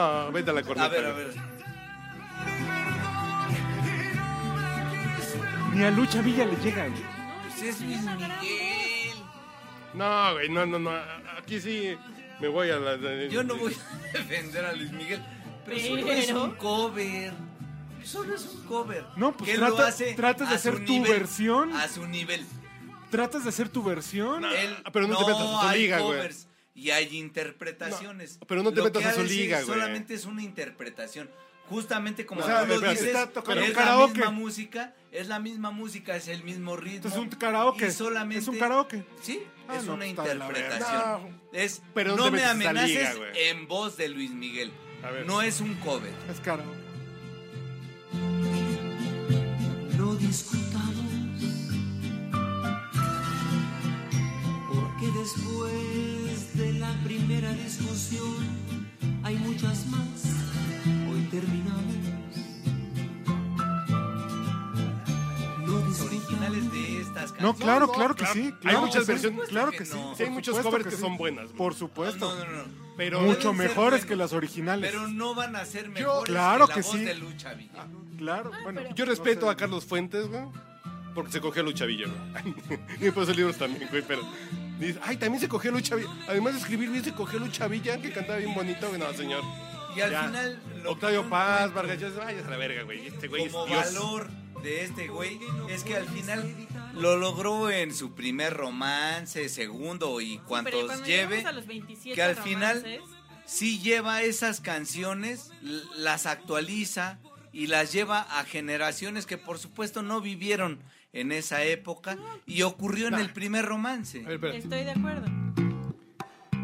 No, 0.00 0.32
vete 0.32 0.50
a 0.50 0.54
la 0.54 0.62
corneta. 0.62 0.86
A 0.86 0.88
ver, 0.88 1.04
a 1.06 1.12
ver. 1.12 1.34
Ni 5.74 5.84
a 5.84 5.90
Lucha 5.90 6.22
Villa 6.22 6.46
le 6.46 6.56
llega, 6.56 6.88
güey. 6.88 7.02
Pues 7.42 7.62
es 7.62 7.80
Luis 7.82 8.00
Miguel. 8.02 9.12
No, 9.94 10.32
güey, 10.32 10.48
no, 10.48 10.64
no, 10.66 10.78
no. 10.78 10.90
Aquí 11.38 11.60
sí 11.60 11.96
me 12.40 12.48
voy 12.48 12.70
a 12.70 12.76
la. 12.78 12.96
Yo 13.28 13.42
no 13.44 13.56
voy 13.56 13.74
a 13.74 14.18
defender 14.18 14.64
a 14.64 14.72
Luis 14.72 14.90
Miguel, 14.92 15.22
pero, 15.66 15.78
solo 15.78 16.12
es 16.12 16.30
un 16.32 16.50
cover. 16.52 17.32
Solo 18.02 18.34
es 18.34 18.46
un 18.46 18.62
cover. 18.64 19.04
No, 19.16 19.36
pues 19.36 19.54
trata- 19.54 19.88
hace 19.88 20.14
tratas 20.14 20.48
de 20.48 20.54
hacer 20.54 20.84
tu 20.86 20.92
nivel, 20.92 21.10
versión. 21.12 21.72
A 21.76 21.86
su 21.88 22.06
nivel. 22.06 22.46
Tratas 23.10 23.42
de 23.44 23.50
hacer 23.50 23.68
tu 23.68 23.82
versión. 23.82 24.44
Él- 24.46 24.76
pero 24.92 25.06
no 25.06 25.18
te 25.18 25.32
metas 25.32 25.46
a 25.46 25.68
hay 25.70 25.82
liga, 25.82 25.98
güey. 25.98 26.18
covers 26.18 26.46
Y 26.74 26.90
hay 26.90 27.16
interpretaciones. 27.16 28.38
No, 28.40 28.46
pero 28.46 28.62
no 28.62 28.70
te 28.70 28.76
Lo 28.76 28.84
metas 28.84 29.04
ha 29.04 29.14
su 29.14 29.24
liga, 29.24 29.60
güey. 29.62 29.66
Solamente 29.78 30.14
es 30.14 30.24
una 30.24 30.42
interpretación. 30.42 31.28
Justamente 31.68 32.26
como 32.26 32.40
No, 32.40 32.46
tú 32.48 32.52
a 32.52 32.62
ver, 32.64 32.80
lo 32.80 32.90
dices, 32.90 33.06
está 33.06 33.28
tocando 33.30 33.60
es 33.62 33.68
un 33.70 33.74
la 33.76 33.80
karaoke. 33.80 34.14
misma 34.14 34.30
música, 34.32 34.94
es 35.12 35.28
la 35.28 35.38
misma 35.38 35.70
música, 35.70 36.16
es 36.16 36.26
el 36.26 36.42
mismo 36.42 36.76
ritmo. 36.76 37.08
Es 37.08 37.16
un 37.16 37.28
karaoke. 37.28 37.86
y 37.86 37.90
solamente- 37.92 38.40
Es 38.42 38.48
un 38.48 38.58
karaoke. 38.58 39.04
Sí, 39.22 39.40
Ah, 39.68 39.76
es 39.76 39.84
no, 39.84 39.94
una 39.94 40.04
verga. 40.06 40.22
interpretación. 40.22 41.40
Es, 41.52 41.80
Pero 41.94 42.16
no 42.16 42.28
me 42.32 42.44
amenaces 42.44 42.88
liga, 43.14 43.14
en 43.34 43.68
voz 43.68 43.96
de 43.96 44.08
Luis 44.08 44.32
Miguel. 44.32 44.72
A 45.04 45.10
ver. 45.12 45.26
No 45.26 45.42
es 45.42 45.60
un 45.60 45.74
cover. 45.76 46.12
Es 46.28 46.40
karaoke. 46.40 46.76
No 49.96 50.14
discutamos, 50.16 50.59
No, 67.52 67.58
claro, 67.58 67.86
no, 67.86 67.92
claro 67.92 68.14
que 68.14 68.24
claro. 68.24 68.34
sí. 68.34 68.40
Hay 68.46 68.52
claro 68.52 68.80
muchas 68.80 68.94
que 68.96 69.04
sí, 69.04 69.12
versiones. 69.12 69.48
Claro 69.48 69.70
que 69.70 69.78
que 69.78 69.84
sí. 69.86 69.94
no. 69.94 70.14
Sí, 70.14 70.22
hay 70.22 70.28
por 70.28 70.34
muchos 70.34 70.58
covers 70.58 70.84
que 70.84 70.90
sí. 70.92 70.96
son 71.00 71.16
buenas, 71.16 71.44
güey. 71.46 71.56
Por 71.56 71.74
supuesto. 71.74 72.34
No, 72.34 72.44
no, 72.44 72.50
no. 72.64 72.64
Pero 72.96 73.20
Mucho 73.22 73.52
mejores 73.52 73.76
buenos, 73.90 74.06
que 74.06 74.16
las 74.16 74.32
originales. 74.32 74.90
Pero 74.90 75.08
no 75.08 75.34
van 75.34 75.56
a 75.56 75.64
ser 75.64 75.88
mejores 75.88 76.24
claro 76.24 76.66
que 76.66 76.70
la 76.70 76.74
que 76.74 76.82
voz 76.82 76.92
sí. 76.92 77.04
de 77.04 77.14
Lucha 77.14 77.54
Villa. 77.54 77.86
Claro, 78.18 78.50
bueno. 78.62 78.82
yo 78.94 79.04
no 79.06 79.10
respeto 79.10 79.46
sé. 79.46 79.52
a 79.52 79.56
Carlos 79.56 79.84
Fuentes, 79.86 80.28
güey. 80.28 80.42
Porque 81.14 81.32
se 81.32 81.40
cogió 81.40 81.62
a 81.62 81.64
Lucha 81.64 81.86
Villa, 81.86 82.06
güey. 82.06 82.54
y 83.00 83.04
después 83.04 83.26
los 83.26 83.36
libros 83.36 83.56
también, 83.56 83.88
güey. 83.90 84.02
Pero 84.06 84.22
dice, 84.78 85.00
ay, 85.02 85.16
también 85.16 85.40
se 85.40 85.48
cogió 85.48 85.70
a 85.70 85.74
Lucha 85.74 85.96
Villa. 85.96 86.10
Además 86.28 86.52
de 86.52 86.60
escribir 86.60 86.90
bien, 86.90 87.02
se 87.02 87.12
cogió 87.14 87.38
a 87.38 87.42
Lucha 87.42 87.66
Villa, 87.68 88.00
que 88.00 88.12
cantaba 88.12 88.38
bien 88.38 88.54
bonito, 88.54 88.86
güey. 88.88 89.00
No, 89.00 89.12
señor. 89.14 89.42
Y 89.96 90.00
al 90.02 90.10
Ya. 90.12 90.22
final. 90.24 90.60
lo 90.84 90.92
Octavio 90.92 91.28
Paz, 91.28 91.72
Vargas 91.74 91.98
Llosa, 91.98 92.22
vayas 92.24 92.46
a 92.46 92.50
la 92.50 92.56
verga, 92.58 92.82
güey. 92.84 93.06
Este 93.06 93.26
güey 93.28 93.44
es 93.46 93.52
Como 93.52 93.66
Dios. 93.66 93.94
valor 93.94 94.28
de 94.62 94.84
este 94.84 95.08
güey 95.08 95.40
es 95.70 95.82
que 95.84 95.96
al 95.96 96.06
final 96.06 96.54
lo 97.00 97.16
logró 97.16 97.70
en 97.70 97.94
su 97.94 98.14
primer 98.14 98.54
romance, 98.54 99.48
segundo 99.48 100.20
y 100.20 100.38
cuantos 100.38 101.04
lleve. 101.04 101.36
llegamos 101.38 101.44
a 101.46 101.52
los 101.52 101.66
27 101.66 102.14
que 102.14 102.22
al 102.22 102.36
final- 102.36 102.84
sí 103.46 103.78
lleva 103.80 104.22
esas 104.22 104.60
canciones, 104.60 105.50
las 105.96 106.26
actualiza 106.26 107.18
y 107.52 107.66
las 107.66 107.92
lleva 107.92 108.20
a 108.20 108.44
generaciones 108.44 109.26
que 109.26 109.38
por 109.38 109.58
supuesto 109.58 110.02
no 110.02 110.20
vivieron 110.20 110.78
en 111.12 111.32
esa 111.32 111.64
época 111.64 112.16
y 112.46 112.62
ocurrió 112.62 113.08
en 113.08 113.14
el 113.14 113.32
primer 113.32 113.64
romance. 113.66 114.20
Ver. 114.20 114.54
Estoy 114.54 114.84
de 114.84 114.92
acuerdo. 114.92 115.26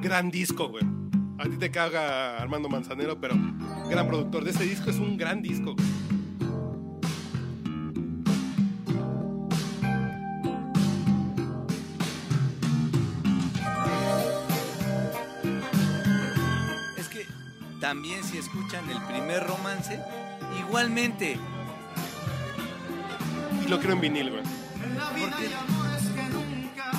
Gran 0.01 0.31
disco, 0.31 0.69
güey. 0.69 0.85
A 1.39 1.45
ti 1.45 1.57
te 1.59 1.71
caga 1.71 2.39
Armando 2.39 2.69
Manzanero, 2.69 3.21
pero 3.21 3.35
gran 3.91 4.07
productor 4.07 4.45
de 4.45 4.51
ese 4.53 4.65
disco. 4.65 4.89
Es 4.91 4.97
un 4.97 5.17
gran 5.17 5.43
disco, 5.43 5.75
güey. 5.75 5.87
También 17.87 18.25
si 18.25 18.37
escuchan 18.37 18.91
el 18.91 19.01
primer 19.03 19.47
romance, 19.47 20.01
igualmente 20.59 21.39
Y 23.65 23.69
lo 23.69 23.79
creo 23.79 23.93
en 23.93 24.01
vinil, 24.01 24.31
güey. 24.31 24.43
En 24.85 24.97
la 24.99 25.11
vida 25.11 25.37
hay 25.39 25.53
amores 25.53 26.03
que 26.03 26.23
nunca 26.35 26.91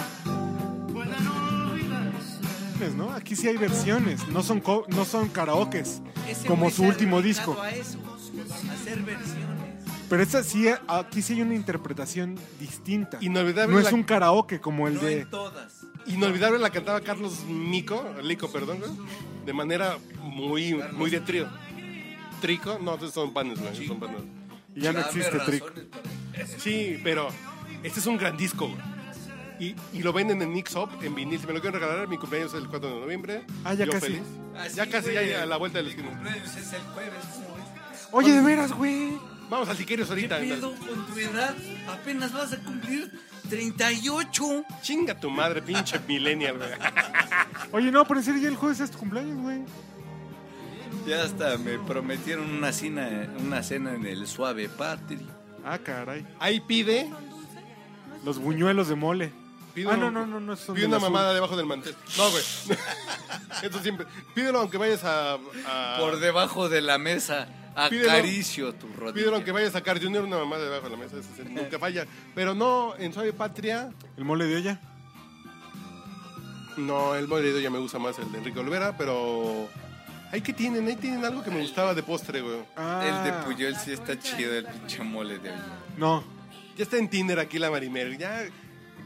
pueden 0.94 1.28
olvidarse. 1.28 2.96
¿no? 2.96 3.12
Aquí 3.12 3.36
sí 3.36 3.50
hay 3.50 3.58
versiones, 3.58 4.26
no 4.30 4.42
son 4.44 4.62
co- 4.62 4.86
no 4.88 5.04
son 5.04 5.28
karaokes, 5.28 6.02
ese 6.26 6.48
como 6.48 6.70
su 6.70 6.84
último 6.84 7.22
disco. 7.22 7.62
A 7.62 7.70
eso, 7.72 7.98
a 8.00 8.74
hacer 8.74 9.00
versiones. 9.02 9.84
Pero 10.10 10.24
esta 10.24 10.42
sí, 10.42 10.70
aquí 10.88 11.22
sí 11.22 11.34
hay 11.34 11.42
una 11.42 11.56
interpretación 11.56 12.40
distinta. 12.62 13.18
Inolvidable 13.20 13.74
No 13.74 13.80
es 13.80 13.86
la- 13.92 13.94
un 13.94 14.04
karaoke 14.04 14.62
como 14.62 14.88
el 14.88 14.94
No 14.96 15.02
de 15.02 15.22
en 15.24 15.30
todas. 15.30 15.82
Inolvidable 16.06 16.60
la 16.60 16.70
cantaba 16.70 17.02
Carlos 17.02 17.44
Mico, 17.46 18.06
Lico, 18.24 18.50
perdón, 18.50 18.80
güey. 18.80 18.92
De 19.48 19.54
manera 19.54 19.98
muy, 20.22 20.76
muy 20.92 21.10
de 21.10 21.22
trío. 21.22 21.48
Trico, 22.42 22.78
no, 22.80 22.96
esos 22.96 23.14
son 23.14 23.34
panes, 23.34 23.60
güey. 23.60 23.88
Son 23.88 24.00
panes. 24.00 24.22
y 24.76 24.82
ya 24.82 24.94
no 24.94 25.00
existe 25.00 25.32
para- 25.32 25.52
Sí, 26.60 27.00
pero 27.04 27.30
este 27.82 28.00
es 28.00 28.06
un 28.06 28.18
gran 28.18 28.38
disco, 28.38 28.68
güey. 28.68 28.80
Y, 29.60 29.76
y 29.94 30.04
lo 30.04 30.14
venden 30.14 30.40
en 30.44 30.52
Mix 30.54 30.76
Up, 30.76 30.90
en 31.02 31.16
vinil. 31.16 31.40
Si 31.40 31.48
me 31.48 31.54
lo 31.54 31.62
quieren 31.62 31.82
regalar, 31.82 32.08
mi 32.08 32.18
cumpleaños 32.18 32.54
es 32.54 32.62
el 32.62 32.68
4 32.68 32.94
de 32.94 33.00
noviembre. 33.02 33.42
Ah, 33.64 33.74
ya 33.74 33.86
Yo 33.86 33.92
casi. 33.94 34.06
feliz. 34.08 34.22
Así, 34.56 34.76
Ya 34.76 34.88
casi, 34.88 35.12
güey, 35.14 35.30
ya 35.30 35.42
a 35.44 35.46
la 35.48 35.58
vuelta 35.58 35.80
de 35.80 35.84
la 35.86 35.88
mi 35.90 35.96
esquina. 35.96 36.10
cumpleaños 36.16 36.56
es 36.58 36.74
el 36.74 36.82
jueves. 36.94 37.24
Oye, 38.12 38.34
de 38.34 38.42
veras, 38.42 38.72
güey. 38.74 39.18
Vamos 39.50 39.70
al 39.70 39.78
Siquerios 39.78 40.10
¿Qué 40.10 40.14
ahorita. 40.14 40.38
pedo 40.40 40.76
con 40.76 41.08
tu 41.08 41.18
edad? 41.20 41.56
Apenas 41.90 42.34
vas 42.34 42.54
a 42.54 42.58
cumplir 42.58 43.12
38. 43.48 44.64
Chinga 44.82 45.20
tu 45.20 45.30
madre, 45.30 45.62
pinche 45.62 46.00
millennial, 46.08 46.58
güey. 46.58 46.70
Oye, 47.72 47.92
no, 47.92 48.06
pero 48.06 48.20
en 48.20 48.26
serio 48.26 48.42
ya 48.42 48.50
el 48.50 48.56
jueves 48.56 48.80
es 48.80 48.92
tu 48.92 48.98
cumpleaños, 49.00 49.38
güey. 49.42 49.60
Ya 51.06 51.24
hasta 51.24 51.58
me 51.58 51.78
prometieron 51.80 52.50
una 52.50 52.72
cena, 52.74 53.28
una 53.40 53.64
cena 53.64 53.94
en 53.94 54.06
el 54.06 54.28
Suave 54.28 54.68
Patri. 54.70 55.26
Ah, 55.66 55.78
caray. 55.78 56.26
Ahí 56.40 56.60
pide, 56.60 57.10
Los 58.26 58.40
buñuelos 58.40 58.88
de 58.90 58.96
mole. 58.96 59.32
pide 59.74 59.90
ah, 59.90 59.94
un- 59.94 60.00
no, 60.02 60.12
no, 60.12 60.26
no, 60.26 60.40
no. 60.40 60.56
son 60.56 60.76
pide 60.76 60.88
una 60.88 60.98
azul. 60.98 61.10
mamada 61.10 61.34
debajo 61.34 61.56
del 61.58 61.66
mantel. 61.66 61.96
No, 62.18 62.30
güey. 62.32 62.44
Esto 63.64 63.80
siempre. 63.82 64.06
Pídelo 64.34 64.60
aunque 64.60 64.78
vayas 64.78 65.04
a. 65.04 65.34
a- 65.66 65.98
Por 66.00 66.20
debajo 66.20 66.68
de 66.70 66.82
la 66.82 66.98
mesa, 66.98 67.48
Pídelo. 67.48 67.67
Acaricio 67.86 68.74
tu 68.74 68.88
rodilla. 68.88 69.14
Pídelo 69.14 69.36
aunque 69.36 69.52
vayas 69.52 69.70
a 69.70 69.74
sacar 69.74 70.02
Junior 70.02 70.24
una 70.24 70.38
mamada 70.38 70.64
debajo 70.64 70.86
de 70.86 70.90
la 70.92 70.98
mesa. 70.98 71.18
ese 71.18 71.44
nunca 71.46 71.78
falla. 71.80 72.06
Pero 72.36 72.54
no, 72.56 72.96
en 72.98 73.14
Suave 73.14 73.34
Patria. 73.34 73.92
El 74.18 74.26
mole 74.26 74.46
de 74.46 74.56
olla. 74.58 74.82
No, 76.78 77.16
el 77.16 77.28
molido 77.28 77.60
ya 77.60 77.70
me 77.70 77.80
gusta 77.80 77.98
más 77.98 78.20
el 78.20 78.32
de 78.32 78.38
Enrique 78.40 78.60
Olvera, 78.60 78.96
pero. 78.98 79.68
Ahí 80.32 80.42
que 80.42 80.52
tienen, 80.54 80.86
ahí 80.88 80.96
tienen 80.98 81.24
algo 81.24 81.42
que 81.44 81.50
me 81.50 81.62
gustaba 81.62 81.94
de 81.94 82.04
postre, 82.04 82.42
güey. 82.42 82.60
Ah, 82.76 83.02
El 83.06 83.24
de 83.24 83.32
Puyol 83.46 83.76
sí 83.78 83.94
está 83.94 84.20
chido, 84.20 84.54
el 84.54 84.66
pinche 84.66 85.02
mole 85.02 85.40
de 85.40 85.52
hoy. 85.52 85.58
No. 85.98 86.24
Ya 86.78 86.84
está 86.84 86.98
en 86.98 87.10
Tinder 87.10 87.40
aquí 87.40 87.58
la 87.58 87.72
Marimer. 87.72 88.18
Ya. 88.18 88.44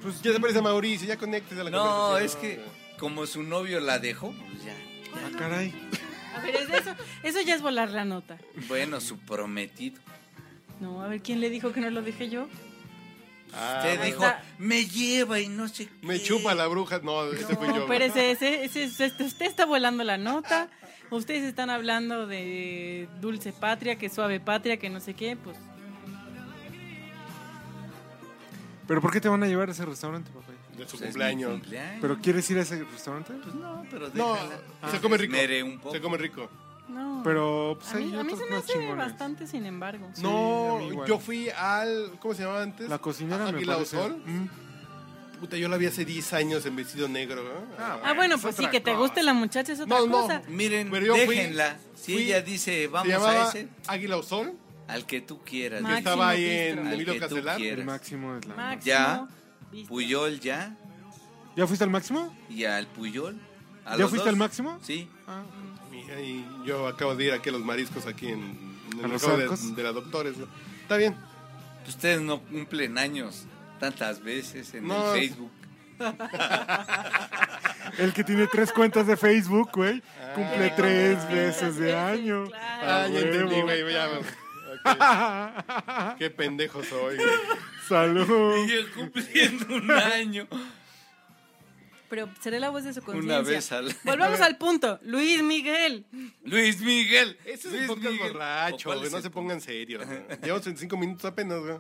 Pues 0.02 0.20
ya 0.22 0.34
se 0.34 0.40
parece 0.40 0.60
a 0.60 0.62
Mauricio, 0.64 1.08
ya 1.08 1.16
conectes 1.18 1.58
a 1.60 1.64
la 1.64 1.70
No, 1.70 1.84
conversación. 1.84 2.26
es 2.26 2.58
que 2.58 2.98
como 2.98 3.26
su 3.28 3.44
novio 3.44 3.80
la 3.80 4.00
dejó, 4.00 4.34
pues 4.34 4.66
ya. 4.66 4.76
Ah, 5.14 5.30
caray. 5.38 5.74
A 6.36 6.40
ver, 6.42 6.56
es 6.56 6.70
eso, 6.70 6.96
eso 7.24 7.42
ya 7.42 7.56
es 7.56 7.62
volar 7.62 7.90
la 7.92 8.06
nota. 8.06 8.38
Bueno, 8.68 9.00
su 9.02 9.18
prometido. 9.20 10.00
No, 10.80 11.02
a 11.04 11.08
ver, 11.08 11.22
¿quién 11.22 11.40
le 11.42 11.50
dijo 11.50 11.72
que 11.74 11.82
no 11.82 11.90
lo 11.90 12.02
dije 12.02 12.30
yo? 12.30 12.48
Ah, 13.54 13.82
Usted 13.84 14.04
dijo, 14.06 14.24
me 14.58 14.86
lleva 14.86 15.40
y 15.42 15.48
no 15.50 15.68
sé 15.68 15.90
Me 16.02 16.18
qué". 16.18 16.24
chupa 16.24 16.56
la 16.56 16.68
bruja. 16.68 17.00
No, 17.04 17.26
ese 17.32 17.56
fui 17.58 17.68
No, 17.68 17.76
yo. 17.76 17.86
güey. 17.86 18.02
espérese, 18.02 18.32
ese, 18.32 18.64
ese, 18.64 18.84
ese- 18.86 19.24
usted 19.24 19.46
está 19.46 19.66
volando 19.66 20.04
la 20.04 20.18
nota. 20.18 20.70
Ustedes 21.10 21.44
están 21.44 21.70
hablando 21.70 22.26
de 22.28 23.10
dulce 23.20 23.52
patria, 23.52 23.98
que 23.98 24.08
suave 24.10 24.40
patria, 24.40 24.78
que 24.78 24.90
no 24.90 25.02
sé 25.02 25.14
qué, 25.14 25.36
pues. 25.36 25.58
¿Pero 28.88 29.02
por 29.02 29.12
qué 29.12 29.22
te 29.22 29.30
van 29.30 29.44
a 29.44 29.48
llevar 29.48 29.70
a 29.70 29.72
ese 29.74 29.86
restaurante, 29.86 30.32
papá? 30.32 30.51
De 30.78 30.88
su 30.88 30.92
Pues 30.92 30.94
es 30.94 31.00
mi 31.02 31.06
cumpleaños. 31.08 31.52
cumpleaños. 31.52 31.98
¿Pero 32.02 32.18
quieres 32.20 32.50
ir 32.52 32.58
a 32.58 32.62
ese 32.62 32.84
restaurante? 32.84 33.34
Pues 33.44 33.56
no, 33.56 33.86
pero 33.92 34.10
No, 34.14 34.34
déjala. 34.34 34.60
se 34.92 35.00
come 35.02 35.18
rico. 35.18 35.36
Esmere 35.36 35.64
un 35.64 35.80
poco. 35.80 35.94
Se 35.96 36.02
come 36.02 36.18
rico. 36.18 36.50
No. 36.88 37.22
Pero 37.24 37.78
pues, 37.80 37.94
a 37.94 37.98
mí, 37.98 38.04
hay 38.14 38.20
a 38.20 38.24
mí 38.24 38.34
otros 38.34 38.40
se 38.40 38.46
me 38.46 38.52
más 38.52 38.64
hace 38.64 38.74
chingones. 38.74 38.98
bastante, 38.98 39.48
sin 39.48 39.66
embargo. 39.66 40.10
Sí, 40.14 40.22
no, 40.24 40.76
a 40.76 40.80
mí 40.80 40.88
igual. 40.88 41.08
yo 41.08 41.20
fui 41.20 41.50
al. 41.50 42.12
¿Cómo 42.20 42.34
se 42.34 42.42
llamaba 42.44 42.64
antes? 42.64 42.90
La 42.90 42.98
cocinera 42.98 43.44
me 43.46 43.50
Águila 43.58 43.74
o 43.74 43.76
parece. 43.78 43.96
Sol. 43.98 44.18
Mm. 44.26 44.48
Puta, 45.40 45.58
yo 45.58 45.70
la 45.70 45.78
vi 45.78 45.88
hace 45.88 46.06
10 46.06 46.34
años 46.34 46.66
en 46.66 46.76
vestido 46.76 47.08
negro. 47.08 47.44
¿no? 47.44 47.50
Ah, 47.80 48.14
bueno, 48.16 48.38
pues 48.38 48.56
sí, 48.56 48.62
otra 48.62 48.72
que 48.72 48.80
te 48.80 48.92
cosa. 48.92 49.00
guste 49.02 49.24
la 49.24 49.34
muchacha 49.34 49.74
es 49.74 49.80
otra 49.80 49.98
No, 50.00 50.06
no. 50.06 50.22
cosa. 50.22 50.42
Miren, 50.48 50.92
Pero 50.92 51.06
yo 51.08 51.16
fui- 51.26 51.36
déjenla. 51.36 51.78
si 51.96 52.14
fui- 52.14 52.24
ella 52.24 52.42
dice, 52.42 52.82
Se 52.82 52.88
vamos 52.88 53.08
llamaba 53.08 53.46
a 53.46 53.50
ese, 53.50 53.68
Águila 53.88 54.18
o 54.18 54.24
Sol. 54.24 54.54
al 54.88 55.06
que 55.08 55.22
tú 55.22 55.40
quieras. 55.44 55.82
Máximo 55.82 55.98
estaba 55.98 56.30
ahí 56.30 56.44
Bistro. 56.44 56.82
en 56.82 56.88
Al 56.88 56.94
Emilio 56.94 57.14
que 57.14 57.20
tú 57.22 57.26
Castelar. 57.28 57.58
quieras. 57.58 57.80
El 57.80 57.86
máximo 57.86 58.36
es 58.38 58.46
la. 58.46 58.56
Máximo. 58.56 58.86
Ya. 58.86 59.28
Puyol 59.88 60.40
ya. 60.40 60.76
¿Ya 61.56 61.68
fuiste 61.68 61.84
al 61.84 61.90
máximo? 61.90 62.36
Y 62.50 62.64
al 62.66 62.88
Puyol. 62.88 63.36
¿A 63.86 63.92
¿Ya 63.92 63.98
los 64.04 64.10
fuiste 64.10 64.26
dos? 64.26 64.34
al 64.34 64.38
máximo? 64.38 64.80
Sí. 64.84 65.10
Ah, 65.28 65.44
Y, 65.92 65.98
y 66.22 66.46
yo 66.66 66.88
acabo 66.88 67.16
de 67.16 67.26
ir 67.26 67.32
aquí 67.34 67.50
a 67.50 67.52
los 67.54 67.64
mariscos 67.66 68.06
aquí 68.06 68.28
en, 68.28 68.40
en 68.94 69.00
¿A 69.02 69.06
el 69.06 69.12
los 69.12 69.22
mercado 69.24 69.42
arcos? 69.42 69.70
de, 69.70 69.76
de 69.76 69.84
la 69.84 69.92
Doctores. 69.92 70.38
¿no? 70.38 70.46
Está 70.84 70.98
bien. 70.98 71.16
Ustedes 71.88 72.22
no 72.22 72.40
cumplen 72.42 72.98
años 72.98 73.46
tantas 73.80 74.22
veces 74.22 74.74
en 74.76 74.88
No. 74.88 75.14
el 75.14 75.20
Facebook. 75.20 75.52
el 77.98 78.14
que 78.14 78.24
tiene 78.24 78.48
tres 78.48 78.72
cuentas 78.72 79.08
de 79.08 79.18
Facebook, 79.18 79.70
güey, 79.74 80.02
Ah. 80.22 80.34
cumple 80.36 80.70
tres 80.76 81.28
veces 81.30 81.78
de 81.78 81.96
año. 81.96 82.46
claro. 82.46 82.62
Ah, 82.84 83.08
ya 83.08 83.14
huevo. 83.20 83.28
entendí, 83.34 83.62
güey. 83.62 83.94
Ya, 83.94 84.10
ok. 86.14 86.18
Qué 86.18 86.30
pendejo 86.30 86.84
soy. 86.84 87.18
güey. 87.18 87.28
Salud. 87.96 88.56
Y 88.66 88.68
yo 88.70 88.94
cumpliendo 88.96 89.76
un 89.76 89.92
año. 89.92 90.48
Pero 92.10 92.30
seré 92.42 92.60
la 92.60 92.70
voz 92.70 92.84
de 92.84 92.94
su 92.94 93.02
conciencia. 93.02 93.40
Una 93.40 93.48
vez 93.50 93.72
al 93.72 93.96
Volvamos 94.04 94.42
al 94.42 94.58
punto. 94.58 95.00
Luis 95.04 95.42
Miguel. 95.44 96.06
Luis 96.44 96.82
Miguel. 96.82 97.38
Ese 97.46 97.68
es 97.68 97.74
Luis 97.74 97.82
el 97.82 97.88
podcast 97.88 98.12
Miguel. 98.14 98.34
borracho, 98.34 98.76
¿O 98.76 98.90
cuál 98.90 98.98
güey. 98.98 99.08
es 99.08 99.14
No 99.14 99.22
se 99.22 99.30
pongan 99.30 99.62
serios. 99.62 100.06
güey. 100.06 100.20
Llevamos 100.44 100.66
25 100.66 100.98
minutos 100.98 101.26
apenas, 101.26 101.60
güey. 101.60 101.78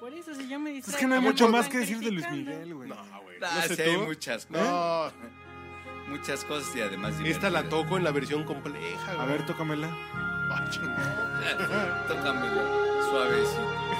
Por 0.00 0.12
eso, 0.14 0.34
si 0.34 0.48
yo 0.48 0.58
me 0.58 0.70
Es 0.70 0.76
distraigo. 0.76 0.98
que 1.00 1.06
no 1.06 1.14
hay 1.14 1.20
mucho 1.20 1.48
más 1.48 1.68
que 1.68 1.78
decir 1.78 1.98
de 2.00 2.10
Luis. 2.10 2.28
Miguel, 2.30 2.74
güey. 2.74 2.88
No, 2.88 2.96
güey. 3.22 3.36
Ah, 3.42 3.60
No 3.62 3.68
sé 3.68 3.76
sí, 3.76 3.82
hay 3.82 3.96
muchas 3.98 4.46
cosas. 4.46 4.62
No, 4.66 5.12
Muchas 6.08 6.44
cosas 6.44 6.74
y 6.76 6.80
además 6.80 7.14
esta 7.24 7.48
la 7.50 7.60
divertidas. 7.62 7.68
toco 7.70 7.96
en 7.96 8.04
la 8.04 8.10
versión 8.10 8.42
compleja, 8.44 9.14
güey. 9.14 9.20
A 9.20 9.24
ver, 9.26 9.46
tócamela. 9.46 9.88
Tócamela 12.08 12.62
suavecito. 13.08 13.91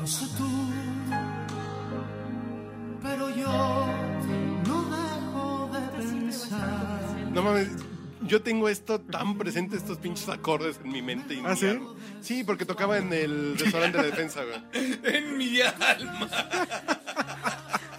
No 0.00 0.06
sé 0.06 0.26
tú, 0.36 0.48
pero 3.02 3.28
yo 3.34 3.86
no 4.66 4.84
dejo 4.84 5.70
de 5.72 5.80
pensar. 5.98 7.04
No 7.32 7.42
mames, 7.42 7.68
yo 8.22 8.42
tengo 8.42 8.68
esto 8.68 9.00
tan 9.00 9.36
presente, 9.36 9.76
estos 9.76 9.98
pinches 9.98 10.28
acordes 10.28 10.80
en 10.84 10.92
mi 10.92 11.02
mente. 11.02 11.34
y 11.34 11.42
¿Ah, 11.44 11.50
mi 11.50 11.56
sí? 11.56 11.68
alma. 11.68 11.90
Sí, 12.20 12.44
porque 12.44 12.64
tocaba 12.64 12.98
en 12.98 13.12
el 13.12 13.58
restaurante 13.58 13.98
de 13.98 14.04
defensa, 14.04 14.40
güey. 14.44 14.60
En 15.04 15.36
mi 15.36 15.60
alma. 15.60 16.28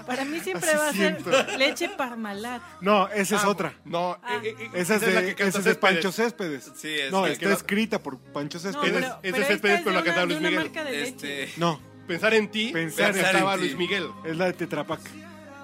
Para 0.06 0.26
mí 0.26 0.40
siempre 0.40 0.70
Así 0.72 0.78
va 0.78 0.90
a 0.90 0.94
ser 0.94 1.58
leche 1.60 1.90
parmalat. 1.90 2.62
No, 2.82 3.08
esa 3.10 3.36
es 3.38 3.44
Ah, 3.44 3.50
otra. 3.50 3.74
No, 3.86 4.18
Ah. 4.24 4.40
eh, 4.44 4.56
eh, 4.60 4.70
Esa 4.74 4.96
es, 4.96 5.02
la 5.02 5.22
de, 5.22 5.28
que 5.28 5.36
canta 5.36 5.50
esa 5.50 5.60
es 5.60 5.64
de 5.66 5.72
Céspedes. 5.72 5.78
Pancho 5.96 6.12
Céspedes. 6.12 6.72
Sí, 6.76 6.90
es 6.90 7.12
no, 7.12 7.26
la 7.26 7.32
está 7.34 7.48
que- 7.48 7.54
escrita 7.54 8.00
por 8.02 8.18
Pancho 8.20 8.58
No, 8.58 8.64
Céspedes. 8.64 8.94
pero, 8.94 9.08
es 9.08 9.14
pero 9.22 9.34
de 9.36 9.42
esta 9.42 9.54
Céspedes, 9.54 9.80
es 9.80 9.86
la 9.86 9.92
una- 9.92 10.04
cantaba 10.04 10.22
de 10.22 10.26
Luis 10.28 10.40
una 10.40 10.50
Miguel. 10.50 10.64
marca 10.66 10.84
de 10.84 10.92
leche. 10.92 11.44
Este, 11.44 11.60
No, 11.60 11.80
Pensar 12.08 12.34
en 12.34 12.50
ti, 12.52 12.72
Pensar 12.74 13.16
en 13.18 13.26
estaba 13.26 13.54
ti. 13.56 13.62
Luis 13.62 13.76
Miguel. 13.78 14.10
es 14.26 14.36
la 14.36 14.46
de 14.46 14.54
Tetrapac. 14.54 15.00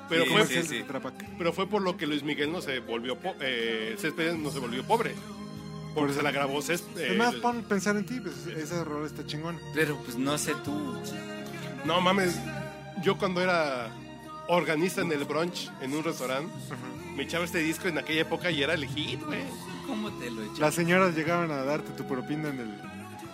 Pero, 0.07 0.23
Sí, 0.23 0.29
fue, 0.29 0.41
sí, 0.41 0.47
Comercial 0.47 0.63
sí. 0.67 0.75
de 0.77 0.81
Tetrapac. 0.83 1.13
pero 1.37 1.51
fue 1.51 1.67
por 1.67 1.81
lo 1.81 1.97
que 1.97 2.07
Luis 2.07 2.23
Miguel 2.23 2.51
no 2.51 2.61
se 2.61 2.79
volvió 2.79 3.17
po- 3.17 3.35
eh, 3.41 3.95
Céspedes 3.99 4.37
no 4.37 4.49
se 4.51 4.59
volvió 4.59 4.83
pobre. 4.83 5.13
Porque 5.93 6.13
se 6.13 6.21
la 6.21 6.31
grabó 6.31 6.61
Céspedes. 6.61 7.11
Es 7.11 7.17
más, 7.17 7.33
pon 7.35 7.63
pensar 7.63 7.97
en 7.97 8.05
ti, 8.05 8.19
pues 8.21 8.35
ese 8.55 8.75
error 8.75 9.05
está 9.05 9.25
chingón. 9.25 9.59
pero 9.73 9.97
pues 10.05 10.15
no 10.15 10.37
sé 10.37 10.53
tú. 10.63 10.95
No 11.85 11.99
mames, 11.99 12.35
yo 13.01 13.17
cuando 13.17 13.41
era 13.41 13.89
organista 14.47 15.01
en 15.01 15.11
el 15.11 15.25
brunch 15.25 15.69
en 15.81 15.93
un 15.93 16.03
restaurante, 16.03 16.51
me 17.15 17.23
echaba 17.23 17.45
este 17.45 17.59
disco 17.59 17.87
en 17.87 17.97
aquella 17.97 18.21
época 18.21 18.49
y 18.51 18.61
era 18.63 18.73
el 18.73 18.85
hit, 18.87 19.21
güey. 19.23 19.41
¿Cómo 19.85 20.11
te 20.11 20.29
lo 20.29 20.43
eché? 20.43 20.59
Las 20.59 20.75
señoras 20.75 21.15
llegaban 21.15 21.51
a 21.51 21.63
darte 21.63 21.91
tu 21.93 22.05
propina 22.07 22.49
en 22.49 22.59
el... 22.59 22.81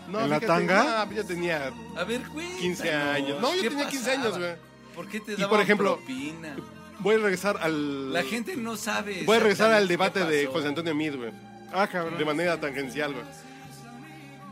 No, 0.09 0.19
¿En 0.21 0.29
la 0.29 0.39
fíjate, 0.39 0.45
tanga? 0.47 1.05
no, 1.05 1.11
yo 1.13 1.25
tenía 1.25 1.71
A 1.95 2.03
ver, 2.03 2.21
cuéntanos. 2.27 2.61
15 2.61 2.93
años. 2.93 3.41
No, 3.41 3.55
yo 3.55 3.61
¿Qué 3.63 3.69
tenía 3.69 3.87
15 3.87 4.05
pasaba? 4.05 4.23
años, 4.23 4.37
güey. 4.39 4.55
¿Por 4.95 5.07
qué 5.07 5.19
te 5.21 5.31
Y, 5.31 5.35
daban 5.35 5.49
por 5.49 5.59
ejemplo, 5.61 5.95
propina? 5.95 6.55
Voy 6.99 7.15
a 7.15 7.17
regresar 7.17 7.57
al. 7.61 8.13
La 8.13 8.21
gente 8.23 8.55
no 8.55 8.75
sabe. 8.77 9.23
Voy 9.25 9.37
a 9.37 9.39
regresar 9.39 9.71
al 9.71 9.87
debate 9.87 10.23
de. 10.25 10.45
José 10.45 10.67
Antonio 10.67 10.93
Mid, 10.93 11.15
güey. 11.15 11.31
Ah, 11.73 11.87
cabrón. 11.87 12.17
De 12.19 12.25
manera 12.25 12.59
tangencial, 12.59 13.13
güey. 13.13 13.25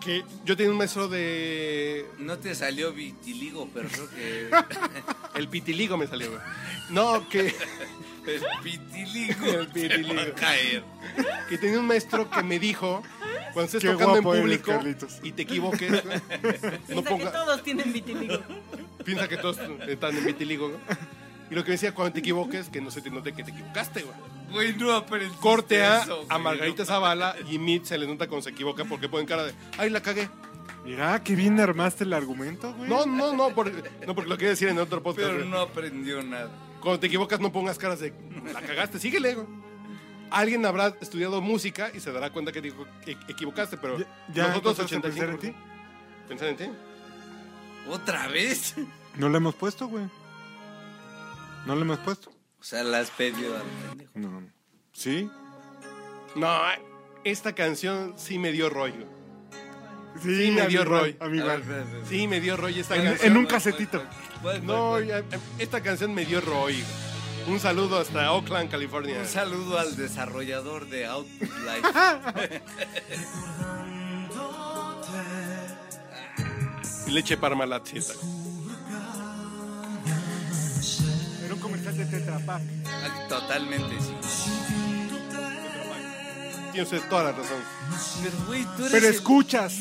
Que 0.04 0.24
yo 0.46 0.58
tenía 0.58 0.72
un 0.72 0.78
maestro 0.78 1.08
de. 1.08 2.06
No 2.18 2.38
te 2.40 2.56
salió 2.56 2.92
vitiligo, 2.92 3.70
pero 3.74 3.88
creo 3.90 4.10
que. 4.10 4.50
El 5.40 5.48
pitiligo 5.48 5.98
me 5.98 6.08
salió, 6.08 6.32
güey. 6.32 6.42
No, 6.90 7.28
que, 7.30 7.54
El 8.28 8.42
vitiligo. 8.64 9.46
El 9.76 10.18
va 10.18 10.24
a 10.24 10.34
caer. 10.34 10.84
que 11.50 11.58
tenía 11.58 11.80
un 11.80 11.88
maestro 11.88 12.30
que 12.30 12.42
me 12.44 12.58
dijo: 12.60 13.04
cuando 13.54 13.66
estés 13.66 13.82
Qué 13.82 13.90
tocando 13.90 14.18
en 14.18 14.26
eres, 14.26 14.60
público 14.60 14.80
y 15.24 15.32
te 15.32 15.42
equivoques, 15.44 16.04
güey, 16.04 16.22
no 16.90 17.04
Piensa 17.04 17.18
que 17.18 17.26
todos 17.26 17.64
tienen 17.64 17.94
vitiligo. 17.94 18.40
piensa 19.04 19.28
que 19.28 19.38
todos 19.38 19.60
están 19.88 20.18
en 20.18 20.26
vitiligo, 20.26 20.70
güey. 20.70 20.80
Y 21.50 21.56
lo 21.56 21.64
que 21.64 21.70
me 21.70 21.74
decía, 21.74 21.94
cuando 21.94 22.14
te 22.14 22.20
equivoques, 22.20 22.70
que 22.70 22.80
no 22.80 22.90
se 22.92 23.02
te 23.02 23.10
note 23.10 23.34
que 23.34 23.44
te 23.44 23.52
equivocaste, 23.52 24.04
güey. 24.04 24.16
Güey, 24.52 24.74
no 24.76 24.92
aprendí. 24.94 25.34
Corte 25.40 25.84
a, 25.84 26.02
eso, 26.04 26.26
a 26.30 26.38
Margarita. 26.38 26.86
Zavala 26.86 27.36
y 27.50 27.58
Mid 27.58 27.84
se 27.84 27.98
le 27.98 28.06
nota 28.08 28.28
cuando 28.28 28.44
se 28.44 28.50
equivoca 28.50 28.86
porque 28.86 29.08
ponen 29.10 29.26
cara 29.26 29.46
de, 29.46 29.54
ay, 29.78 29.90
la 29.90 30.02
cagué. 30.02 30.30
Mira, 30.84 31.24
qué 31.24 31.36
bien 31.36 31.60
armaste 31.60 32.04
el 32.04 32.14
argumento, 32.14 32.74
güey. 32.74 32.90
No, 32.90 33.06
no, 33.06 33.34
no, 33.34 33.50
por- 33.54 33.72
no 34.06 34.16
porque 34.16 34.30
lo 34.30 34.36
quería 34.38 34.50
decir 34.52 34.68
en 34.70 34.80
otro 34.80 35.02
podcast. 35.04 35.28
Pero 35.28 35.40
güey. 35.40 35.50
no 35.50 35.60
aprendió 35.60 36.22
nada. 36.24 36.50
Cuando 36.82 37.00
te 37.00 37.08
equivocas 37.08 37.40
no 37.40 37.52
pongas 37.52 37.78
caras 37.78 38.00
de, 38.00 38.14
la 38.52 38.62
cagaste, 38.62 39.00
síguele. 39.00 39.36
güey. 39.36 39.48
Alguien 40.32 40.66
habrá 40.66 40.96
estudiado 41.02 41.42
música 41.42 41.92
y 41.94 42.00
se 42.00 42.12
dará 42.12 42.30
cuenta 42.32 42.52
que 42.52 42.62
dijo, 42.62 42.88
"E- 43.06 43.18
equivocaste, 43.28 43.78
pero 43.78 44.00
Ya, 44.00 44.06
ya 44.34 44.48
nosotros 44.48 44.80
empezaste 44.80 44.96
a 44.96 45.00
85. 45.00 45.12
pensar 45.18 45.30
en 45.30 45.40
ti. 45.40 45.60
¿Pensar 46.28 46.48
en 46.48 46.58
ti? 46.58 46.66
¿Otra 47.90 48.28
vez? 48.30 48.76
No 49.18 49.28
le 49.30 49.38
hemos 49.38 49.54
puesto, 49.56 49.88
güey. 49.88 50.06
No 51.66 51.76
le 51.76 51.82
hemos 51.82 52.00
puesto. 52.00 52.32
O 52.62 52.64
sea, 52.64 52.84
la 52.84 53.00
has 53.00 53.10
pedido 53.10 53.56
al 53.58 53.64
pendejo. 53.90 54.12
No. 54.16 54.44
¿Sí? 54.94 55.30
No, 56.36 56.60
esta 57.24 57.54
canción 57.56 58.14
sí 58.18 58.38
me 58.40 58.52
dio 58.52 58.70
rollo. 58.70 59.06
Sí, 60.22 60.46
Sí, 60.48 60.52
me 60.52 60.62
a 60.62 60.66
mí 60.66 60.70
dio 60.72 60.84
igual, 60.84 61.00
Roy. 61.02 61.18
A 61.20 61.28
mí 61.28 61.38
igual. 61.40 61.62
ver. 61.64 61.86
Sí, 62.08 62.28
me 62.28 62.40
dio 62.42 62.56
rollo 62.58 62.82
esta 62.82 62.96
En, 62.98 63.04
canción. 63.06 63.32
en 63.32 63.38
un 63.38 63.46
casetito. 63.46 64.04
¿Cuál, 64.42 64.66
No, 64.66 65.00
ya- 65.00 65.24
esta 65.58 65.82
canción 65.82 66.14
me 66.14 66.26
dio 66.26 66.40
rollo. 66.42 66.84
Un 67.48 67.60
saludo 67.60 67.98
hasta 67.98 68.32
Oakland, 68.34 68.70
California. 68.70 69.20
Un 69.20 69.26
saludo 69.28 69.80
al 69.80 69.96
desarrollador 69.96 70.88
de 70.88 71.06
Output 71.08 71.50
Life. 71.50 72.62
Leche 77.08 77.38
Parmalat, 77.38 77.86
sí, 77.88 77.98
está. 77.98 78.14
De 81.84 82.06
Tetra 82.06 82.40
Pak. 82.46 82.62
Totalmente, 83.28 83.96
sí. 84.00 84.14
Tiene 86.72 86.84
usted 86.84 87.02
toda 87.10 87.24
la 87.26 87.32
razón. 87.34 87.58
Pero, 88.24 88.38
güey, 88.48 88.64
tú 88.64 88.86
eres 88.86 88.92
Pero 88.92 89.08
el- 89.08 89.14
escuchas 89.16 89.76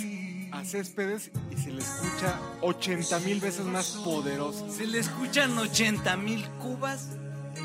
a 0.51 0.64
Céspedes 0.64 1.30
y 1.55 1.57
se 1.61 1.70
le 1.72 1.80
escucha 1.82 2.40
80 2.62 3.18
mil 3.20 3.40
veces 3.40 3.64
más 3.64 3.90
poderoso. 4.05 4.68
Se 4.72 4.86
le 4.86 4.98
escuchan 4.98 5.57
80 5.57 6.16
mil 6.16 6.44
cubas 6.59 7.11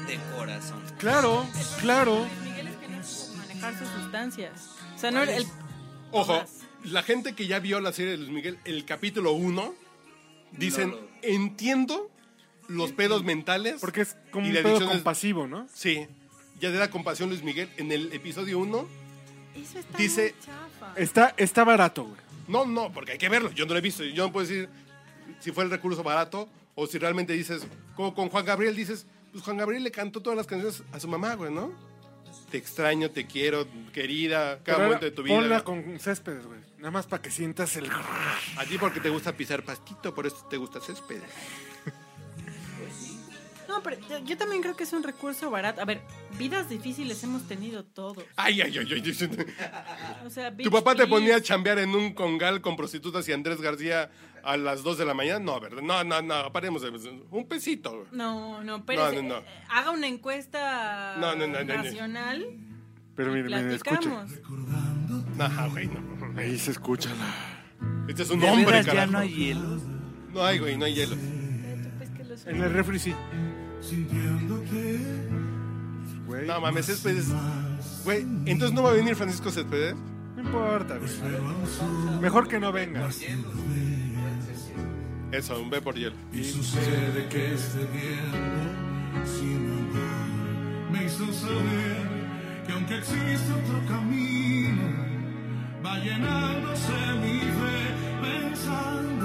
de 0.07 0.19
corazón. 0.37 0.83
Claro, 0.99 1.45
claro. 1.79 2.19
Luis 2.19 2.41
Miguel 2.51 2.67
es 2.67 2.75
que 2.75 2.87
no 2.89 3.03
supo 3.03 3.37
manejar 3.37 3.79
sus 3.79 3.87
sustancias. 3.89 4.51
O 4.95 4.99
sea, 4.99 5.11
no 5.11 5.23
era 5.23 5.35
el. 5.37 5.45
Ojo, 6.11 6.43
la 6.83 7.01
gente 7.01 7.33
que 7.33 7.47
ya 7.47 7.57
vio 7.59 7.79
la 7.79 7.91
serie 7.93 8.11
de 8.11 8.17
Luis 8.17 8.29
Miguel, 8.31 8.59
el 8.65 8.85
capítulo 8.85 9.31
1, 9.31 9.73
dicen, 10.51 10.91
No 10.91 10.95
lo- 10.97 11.07
entiendo 11.23 12.11
los 12.67 12.91
pedos 12.91 13.23
mentales. 13.23 13.77
Porque 13.81 14.01
es 14.01 14.15
como 14.31 14.45
Y 14.47 14.55
un 14.55 14.63
pedo 14.63 14.85
compasivo, 14.87 15.47
¿no? 15.47 15.67
Sí, 15.73 16.05
ya 16.59 16.71
de 16.71 16.79
la 16.79 16.89
compasión 16.89 17.29
Luis 17.29 17.43
Miguel 17.43 17.69
en 17.77 17.91
el 17.91 18.11
episodio 18.13 18.59
1. 18.59 18.87
Eso 19.55 19.79
está 19.79 19.97
Dice- 19.97 20.35
muy 20.37 20.45
chafa. 20.45 20.93
Está, 20.95 21.33
está 21.37 21.63
barato, 21.63 22.03
güey. 22.05 22.21
No, 22.47 22.65
no, 22.65 22.91
porque 22.91 23.13
hay 23.13 23.17
que 23.17 23.29
verlo. 23.29 23.51
Yo 23.51 23.65
no 23.65 23.73
lo 23.73 23.79
he 23.79 23.81
visto. 23.81 24.03
Yo 24.03 24.25
no 24.27 24.31
puedo 24.31 24.47
decir 24.47 24.69
si 25.39 25.51
fue 25.51 25.63
el 25.63 25.69
recurso 25.69 26.03
barato 26.03 26.47
o 26.75 26.87
si 26.87 26.97
realmente 26.97 27.33
dices, 27.33 27.65
como 27.95 28.13
con 28.13 28.29
Juan 28.29 28.45
Gabriel 28.45 28.75
dices, 28.75 29.05
pues 29.31 29.43
Juan 29.43 29.57
Gabriel 29.57 29.83
le 29.83 29.91
cantó 29.91 30.21
todas 30.21 30.37
las 30.37 30.45
canciones 30.47 30.83
a 30.91 30.99
su 30.99 31.07
mamá, 31.07 31.35
güey, 31.35 31.51
¿no? 31.51 31.71
te 32.49 32.57
extraño, 32.57 33.09
te 33.11 33.25
quiero, 33.25 33.65
querida, 33.91 34.59
cada 34.63 34.77
Pero 34.77 34.87
momento 34.87 35.05
de 35.05 35.11
tu 35.11 35.23
vida. 35.23 35.35
Ponla 35.35 35.63
con 35.63 35.99
céspedes, 35.99 36.45
güey. 36.45 36.59
Nada 36.77 36.91
más 36.91 37.07
para 37.07 37.21
que 37.21 37.31
sientas 37.31 37.75
el... 37.75 37.89
A 37.89 38.65
ti 38.69 38.77
porque 38.77 38.99
te 38.99 39.09
gusta 39.09 39.33
pisar 39.35 39.63
pastito, 39.63 40.13
por 40.13 40.27
eso 40.27 40.45
te 40.49 40.57
gusta 40.57 40.79
césped. 40.79 41.21
Pero 43.85 44.25
yo, 44.25 44.35
también 44.37 44.61
creo 44.61 44.75
que 44.75 44.83
es 44.83 44.91
un 44.93 45.03
recurso 45.03 45.49
barato. 45.49 45.79
A 45.81 45.85
ver, 45.85 46.01
vidas 46.37 46.67
difíciles 46.67 47.23
hemos 47.23 47.47
tenido 47.47 47.85
todos. 47.85 48.23
Ay, 48.35 48.61
ay, 48.61 48.77
ay, 48.77 48.87
ay. 48.93 49.11
O 50.25 50.29
sea, 50.29 50.55
¿Tu 50.55 50.69
papá 50.71 50.95
te 50.95 51.07
ponía 51.07 51.37
a 51.37 51.41
chambear 51.41 51.79
en 51.79 51.91
un 51.95 52.13
congal 52.13 52.61
con 52.61 52.75
prostitutas 52.75 53.27
y 53.29 53.33
Andrés 53.33 53.61
García 53.61 54.09
a 54.43 54.57
las 54.57 54.83
2 54.83 54.97
de 54.97 55.05
la 55.05 55.13
mañana? 55.13 55.39
No, 55.39 55.59
¿verdad? 55.59 55.81
No, 55.81 56.03
no, 56.03 56.21
no, 56.21 56.51
paremos. 56.51 56.83
Un 57.31 57.47
pesito. 57.47 58.07
No, 58.11 58.63
no, 58.63 58.85
pero 58.85 59.11
No, 59.13 59.21
no, 59.21 59.29
no. 59.39 59.43
haga 59.69 59.91
una 59.91 60.07
encuesta 60.07 61.15
No, 61.19 61.35
no, 61.35 61.47
no, 61.47 61.59
no, 61.59 61.63
no. 61.63 61.83
nacional. 61.83 62.45
Pero 63.15 63.31
y 63.37 63.43
miren, 63.43 63.65
miren, 63.65 63.71
escucha. 63.71 64.25
Ajá, 65.39 65.67
güey, 65.67 65.87
no. 65.87 66.39
Ahí 66.39 66.57
se 66.57 66.71
escucha 66.71 67.09
la... 67.15 68.07
Este 68.09 68.23
es 68.23 68.29
un 68.29 68.39
¿De 68.39 68.49
hombre, 68.49 68.83
ya 68.83 68.91
carajo. 68.91 69.11
no 69.13 69.17
hay 69.19 69.33
hielo? 69.33 69.79
No 70.33 70.43
hay, 70.43 70.59
güey, 70.59 70.77
no 70.77 70.85
hay 70.85 70.93
hielo. 70.95 71.15
Pues 72.27 72.45
En 72.47 72.61
el 72.61 72.73
refri 72.73 72.99
sí. 72.99 73.13
Sintiendo 73.89 74.63
que 74.63 74.99
Güey, 76.27 76.47
No 76.47 76.59
mames, 76.59 76.85
Céspedes. 76.87 77.27
Güey, 78.03 78.21
entonces 78.45 78.73
no 78.73 78.83
va 78.83 78.89
a 78.91 78.93
venir 78.93 79.15
Francisco 79.15 79.51
Céspedes. 79.51 79.95
no 80.35 80.41
importa, 80.41 80.97
güey. 80.97 82.19
Mejor 82.21 82.47
que 82.47 82.59
no 82.59 82.71
venga. 82.71 83.07
Eso, 85.31 85.59
un 85.61 85.69
ve 85.69 85.81
por 85.81 85.95
hielo. 85.95 86.15
Y 86.33 86.43
sucede 86.43 87.27
que 87.29 87.53
este 87.53 87.79
tiempo 87.85 89.25
sin 89.25 89.65
amor 89.65 90.91
me 90.91 91.05
hizo 91.05 91.31
saber 91.33 92.07
que 92.65 92.73
aunque 92.73 92.97
existe 92.97 93.51
otro 93.51 93.85
camino, 93.87 94.81
va 95.85 95.97
llenándose 95.99 96.93
mi 97.21 97.39
fe 97.39 97.93
pensando 98.21 99.24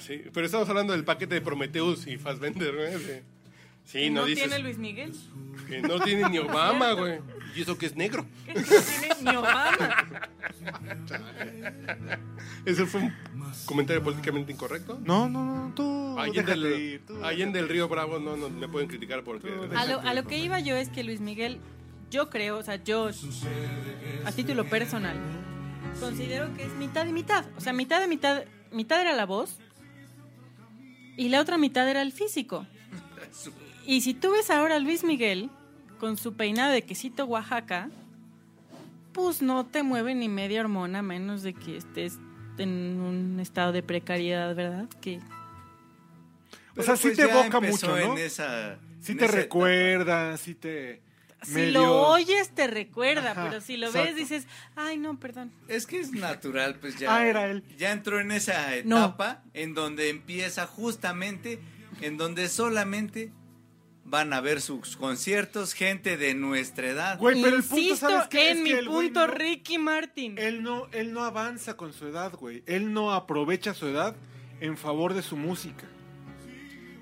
sí. 0.00 0.22
Pero 0.32 0.46
estamos 0.46 0.68
hablando 0.68 0.92
del 0.92 1.04
paquete 1.04 1.34
de 1.36 1.40
Prometheus 1.40 2.06
y 2.06 2.16
Fassbender, 2.16 2.74
güey. 2.74 3.22
Sí, 3.84 3.98
¿Que 3.98 4.10
no, 4.10 4.20
no 4.20 4.26
dices. 4.26 4.44
tiene 4.44 4.62
Luis 4.62 4.78
Miguel? 4.78 5.12
Que 5.66 5.82
no 5.82 6.00
tiene 6.00 6.28
ni 6.28 6.38
Obama, 6.38 6.92
güey. 6.92 7.18
Y 7.56 7.62
eso 7.62 7.76
que 7.76 7.86
es 7.86 7.96
negro. 7.96 8.24
Que 8.46 8.54
no 8.54 8.62
tiene 8.62 9.14
ni 9.22 9.36
Obama. 9.36 10.28
Ese 12.64 12.86
fue 12.86 13.00
un 13.00 13.12
comentario 13.66 14.02
políticamente 14.02 14.52
incorrecto. 14.52 15.00
No, 15.04 15.28
no, 15.28 15.44
no, 15.44 15.74
tú 15.74 16.18
Allende 16.18 16.52
del, 16.52 16.80
ir, 16.80 17.06
tú 17.06 17.24
Allende 17.24 17.58
del 17.58 17.68
Río 17.68 17.88
Bravo 17.88 18.18
no, 18.18 18.36
no 18.36 18.50
me 18.50 18.68
pueden 18.68 18.88
criticar 18.88 19.24
porque... 19.24 19.48
A 19.74 19.86
lo, 19.86 20.00
a 20.00 20.14
lo 20.14 20.24
que 20.24 20.38
iba 20.38 20.60
yo 20.60 20.76
es 20.76 20.88
que 20.88 21.02
Luis 21.02 21.20
Miguel, 21.20 21.58
yo 22.10 22.30
creo, 22.30 22.58
o 22.58 22.62
sea, 22.62 22.76
yo, 22.76 23.10
a 24.24 24.32
título 24.32 24.66
personal, 24.66 25.16
considero 25.98 26.54
que 26.54 26.64
es 26.64 26.72
mitad 26.74 27.06
y 27.06 27.12
mitad. 27.12 27.44
O 27.56 27.60
sea, 27.60 27.72
mitad 27.72 28.00
de 28.00 28.06
mitad, 28.06 28.44
mitad 28.70 29.00
era 29.00 29.14
la 29.14 29.26
voz 29.26 29.58
y 31.20 31.28
la 31.28 31.42
otra 31.42 31.58
mitad 31.58 31.86
era 31.86 32.00
el 32.00 32.12
físico. 32.12 32.66
Y 33.86 34.00
si 34.00 34.14
tú 34.14 34.32
ves 34.32 34.48
ahora 34.48 34.76
a 34.76 34.78
Luis 34.78 35.04
Miguel 35.04 35.50
con 35.98 36.16
su 36.16 36.32
peinado 36.32 36.72
de 36.72 36.80
quesito 36.80 37.26
Oaxaca, 37.26 37.90
pues 39.12 39.42
no 39.42 39.66
te 39.66 39.82
mueve 39.82 40.14
ni 40.14 40.30
media 40.30 40.62
hormona, 40.62 41.00
a 41.00 41.02
menos 41.02 41.42
de 41.42 41.52
que 41.52 41.76
estés 41.76 42.18
en 42.56 42.98
un 43.02 43.38
estado 43.38 43.70
de 43.70 43.82
precariedad, 43.82 44.54
¿verdad? 44.54 44.88
Que 45.02 45.18
O 46.74 46.82
sea, 46.82 46.94
Pero 46.94 46.96
sí 46.96 47.02
pues 47.08 47.16
te 47.18 47.22
evoca 47.24 47.60
mucho, 47.60 47.88
¿no? 47.88 48.16
En 48.16 48.18
esa, 48.18 48.78
Sí 49.02 49.12
en 49.12 49.18
te 49.18 49.26
esa 49.26 49.36
recuerda, 49.36 50.38
sí 50.38 50.54
te... 50.54 51.02
si 51.42 51.70
lo 51.70 52.08
oyes 52.08 52.50
te 52.54 52.66
recuerda, 52.66 53.32
Ajá, 53.32 53.48
pero 53.48 53.60
si 53.60 53.76
lo 53.76 53.86
exacto. 53.88 54.08
ves 54.08 54.16
dices, 54.16 54.46
ay 54.76 54.98
no, 54.98 55.18
perdón. 55.18 55.52
Es 55.68 55.86
que 55.86 55.98
es 56.00 56.12
natural, 56.12 56.76
pues 56.80 56.98
ya. 56.98 57.14
Ah, 57.16 57.26
era 57.26 57.46
él. 57.50 57.64
Ya 57.78 57.92
entró 57.92 58.20
en 58.20 58.30
esa 58.32 58.68
No. 58.84 58.98
etapa 58.98 59.42
en 59.54 59.74
donde 59.74 60.08
empieza 60.10 60.66
justamente, 60.66 61.58
en 62.00 62.16
donde 62.16 62.48
solamente 62.48 63.32
van 64.04 64.32
a 64.32 64.40
ver 64.40 64.60
sus 64.60 64.96
conciertos 64.96 65.72
gente 65.72 66.16
de 66.16 66.34
nuestra 66.34 66.88
edad. 66.88 67.18
Güey, 67.18 67.40
pero 67.42 67.56
el 67.56 67.62
punto, 67.62 67.76
Insisto 67.78 68.08
¿sabes 68.10 68.28
qué? 68.28 68.50
en 68.50 68.56
Es 68.58 68.62
mi 68.64 68.70
que 68.70 68.78
el 68.80 68.86
punto, 68.86 69.26
no- 69.26 69.32
Ricky 69.34 69.78
Martin. 69.78 70.36
Él 70.36 70.62
no, 70.64 70.88
él 70.92 71.12
no 71.12 71.22
avanza 71.22 71.76
con 71.76 71.92
su 71.92 72.06
edad, 72.08 72.32
güey. 72.34 72.64
Él 72.66 72.92
no 72.92 73.12
aprovecha 73.12 73.72
su 73.72 73.86
edad 73.86 74.16
en 74.60 74.76
favor 74.76 75.14
de 75.14 75.22
su 75.22 75.36
música. 75.36 75.86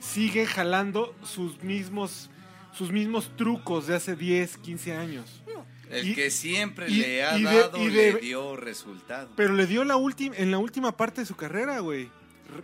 Sigue 0.01 0.47
jalando 0.47 1.15
sus 1.25 1.63
mismos, 1.63 2.31
sus 2.79 2.93
mismos 2.93 3.31
trucos 3.37 3.87
de 3.89 3.97
hace 3.97 4.15
10, 4.17 4.57
15 4.59 4.95
años. 4.95 5.43
El 5.91 6.09
Y- 6.09 6.15
que 6.15 6.31
siempre 6.31 6.89
y- 6.91 6.97
le 7.01 7.25
ha 7.25 7.37
y 7.39 7.43
de- 7.45 7.57
dado 7.61 7.79
y 7.79 7.89
le 7.91 8.13
de- 8.13 8.21
dio 8.21 8.57
resultado. 8.57 9.31
Pero 9.37 9.55
le 9.55 9.67
dio 9.67 9.85
la 9.85 9.97
última, 9.97 10.37
en 10.37 10.51
la 10.51 10.59
última 10.59 10.97
parte 10.97 11.23
de 11.23 11.27
su 11.27 11.35
carrera, 11.35 11.81
güey. 11.81 12.11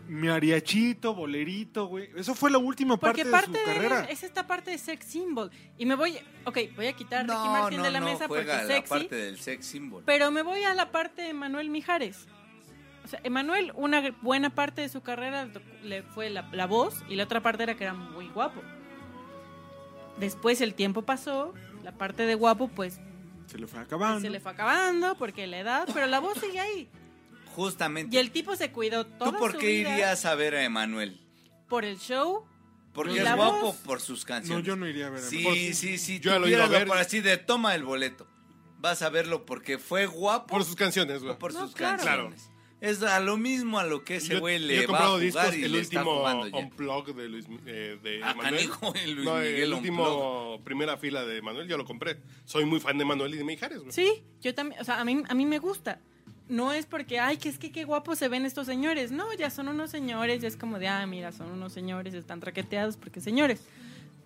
Mariachito, 0.09 1.15
bolerito, 1.15 1.87
güey. 1.87 2.09
Eso 2.17 2.35
fue 2.35 2.51
la 2.51 2.59
última 2.59 2.97
Porque 2.97 3.25
parte, 3.25 3.31
parte 3.31 3.59
de 3.59 3.65
su 3.65 3.71
de 3.83 3.89
carrera. 3.89 4.05
es 4.11 4.23
esta 4.23 4.47
parte 4.47 4.71
de 4.71 4.79
sex 4.79 5.05
symbol. 5.07 5.51
Y 5.79 5.87
me 5.87 5.95
voy, 5.95 6.19
ok, 6.45 6.59
voy 6.77 6.87
a 6.87 6.93
quitar 6.93 7.21
a 7.21 7.23
Ricky 7.23 7.35
No, 7.35 7.51
Martin 7.53 7.79
no, 7.79 7.85
de 7.85 7.91
la 7.91 8.01
no, 8.01 8.07
mesa 8.07 8.29
porque 8.29 8.45
juega 8.45 8.63
es 8.63 8.69
la 8.69 8.85
parte 8.85 9.15
del 9.15 9.39
sex 9.39 9.67
symbol. 9.67 10.03
Pero 10.07 10.31
me 10.31 10.43
voy 10.43 10.63
a 10.65 10.75
la 10.75 10.91
parte 10.91 11.23
de 11.23 11.35
Manuel 11.35 11.71
Mijares. 11.71 12.27
O 13.05 13.09
sea, 13.09 13.21
Emanuel, 13.25 13.73
una 13.75 14.03
buena 14.23 14.55
parte 14.55 14.81
de 14.81 14.89
su 14.89 15.03
carrera 15.03 15.49
le 15.83 16.03
fue 16.03 16.31
la, 16.31 16.49
la 16.53 16.67
voz 16.67 17.03
y 17.09 17.17
la 17.17 17.25
otra 17.25 17.43
parte 17.43 17.63
era 17.65 17.75
que 17.77 17.85
era 17.85 17.93
muy 17.95 18.29
guapo. 18.29 18.63
Después 20.19 20.61
el 20.61 20.75
tiempo 20.75 21.03
pasó, 21.03 21.55
la 21.83 21.93
parte 21.93 22.25
de 22.25 22.35
guapo 22.35 22.69
pues 22.69 23.01
Se 23.47 23.59
le 23.59 23.67
fue 23.67 23.81
acabando. 23.81 24.21
se 24.21 24.31
le 24.31 24.41
fue 24.41 24.53
acabando 24.53 25.17
porque 25.17 25.47
la 25.47 25.59
edad, 25.59 25.89
pero 25.93 26.07
la 26.07 26.21
voz 26.21 26.39
sigue 26.39 26.61
ahí. 26.61 26.89
Justamente. 27.55 28.17
Y 28.17 28.19
el 28.19 28.31
tipo 28.31 28.57
se 28.57 28.71
cuidó 28.73 29.07
toda 29.07 29.33
¿Tú 29.33 29.39
por 29.39 29.53
su 29.53 29.59
qué 29.59 29.67
vida 29.69 29.93
irías 29.93 30.25
a 30.25 30.35
ver 30.35 30.55
a 30.55 30.65
Emanuel? 30.65 31.21
por 31.69 31.85
el 31.85 31.99
show. 31.99 32.45
Porque 32.93 33.15
¿Y 33.15 33.19
es 33.19 33.35
guapo 33.35 33.61
voz? 33.61 33.77
por 33.79 34.01
sus 34.01 34.21
No, 34.21 34.27
canciones. 34.27 34.65
yo 34.65 34.77
no 34.77 34.87
iría 34.87 35.09
a 35.09 35.11
ver 35.11 35.25
a 35.25 35.27
Sí, 35.27 35.43
Por- 35.43 35.55
sí, 35.55 35.99
sí. 35.99 36.21
Yo 36.21 36.39
lo 36.39 36.47
iba 36.49 36.65
a 36.65 36.69
ver. 36.69 36.87
por 36.87 36.99
así 36.99 37.21
de 37.21 37.37
toma 37.39 37.75
el 37.75 37.83
boleto. 37.83 38.29
Vas 38.79 39.03
a 39.03 39.09
verlo 39.09 39.45
porque 39.45 39.79
fue 39.79 40.07
guapo 40.07 40.47
Por 40.47 40.65
sus 40.65 40.77
canciones, 40.77 41.23
güey. 41.23 41.37
por 41.37 41.53
No, 41.53 41.61
sus 41.67 41.75
claro. 41.75 41.97
canciones. 42.05 42.51
Es 42.85 43.03
a 43.03 43.19
lo 43.21 43.37
mismo 43.37 43.79
a 43.79 43.85
lo 43.85 44.05
que 44.05 44.17
ese 44.17 44.39
güey 44.39 44.61
yo 44.61 44.67
le 44.67 44.75
he 44.75 44.79
va 44.79 44.83
a 44.85 44.87
comprado 44.87 45.13
jugar 45.15 45.25
discos, 45.25 45.57
y 45.57 45.65
el 45.65 45.73
le 45.73 45.81
está 45.81 45.99
último 46.01 46.19
jugando 46.19 46.47
ya. 46.49 46.57
unplug 46.59 47.15
de 47.15 47.29
Luis 47.29 47.47
eh, 47.67 47.99
de 48.03 48.23
Ah, 48.23 48.35
Manuel. 48.35 48.55
canijo, 48.57 48.95
el 48.95 49.11
Luis 49.15 49.25
no, 49.27 49.35
Miguel 49.37 49.55
el 49.63 49.73
último 49.75 50.61
primera 50.65 50.97
fila 50.99 51.25
de 51.25 51.41
Manuel, 51.43 51.67
yo 51.69 51.77
lo 51.79 51.85
compré. 51.85 52.19
Soy 52.45 52.65
muy 52.65 52.81
fan 52.81 52.99
de 52.99 53.05
Manuel 53.05 53.35
y 53.35 53.39
de 53.39 53.45
Mijares, 53.45 53.79
güey. 53.81 53.93
Sí, 53.93 54.23
yo 54.43 54.55
también, 54.55 54.81
o 54.81 54.85
sea, 54.85 55.01
a 55.01 55.05
mí, 55.05 55.23
a 55.29 55.35
mí 55.35 55.47
me 55.47 55.59
gusta. 55.59 55.99
No 56.47 56.75
es 56.75 56.85
porque, 56.85 57.19
ay, 57.21 57.39
que 57.39 57.49
es 57.49 57.59
que 57.59 57.73
qué 57.73 57.85
guapos 57.85 58.19
se 58.19 58.29
ven 58.29 58.45
estos 58.45 58.67
señores. 58.67 59.11
No, 59.13 59.33
ya 59.33 59.49
son 59.49 59.69
unos 59.69 59.91
señores, 59.91 60.43
ya 60.43 60.49
es 60.49 60.57
como 60.59 60.79
de, 60.79 60.89
ah, 60.89 61.07
mira, 61.07 61.33
son 61.33 61.51
unos 61.51 61.73
señores, 61.73 62.13
están 62.13 62.41
traqueteados 62.41 62.99
porque 62.99 63.21
señores. 63.23 63.63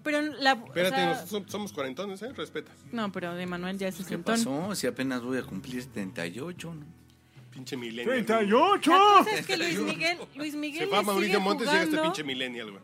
Pero 0.03 0.21
la... 0.23 0.55
o 0.55 0.67
Espérate, 0.67 0.97
sea, 0.97 1.15
nosotros 1.21 1.53
somos 1.53 1.73
cuarentones, 1.73 2.23
¿eh? 2.23 2.33
Respeta. 2.33 2.73
No, 2.91 3.13
pero 3.13 3.35
de 3.35 3.47
Manuel 3.47 3.79
ya 3.79 3.87
es 3.89 3.97
¿Qué 3.97 4.03
sesentón. 4.03 4.35
pasó? 4.37 4.75
Si 4.75 4.87
apenas 4.89 5.23
voy 5.23 5.39
a 5.39 5.43
cumplir 5.43 5.85
38, 5.87 6.75
¿no? 6.75 6.87
Pinche 7.59 7.77
millennial. 7.77 8.07
güey. 8.07 8.25
¡38! 8.25 8.87
La 8.91 8.99
cosa 9.25 9.31
es 9.37 9.47
que 9.47 9.57
Luis 9.57 9.79
Miguel, 9.81 10.19
Luis 10.37 10.55
Miguel 10.55 10.85
Se 10.85 10.87
va 10.87 10.99
a 10.99 11.01
le 11.01 11.07
Mauricio 11.07 11.27
sigue 11.35 11.45
Montes 11.45 11.67
y 11.67 11.71
llega 11.71 11.83
este 11.83 11.97
jugando- 11.97 12.13
pinche 12.15 12.25
millennial, 12.25 12.71
güey. 12.71 12.83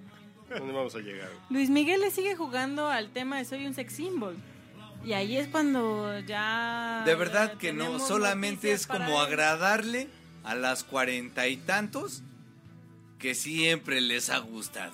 ¿Dónde 0.58 0.72
vamos 0.74 0.94
a 0.94 0.98
llegar? 0.98 1.28
güey? 1.28 1.40
Luis 1.50 1.70
Miguel 1.70 2.00
le 2.00 2.10
sigue 2.10 2.34
jugando 2.36 2.88
al 2.90 3.10
tema 3.10 3.38
de 3.38 3.44
soy 3.44 3.66
un 3.66 3.74
sex 3.74 3.92
symbol. 3.94 4.36
Y 5.04 5.12
ahí 5.12 5.36
es 5.36 5.48
cuando 5.48 6.18
ya... 6.20 7.02
De 7.06 7.14
verdad 7.14 7.56
que 7.58 7.72
no, 7.72 7.84
tenemos 7.84 8.08
solamente 8.08 8.68
noticias 8.68 8.80
es 8.80 8.86
como 8.86 8.98
para 9.00 9.10
él. 9.20 9.26
agradarle 9.26 10.08
a 10.44 10.54
las 10.54 10.82
cuarenta 10.82 11.46
y 11.46 11.56
tantos 11.58 12.22
que 13.18 13.34
siempre 13.34 14.00
les 14.00 14.28
ha 14.30 14.38
gustado. 14.38 14.92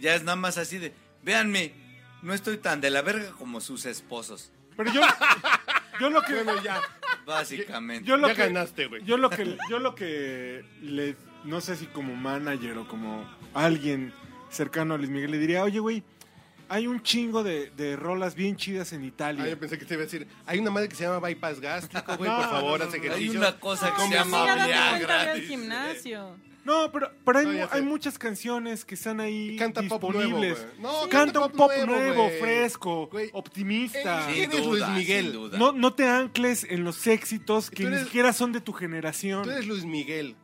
Ya 0.00 0.14
es 0.14 0.22
nada 0.24 0.36
más 0.36 0.58
así 0.58 0.78
de, 0.78 0.92
véanme, 1.22 1.72
no 2.22 2.32
estoy 2.34 2.56
tan 2.58 2.80
de 2.80 2.90
la 2.90 3.02
verga 3.02 3.30
como 3.32 3.60
sus 3.60 3.84
esposos, 3.86 4.50
Pero 4.78 4.92
yo, 4.92 5.02
yo 6.00 6.08
lo 6.08 6.22
que... 6.22 6.34
Bueno, 6.34 6.62
ya. 6.62 6.80
básicamente. 7.26 8.08
Yo 8.08 8.16
lo 8.16 8.28
Ya 8.28 8.34
que, 8.36 8.42
ganaste, 8.44 8.86
güey. 8.86 9.04
Yo 9.04 9.16
lo 9.18 9.28
que, 9.28 9.58
yo 9.68 9.80
lo 9.80 9.96
que 9.96 10.64
le, 10.82 11.16
no 11.42 11.60
sé 11.60 11.74
si 11.74 11.86
como 11.86 12.14
manager 12.14 12.78
o 12.78 12.86
como 12.86 13.28
alguien 13.54 14.12
cercano 14.50 14.94
a 14.94 14.98
Luis 14.98 15.10
Miguel 15.10 15.32
le 15.32 15.38
diría, 15.38 15.64
oye, 15.64 15.80
güey, 15.80 16.04
hay 16.68 16.86
un 16.86 17.02
chingo 17.02 17.42
de, 17.42 17.70
de 17.70 17.96
rolas 17.96 18.36
bien 18.36 18.54
chidas 18.56 18.92
en 18.92 19.04
Italia. 19.04 19.42
Ah, 19.44 19.48
yo 19.48 19.58
pensé 19.58 19.78
que 19.78 19.84
te 19.84 19.94
iba 19.94 20.02
a 20.02 20.06
decir, 20.06 20.28
hay 20.46 20.60
una 20.60 20.70
madre 20.70 20.88
que 20.88 20.94
se 20.94 21.02
llama 21.02 21.26
bypass 21.26 21.60
gástrico, 21.60 22.16
güey, 22.16 22.30
No, 22.30 22.36
por 22.36 22.50
favor, 22.50 22.78
no, 22.78 22.84
haz 22.86 22.92
no, 22.92 22.96
no. 22.96 23.02
Hay 23.02 23.08
ejercicio. 23.08 23.40
una 23.40 23.58
cosa 23.58 23.94
que 23.96 24.02
se 24.02 24.10
llama 24.14 24.44
Viagra, 24.64 25.32
al 25.32 25.40
gimnasio. 25.42 26.36
No, 26.68 26.92
pero, 26.92 27.10
pero 27.24 27.38
hay, 27.38 27.46
No, 27.46 27.52
mu- 27.52 27.66
hay 27.70 27.82
muchas 27.82 28.18
canciones 28.18 28.84
que 28.84 28.94
están 28.94 29.20
ahí 29.20 29.56
Canta 29.56 29.82
pop 29.82 30.02
nuevo, 30.12 30.20
disponibles. 30.20 30.66
No, 30.78 31.04
Sí. 31.04 31.08
canta 31.08 31.40
Canta 31.40 31.40
un 31.40 31.52
pop 31.52 31.56
pop 31.56 31.86
nuevo, 31.86 32.14
nuevo, 32.14 32.30
fresco, 32.38 33.10
optimista. 33.32 34.30
Eh, 34.30 34.34
Sin 34.34 34.34
¿Quién 34.50 34.52
es 34.52 34.66
duda, 34.66 34.86
Luis 34.88 34.98
Miguel? 34.98 35.24
sin 35.24 35.32
duda. 35.32 35.58
No, 35.58 35.72
no 35.72 35.94
te 35.94 36.06
ancles 36.06 36.64
en 36.68 36.84
los 36.84 37.06
éxitos 37.06 37.70
que 37.70 37.84
ni 37.84 37.98
siquiera 37.98 38.32
son 38.32 38.52
de 38.52 38.60
tu 38.60 38.72
generación. 38.72 39.44
Tú 39.44 39.50
eres 39.50 39.66
Luis 39.66 39.84
Miguel. 39.84 40.36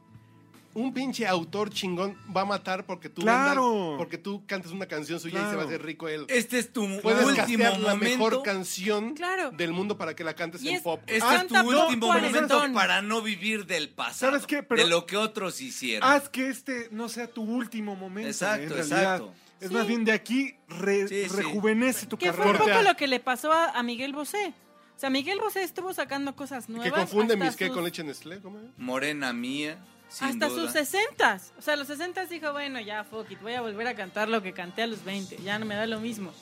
Un 0.74 0.92
pinche 0.92 1.26
autor 1.26 1.70
chingón 1.70 2.16
va 2.36 2.40
a 2.42 2.44
matar 2.44 2.84
porque 2.84 3.08
tú 3.08 3.22
Claro. 3.22 3.72
vendas- 3.72 3.96
porque 3.98 4.18
tú 4.18 4.44
cantes 4.46 4.72
una 4.72 4.86
canción 4.86 5.20
suya 5.20 5.46
y 5.46 5.50
se 5.50 5.56
va 5.56 5.62
a 5.62 5.66
hacer 5.66 5.82
rico 5.82 6.08
él. 6.08 6.24
Este 6.28 6.58
es 6.58 6.72
tu 6.72 6.82
Puedes 7.00 7.24
último 7.24 7.36
castear 7.36 7.78
la 7.80 7.94
mejor 7.94 8.18
momento. 8.18 8.42
canción 8.42 9.14
Claro. 9.14 9.50
del 9.52 9.72
mundo 9.72 9.96
para 9.96 10.14
que 10.16 10.24
la 10.24 10.34
cantes 10.34 10.62
Y 10.62 10.70
en 10.70 10.74
es- 10.76 10.82
pop. 10.82 11.00
Este 11.06 11.22
Ah, 11.24 11.36
es 11.42 11.46
tu 11.46 11.54
último 11.56 12.06
cuarentón. 12.08 12.42
momento 12.58 12.72
para 12.74 13.02
no 13.02 13.22
vivir 13.22 13.66
del 13.66 13.88
pasado. 13.90 14.32
¿Sabes 14.32 14.46
qué? 14.46 14.62
Pero- 14.62 14.82
de 14.82 14.88
lo 14.88 15.06
que 15.06 15.16
otros 15.16 15.60
hicieron. 15.60 16.08
Haz 16.08 16.28
que 16.28 16.48
este 16.48 16.88
no 16.90 17.08
sea 17.08 17.28
tu 17.28 17.42
último 17.42 17.94
momento. 17.96 18.28
Exacto, 18.28 18.76
exacto. 18.76 19.32
Es 19.60 19.68
Sí. 19.68 19.74
más 19.74 19.86
bien 19.86 20.04
de 20.04 20.12
aquí 20.12 20.56
re- 20.68 21.06
Sí, 21.08 21.28
sí. 21.28 21.36
rejuvenece 21.36 22.06
tu 22.06 22.18
Que 22.18 22.32
fue 22.32 22.44
un 22.46 22.52
carrera. 22.52 22.74
poco 22.78 22.88
lo 22.90 22.96
que 22.96 23.06
le 23.06 23.20
pasó 23.20 23.52
a, 23.52 23.70
a 23.70 23.82
Miguel 23.84 24.12
Bosé. 24.12 24.52
O 24.96 24.98
sea, 24.98 25.08
Miguel 25.10 25.40
Bosé 25.40 25.62
estuvo 25.62 25.92
sacando 25.94 26.36
cosas 26.36 26.68
nuevas. 26.68 26.86
que 26.86 26.90
confunde 26.98 27.36
mis 27.36 27.56
qué 27.56 27.66
sus- 27.66 27.74
con 27.74 27.84
leche 27.84 28.04
Nestlé, 28.04 28.40
¿cómo 28.40 28.58
es? 28.58 28.64
Morena 28.76 29.32
mía, 29.32 29.78
sin 30.14 30.28
hasta 30.28 30.48
duda. 30.48 30.62
sus 30.62 30.72
sesentas. 30.72 31.52
O 31.58 31.62
sea, 31.62 31.74
a 31.74 31.76
los 31.76 31.86
sesentas 31.86 32.28
dijo, 32.30 32.52
bueno, 32.52 32.80
ya, 32.80 33.04
fuck 33.04 33.30
it, 33.30 33.40
voy 33.40 33.54
a 33.54 33.60
volver 33.60 33.86
a 33.88 33.94
cantar 33.94 34.28
lo 34.28 34.42
que 34.42 34.52
canté 34.52 34.82
a 34.82 34.86
los 34.86 35.04
20. 35.04 35.38
Ya 35.42 35.58
no 35.58 35.66
me 35.66 35.74
da 35.74 35.86
lo 35.86 36.00
mismo. 36.00 36.32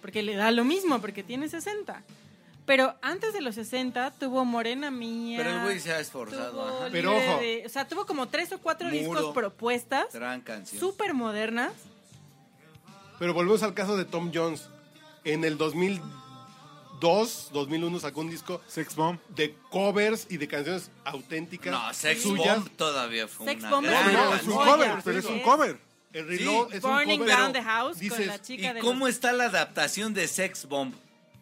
Porque 0.00 0.22
le 0.22 0.34
da 0.36 0.50
lo 0.50 0.64
mismo, 0.64 1.00
porque 1.00 1.22
tiene 1.22 1.48
60. 1.48 2.02
Pero 2.66 2.94
antes 3.02 3.32
de 3.34 3.40
los 3.42 3.54
60 3.56 4.12
tuvo 4.18 4.44
Morena 4.44 4.90
Mía. 4.90 5.36
Pero 5.38 5.50
el 5.50 5.62
güey 5.62 5.80
se 5.80 5.92
ha 5.92 6.00
esforzado. 6.00 6.88
Pero 6.92 7.16
ojo. 7.16 7.40
de- 7.40 7.62
o 7.66 7.68
sea, 7.68 7.86
tuvo 7.86 8.06
como 8.06 8.28
tres 8.28 8.52
o 8.52 8.58
cuatro 8.58 8.88
Muro. 8.88 8.98
discos 8.98 9.34
propuestas 9.34 10.06
Gran 10.14 10.40
canción. 10.40 10.80
súper 10.80 11.12
modernas. 11.14 11.72
Pero 13.18 13.34
volvemos 13.34 13.62
al 13.62 13.74
caso 13.74 13.96
de 13.96 14.04
Tom 14.04 14.30
Jones. 14.34 14.68
En 15.24 15.44
el 15.44 15.56
2002, 17.00 17.50
2001 17.52 18.00
sacó 18.00 18.20
un 18.20 18.30
disco 18.30 18.60
Sex 18.66 18.94
Bomb. 18.96 19.18
de 19.28 19.54
covers 19.70 20.26
y 20.30 20.36
de 20.36 20.48
canciones 20.48 20.90
auténticas 21.04 21.72
No, 21.72 21.92
Sex 21.94 22.22
suyas. 22.22 22.58
Bomb 22.58 22.68
todavía 22.76 23.28
fue 23.28 23.46
Sex 23.46 23.60
una 23.62 23.70
Bomb 23.70 23.86
gran 23.86 24.06
es 24.08 24.12
No, 24.14 24.34
es 24.34 24.42
un 24.44 24.52
cover, 24.54 24.92
pero 25.04 25.18
es 25.18 25.24
sí 25.24 25.32
un 25.32 25.38
es. 25.38 25.44
cover. 25.44 25.78
El 26.12 26.28
Reload 26.28 26.72
es 26.74 26.84
un 26.84 26.90
Burning 26.92 27.18
cover. 27.18 27.36
Down 27.36 27.52
the 27.52 27.62
House 27.62 27.92
con 27.92 28.00
Dices, 28.00 28.26
la 28.26 28.40
chica 28.40 28.70
¿Y 28.70 28.74
de 28.74 28.80
cómo 28.80 29.06
los- 29.06 29.14
está 29.14 29.32
la 29.32 29.44
adaptación 29.46 30.14
de 30.14 30.28
Sex 30.28 30.66
Bomb? 30.66 30.94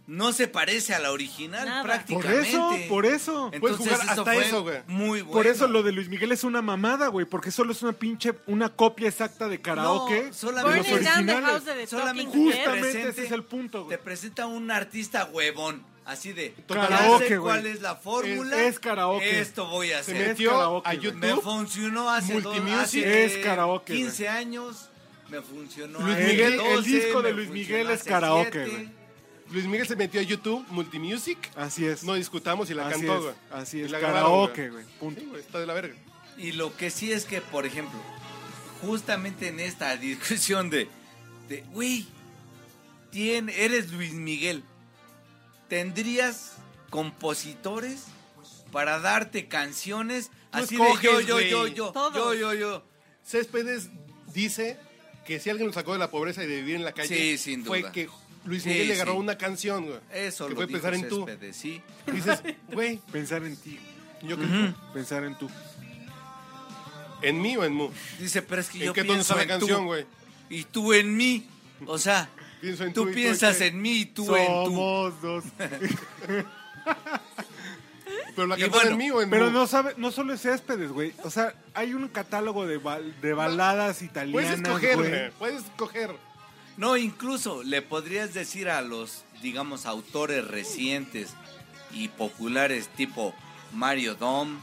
No 0.07 0.32
se 0.32 0.48
parece 0.48 0.94
a 0.94 0.98
la 0.98 1.12
original 1.12 1.64
Nada. 1.64 1.82
Por 1.82 1.90
prácticamente. 1.90 2.48
eso, 2.50 2.70
por 2.88 3.07
eso. 3.07 3.50
Puedes 3.61 3.76
Entonces 3.78 3.78
jugar 3.98 4.00
eso 4.12 4.20
hasta 4.22 4.34
eso, 4.34 4.62
güey. 4.62 4.78
muy 4.88 5.20
bueno. 5.22 5.32
Por 5.32 5.46
eso 5.46 5.68
lo 5.68 5.82
de 5.84 5.92
Luis 5.92 6.09
Miguel 6.09 6.32
es 6.32 6.42
una 6.42 6.61
mamada, 6.61 7.07
güey, 7.07 7.24
porque 7.24 7.50
solo 7.53 7.70
es 7.72 7.82
una 7.82 7.92
pinche, 7.92 8.34
una 8.46 8.68
copia 8.68 9.09
exacta 9.09 9.48
de 9.48 9.61
karaoke 9.62 10.24
No, 10.26 10.32
solamente- 10.34 10.72
de 10.72 10.76
los 10.78 10.86
the 10.86 10.94
originales. 11.09 11.44
House 11.50 11.64
de 11.64 11.74
The 11.74 11.86
Solamente. 11.86 12.32
Justamente 12.36 12.80
presente- 12.80 13.09
ese 13.11 13.24
es 13.24 13.30
el 13.32 13.44
punto, 13.44 13.78
Te 13.78 13.84
güey. 13.84 13.98
presenta 14.03 14.46
un 14.46 14.70
artista 14.72 15.24
huevón, 15.32 15.84
así 16.05 16.32
de 16.32 16.53
Karaoke, 16.66 16.90
ya 16.90 17.18
sé 17.28 17.36
güey. 17.38 17.38
cuál 17.55 17.66
es 17.66 17.80
la 17.80 17.94
fórmula. 17.94 18.57
Es- 18.61 18.74
es 18.74 18.78
karaoke. 18.80 19.40
Esto 19.40 19.66
voy 19.68 19.92
a 19.92 20.03
Se 20.03 20.12
hacer. 20.12 20.28
metió 20.28 20.50
karaoke, 20.50 20.88
a. 20.88 20.94
YouTube. 20.94 21.20
Me 21.20 21.36
funcionó 21.36 22.11
hace, 22.11 22.40
dos, 22.40 22.57
Multimusic. 22.57 23.05
hace 23.07 23.24
Es 23.24 23.36
karaoke, 23.44 23.94
15 23.94 24.28
años. 24.28 24.88
Me 25.28 25.40
funcionó 25.40 26.00
Luis 26.00 26.18
Miguel- 26.18 26.53
el 26.55 26.59
12, 26.59 26.90
disco 26.90 27.22
de 27.22 27.32
Luis 27.32 27.48
Miguel 27.50 27.88
es 27.90 28.03
karaoke, 28.03 28.50
7. 28.53 28.68
güey. 28.70 29.01
Luis 29.53 29.66
Miguel 29.66 29.86
se 29.86 29.96
metió 29.96 30.20
a 30.20 30.22
YouTube, 30.24 30.64
Multimusic. 30.70 31.50
Así 31.57 31.84
es. 31.86 32.03
No 32.05 32.14
discutamos 32.14 32.70
y 32.70 32.74
la 32.74 32.88
así 32.88 32.98
cantó, 33.07 33.22
güey. 33.22 33.34
Así 33.50 33.78
Y 33.78 33.82
es. 33.82 33.90
la 33.90 33.98
grabaron, 33.98 34.30
Karaoke, 34.48 34.70
güey. 34.70 34.84
Punto. 34.98 35.20
Sí, 35.20 35.26
güey, 35.26 35.40
está 35.40 35.61
de 35.61 35.66
la 35.66 35.74
verga. 35.74 35.94
Y 36.38 36.53
lo 36.53 36.74
que 36.76 36.90
sí 36.90 37.12
es 37.12 37.24
que, 37.24 37.40
por 37.40 37.66
ejemplo, 37.66 37.98
justamente 38.80 39.48
en 39.48 39.61
esta 39.61 39.96
discusión 39.98 40.70
de, 40.70 40.88
de 41.48 41.62
güey, 41.72 42.07
eres 43.12 43.92
Luis 43.92 44.12
Miguel, 44.14 44.64
¿tendrías 45.68 46.55
compositores 46.90 48.05
para 48.70 48.98
darte 49.00 49.48
canciones 49.48 50.30
así 50.50 50.76
de 50.76 50.82
yo, 51.03 51.20
yo, 51.20 51.34
güey. 51.34 51.50
yo, 51.50 51.66
yo, 51.66 51.66
yo, 51.68 51.92
Todos. 51.92 52.38
yo, 52.38 52.55
yo? 52.55 52.82
Céspedes 53.24 53.90
dice 54.32 54.78
que 55.26 55.38
si 55.38 55.50
alguien 55.50 55.66
lo 55.68 55.72
sacó 55.72 55.92
de 55.92 55.98
la 55.98 56.11
pobreza 56.11 56.42
y 56.42 56.46
de 56.46 56.57
vivir 56.57 56.76
en 56.76 56.84
la 56.84 56.92
calle, 56.92 57.09
Sí, 57.14 57.38
sin 57.38 57.64
fue 57.64 57.80
duda. 57.80 57.92
que 57.92 58.09
Luis 58.45 58.62
Sí, 58.64 58.70
Miguel 58.70 58.88
le 58.88 58.95
agarró 58.95 59.12
sí. 59.12 59.18
una 59.18 59.38
canción, 59.38 59.86
güey. 59.86 60.01
Eso 60.12 60.45
que 60.47 60.51
lo 60.51 60.57
fue 60.57 60.66
dijo 60.66 60.80
pensar 60.80 60.95
en 60.95 61.09
tú. 61.09 61.26
Sí. 61.53 61.80
Dices, 62.12 62.43
güey, 62.72 62.99
Pensar 63.12 63.45
en 63.45 63.57
ti. 63.57 63.78
yo 64.22 64.36
que 64.36 64.45
Ujú. 64.45 64.74
Pensar 64.93 65.24
en 65.24 65.38
tú. 65.38 65.49
¿En 67.22 67.40
mí 67.40 67.57
o 67.57 67.62
en 67.64 67.72
mu? 67.72 67.88
Dice, 68.18 68.43
pero 68.43 68.61
es 68.61 68.68
que 68.68 68.78
¿En 68.78 68.84
yo 68.86 68.93
qué 68.93 69.05
pienso 69.05 69.20
está 69.22 69.36
la 69.36 69.43
en 69.43 69.49
tú, 69.61 69.66
canción, 69.66 69.86
güey? 69.86 70.07
y 70.51 70.64
tú 70.64 70.93
en 70.93 71.16
mí. 71.16 71.47
O 71.86 71.97
sea, 71.99 72.28
Pienso 72.61 72.84
en 72.84 72.93
tú 72.93 73.07
tú 73.07 73.12
piensas 73.12 73.61
en 73.61 73.80
mí 73.80 73.93
y 74.01 74.05
tú 74.07 74.34
en 74.36 74.47
tú. 74.47 74.70
Somos 74.70 75.22
dos. 75.22 75.45
Pero 78.34 78.47
la 78.49 78.57
canción 78.57 78.70
bueno, 78.70 78.90
en 78.93 78.97
mí 78.97 79.11
o 79.11 79.20
en 79.22 79.30
Pero 79.30 79.47
mu? 79.47 79.51
no 79.53 79.66
sabe, 79.66 79.95
no 79.99 80.11
solo 80.11 80.32
es 80.32 80.40
Céspedes, 80.43 80.90
güey. 80.90 81.12
O 81.22 81.30
sea, 81.30 81.55
hay 81.74 81.93
un 81.95 82.09
catálogo 82.09 82.66
de, 82.66 82.78
bal- 82.80 83.14
de 83.20 83.34
baladas 83.34 83.99
Puedes 83.99 84.11
italianas, 84.11 84.55
escoger, 84.61 84.97
güey. 84.97 85.09
güey. 85.11 85.30
Puedes 85.32 85.64
escoger. 85.64 86.11
No, 86.76 86.96
incluso 86.96 87.62
le 87.62 87.82
podrías 87.82 88.34
decir 88.34 88.68
a 88.68 88.80
los, 88.80 89.24
digamos, 89.42 89.86
autores 89.86 90.46
recientes 90.46 91.34
y 91.92 92.08
populares 92.08 92.88
tipo 92.88 93.34
Mario 93.72 94.14
Dom, 94.14 94.58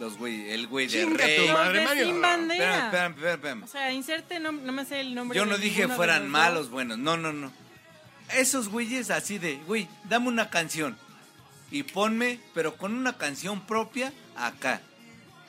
los 0.00 0.16
güey, 0.16 0.50
el 0.50 0.66
güey 0.66 0.86
de 0.86 1.04
Rey. 1.06 1.46
tu 1.46 1.52
madre, 1.52 1.78
de 1.80 1.84
Mario. 1.84 2.06
Sin 2.06 2.20
Bandera. 2.20 2.84
espérame, 2.86 3.12
espérame, 3.12 3.34
espérame. 3.34 3.62
O 3.64 3.66
sea, 3.66 3.92
inserte, 3.92 4.40
no, 4.40 4.52
no 4.52 4.72
me 4.72 4.84
sé 4.84 5.00
el 5.00 5.14
nombre. 5.14 5.36
Yo 5.36 5.46
no 5.46 5.58
dije 5.58 5.88
fueran 5.88 6.22
los 6.22 6.30
malos, 6.30 6.70
buenos, 6.70 6.98
no, 6.98 7.16
no, 7.16 7.32
no. 7.32 7.52
Esos 8.34 8.68
güeyes 8.68 9.10
así 9.10 9.38
de, 9.38 9.56
güey, 9.66 9.88
dame 10.08 10.28
una 10.28 10.48
canción 10.48 10.96
y 11.70 11.82
ponme, 11.82 12.40
pero 12.54 12.76
con 12.76 12.94
una 12.94 13.18
canción 13.18 13.60
propia 13.66 14.12
acá. 14.36 14.80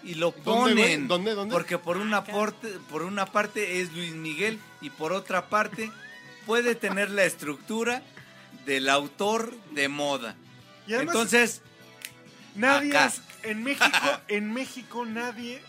Y 0.03 0.15
lo 0.15 0.31
ponen. 0.31 1.07
¿Dónde, 1.07 1.33
dónde? 1.33 1.53
Porque 1.53 1.77
por 1.77 1.97
una, 1.97 2.23
parte, 2.23 2.67
por 2.89 3.03
una 3.03 3.25
parte 3.25 3.81
es 3.81 3.93
Luis 3.93 4.13
Miguel 4.13 4.59
y 4.81 4.89
por 4.89 5.13
otra 5.13 5.47
parte 5.49 5.91
puede 6.45 6.75
tener 6.75 7.09
la 7.09 7.23
estructura 7.23 8.03
del 8.65 8.89
autor 8.89 9.53
de 9.71 9.87
moda. 9.87 10.35
Y 10.87 10.93
además, 10.93 11.15
Entonces, 11.15 11.61
nadie 12.55 12.97
acá. 12.97 13.13
en 13.43 13.63
México, 13.63 13.97
en 14.27 14.53
México 14.53 15.05
nadie 15.05 15.61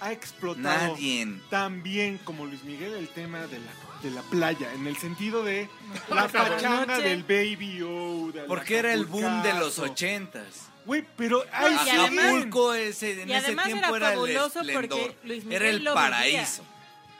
ha 0.00 0.12
explotado 0.12 0.92
nadie. 0.92 1.28
tan 1.48 1.82
bien 1.82 2.18
como 2.18 2.44
Luis 2.46 2.64
Miguel 2.64 2.94
el 2.94 3.08
tema 3.08 3.46
de 3.46 3.60
la, 3.60 3.72
de 4.02 4.10
la 4.10 4.22
playa, 4.22 4.72
en 4.74 4.86
el 4.86 4.96
sentido 4.96 5.44
de 5.44 5.68
la 6.08 6.28
pachanga 6.28 6.98
del 6.98 7.22
Baby 7.22 7.82
O. 7.82 8.32
Porque 8.48 8.78
era 8.78 8.92
el 8.92 9.06
boom 9.06 9.42
de 9.42 9.54
los 9.54 9.78
ochentas. 9.78 10.71
Güey, 10.84 11.04
pero 11.16 11.44
ahí 11.52 11.76
Acapulco 12.08 12.74
ese, 12.74 13.22
en 13.22 13.30
y 13.30 13.34
ese 13.34 13.46
además 13.46 13.66
tiempo 13.66 13.96
era 13.96 14.10
fabuloso 14.10 14.60
el 14.60 14.70
esplendor. 14.70 15.00
porque 15.00 15.16
Luis 15.28 15.44
Miguel 15.44 15.62
era 15.62 15.70
el 15.70 15.84
lo 15.84 15.94
paraíso. 15.94 16.64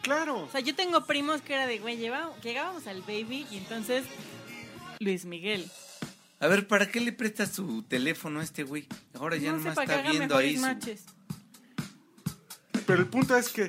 Claro. 0.02 0.40
O 0.40 0.50
sea, 0.50 0.60
yo 0.60 0.74
tengo 0.74 1.06
primos 1.06 1.42
que 1.42 1.54
era 1.54 1.66
de, 1.66 1.78
güey, 1.78 1.96
llegábamos 1.96 2.86
al 2.88 3.02
baby 3.02 3.46
y 3.50 3.58
entonces 3.58 4.04
Luis 4.98 5.24
Miguel. 5.24 5.70
A 6.40 6.48
ver, 6.48 6.66
¿para 6.66 6.90
qué 6.90 7.00
le 7.00 7.12
prestas 7.12 7.52
tu 7.52 7.82
teléfono 7.84 8.40
a 8.40 8.42
este 8.42 8.64
güey? 8.64 8.88
Ahora 9.14 9.36
ya 9.36 9.52
no 9.52 9.58
nomás 9.58 9.78
está 9.78 10.02
viendo 10.02 10.36
ahí. 10.36 10.58
su-. 10.58 10.66
Pero 12.84 12.98
el 12.98 13.06
punto 13.06 13.36
es 13.36 13.48
que, 13.48 13.68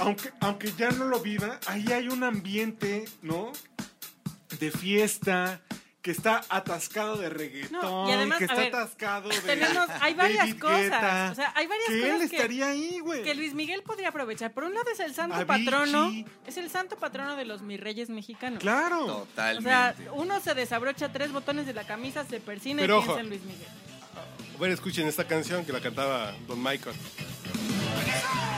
aunque, 0.00 0.32
aunque 0.40 0.72
ya 0.76 0.90
no 0.90 1.04
lo 1.04 1.20
viva, 1.20 1.60
ahí 1.66 1.92
hay 1.92 2.08
un 2.08 2.24
ambiente, 2.24 3.04
¿no? 3.22 3.52
De 4.58 4.72
fiesta, 4.72 5.62
que 6.02 6.10
está 6.12 6.40
atascado 6.48 7.16
de 7.16 7.28
reggaetón, 7.28 7.78
No, 7.82 8.08
y 8.08 8.12
además, 8.12 8.38
que 8.38 8.44
está 8.44 8.56
ver, 8.56 8.68
atascado 8.74 9.28
de. 9.28 9.38
tenemos- 9.40 9.86
hay 10.00 10.14
varias 10.14 10.38
David 10.46 10.58
cosas, 10.58 10.80
Guetta, 10.80 11.28
o 11.30 11.34
sea, 11.34 11.52
hay 11.54 11.66
varias 11.66 11.88
que 11.88 12.00
cosas 12.00 12.22
él 12.22 12.30
que- 12.30 12.36
estaría 12.36 12.68
ahí, 12.68 12.98
güey. 13.00 13.22
Que 13.22 13.34
Luis 13.34 13.52
Miguel 13.52 13.82
podría 13.82 14.08
aprovechar. 14.08 14.50
Por 14.52 14.64
un 14.64 14.72
lado 14.72 14.86
es 14.90 14.98
el 15.00 15.14
santo 15.14 15.36
Avicii. 15.36 15.64
patrono, 15.66 16.10
es 16.46 16.56
el 16.56 16.70
santo 16.70 16.96
patrono 16.96 17.36
de 17.36 17.44
los 17.44 17.60
mis 17.60 17.78
reyes 17.78 18.08
mexicanos. 18.08 18.60
Claro. 18.60 19.04
O 19.04 19.12
Totalmente. 19.26 19.68
sea, 19.68 19.94
uno 20.14 20.40
se 20.40 20.54
desabrocha 20.54 21.12
tres 21.12 21.32
botones 21.32 21.66
de 21.66 21.74
la 21.74 21.84
camisa, 21.86 22.24
se 22.24 22.40
persina 22.40 22.80
Pero 22.80 22.94
y 22.94 22.98
ojo. 22.98 23.06
piensa 23.06 23.20
en 23.20 23.28
Luis 23.28 23.42
Miguel. 23.42 23.68
A 24.56 24.60
ver, 24.60 24.70
escuchen 24.72 25.06
esta 25.06 25.26
canción 25.26 25.66
que 25.66 25.72
la 25.72 25.80
cantaba 25.80 26.32
Don 26.48 26.62
Michael. 26.62 26.96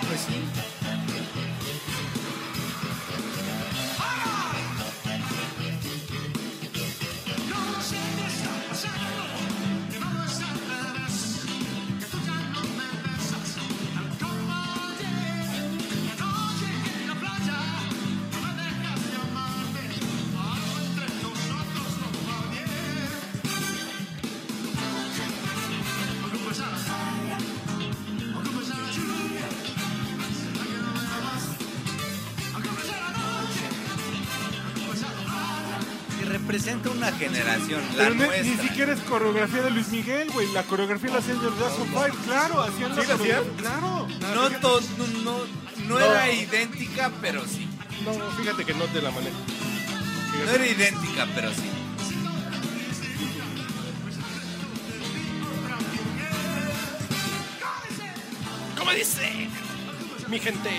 Pues 0.08 0.20
sí. 0.20 0.42
Una 37.02 37.12
generación, 37.18 37.80
la 37.96 38.04
Pero 38.04 38.10
ni, 38.14 38.20
nuestra. 38.24 38.42
ni 38.44 38.68
siquiera 38.68 38.92
es 38.92 39.00
coreografía 39.00 39.62
de 39.62 39.70
Luis 39.72 39.88
Miguel, 39.88 40.30
güey. 40.30 40.52
La 40.52 40.62
coreografía 40.62 41.10
la 41.10 41.18
hacían 41.18 41.42
los 41.42 41.58
Jackson 41.58 41.88
Five, 41.88 42.12
claro. 42.26 42.62
Hacían 42.62 42.96
la 42.96 43.04
Claro. 43.56 44.08
No, 44.34 44.50
to- 44.60 44.80
no, 44.98 45.06
no, 45.24 45.38
no 45.88 45.98
era 45.98 46.30
idéntica, 46.32 47.10
pero 47.20 47.42
sí. 47.46 47.66
No, 48.04 48.12
fíjate 48.36 48.64
que 48.64 48.74
no 48.74 48.84
te 48.86 49.02
la 49.02 49.10
manejo. 49.10 49.36
No 50.44 50.50
era 50.52 50.66
idéntica, 50.66 51.26
pero 51.34 51.50
sí. 51.52 51.68
¿Cómo 58.78 58.90
dice? 58.92 59.48
Mi 60.28 60.38
gente. 60.38 60.70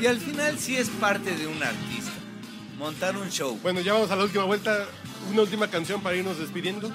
Y 0.00 0.06
al 0.06 0.18
final 0.18 0.58
sí 0.58 0.76
es 0.76 0.88
parte 0.88 1.36
de 1.36 1.46
un 1.46 1.62
artista. 1.62 2.10
Montar 2.78 3.16
un 3.16 3.30
show. 3.30 3.58
Bueno, 3.62 3.80
ya 3.80 3.92
vamos 3.94 4.10
a 4.10 4.16
la 4.16 4.24
última 4.24 4.44
vuelta. 4.44 4.86
Una 5.30 5.42
última 5.42 5.68
canción 5.68 6.00
para 6.02 6.16
irnos 6.16 6.38
despidiendo. 6.38 6.90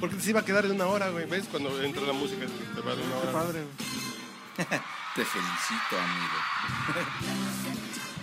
Porque 0.00 0.20
se 0.20 0.30
iba 0.30 0.40
a 0.40 0.44
quedar 0.44 0.66
de 0.66 0.72
una 0.72 0.86
hora, 0.86 1.08
güey. 1.10 1.26
¿Ves? 1.26 1.46
Cuando 1.50 1.82
entra 1.82 2.02
la 2.02 2.12
música, 2.12 2.46
se 2.46 2.80
va 2.80 2.94
de 2.94 3.02
una 3.02 3.12
Qué 3.20 3.28
hora. 3.28 3.32
padre, 3.32 3.62
güey. 3.62 4.66
Te 5.16 5.24
felicito, 5.24 5.98
amigo. 5.98 6.36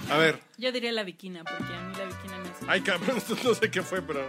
A 0.14 0.18
ver. 0.18 0.44
Yo 0.58 0.72
diría 0.72 0.92
la 0.92 1.04
viquina, 1.04 1.44
porque 1.44 1.74
a 1.74 1.82
mí 1.82 1.96
la 1.96 2.06
viquina 2.06 2.38
me 2.38 2.50
hace... 2.50 2.66
Ay, 2.68 2.82
cabrón, 2.82 3.18
esto 3.18 3.36
no 3.44 3.54
sé 3.56 3.72
qué 3.72 3.82
fue, 3.82 4.02
pero. 4.02 4.28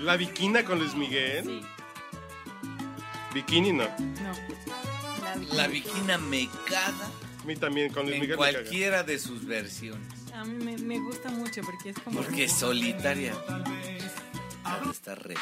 La 0.00 0.16
Viquina 0.16 0.64
con 0.64 0.78
Luis 0.78 0.94
Miguel. 0.94 1.44
Sí, 1.44 1.60
Bikini 3.34 3.72
no. 3.72 3.84
no. 3.84 4.32
La 4.32 5.34
viquina. 5.36 5.54
La 5.54 5.66
viquina 5.68 6.18
me 6.18 6.48
caga 6.66 7.10
A 7.40 7.44
mí 7.44 7.56
también 7.56 7.92
con 7.92 8.04
Luis 8.04 8.14
en 8.16 8.20
Miguel. 8.22 8.38
me 8.38 8.44
caga. 8.44 8.52
cualquiera 8.60 9.02
de 9.02 9.18
sus 9.18 9.44
versiones. 9.44 10.21
A 10.34 10.44
mí 10.44 10.64
me, 10.64 10.76
me 10.78 10.98
gusta 10.98 11.28
mucho 11.30 11.60
porque 11.62 11.90
es 11.90 11.98
como... 11.98 12.20
Porque 12.22 12.44
es 12.44 12.52
solitaria. 12.52 13.34
Está 14.90 15.14
re. 15.14 15.34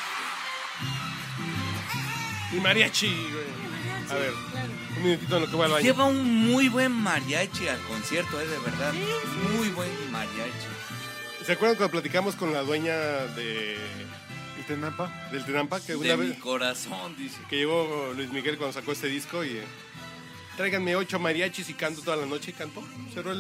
Y 2.53 2.57
mariachi, 2.61 3.07
güey. 3.09 4.11
A 4.11 4.15
ver, 4.15 4.33
Claro. 4.51 4.69
un 4.97 5.03
minutito 5.05 5.37
en 5.37 5.43
lo 5.43 5.51
que 5.51 5.57
va 5.57 5.65
al 5.67 5.71
baño. 5.73 5.85
Lleva 5.85 6.05
un 6.07 6.49
muy 6.49 6.69
buen 6.69 6.91
mariachi 6.93 7.69
al 7.69 7.81
concierto, 7.83 8.41
eh, 8.41 8.47
de 8.47 8.59
verdad. 8.59 8.93
Sí, 8.93 9.57
Muy 9.57 9.69
buen 9.69 9.91
mariachi. 10.11 10.67
¿Se 11.47 11.53
acuerdan 11.53 11.77
cuando 11.77 11.93
platicamos 11.93 12.35
con 12.35 12.53
la 12.53 12.63
dueña 12.63 12.93
de 12.97 13.79
¿Y 14.59 14.63
Tenampa? 14.65 15.29
del 15.31 15.45
Tenampa? 15.45 15.81
Que 15.81 15.95
una 15.95 16.09
De 16.09 16.17
mi 16.17 16.29
vez 16.31 16.39
corazón, 16.41 17.17
dice. 17.17 17.39
que 17.49 17.57
llegó 17.57 18.13
Luis 18.17 18.31
Miguel 18.33 18.59
cuando 18.59 18.73
sacó 18.73 18.93
este 18.93 19.07
disco 19.07 19.45
y. 19.45 19.61
Tráiganme 20.61 20.95
ocho 20.95 21.19
mariachis 21.19 21.71
y 21.71 21.73
canto 21.73 22.03
toda 22.03 22.19
la 22.19 22.27
noche 22.27 22.51
y 22.51 22.53
cantó. 22.53 22.83
Cerró 23.15 23.33
el, 23.33 23.39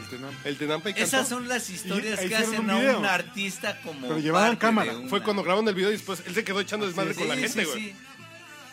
El 0.00 0.08
Tenampa. 0.10 0.48
el 0.48 0.56
Tenampa 0.58 0.90
y 0.90 0.92
cantó. 0.92 1.06
Esas 1.06 1.28
son 1.28 1.46
las 1.46 1.70
historias 1.70 2.18
que 2.18 2.34
hacen 2.34 2.58
un 2.62 2.70
a 2.70 2.76
un 2.98 3.06
artista 3.06 3.80
como. 3.82 4.08
Pero 4.08 4.18
llevaban 4.18 4.56
cámara. 4.56 4.92
Fue 5.08 5.22
cuando 5.22 5.44
grabaron 5.44 5.68
el 5.68 5.74
video 5.76 5.90
y 5.90 5.92
después 5.92 6.20
él 6.26 6.34
se 6.34 6.42
quedó 6.42 6.58
echando 6.58 6.84
desmadre 6.86 7.14
Sí, 7.14 7.20
con 7.20 7.28
la 7.28 7.36
sí, 7.36 7.42
gente, 7.42 7.60
sí, 7.64 7.70
güey. 7.70 7.80
sí. 7.84 7.94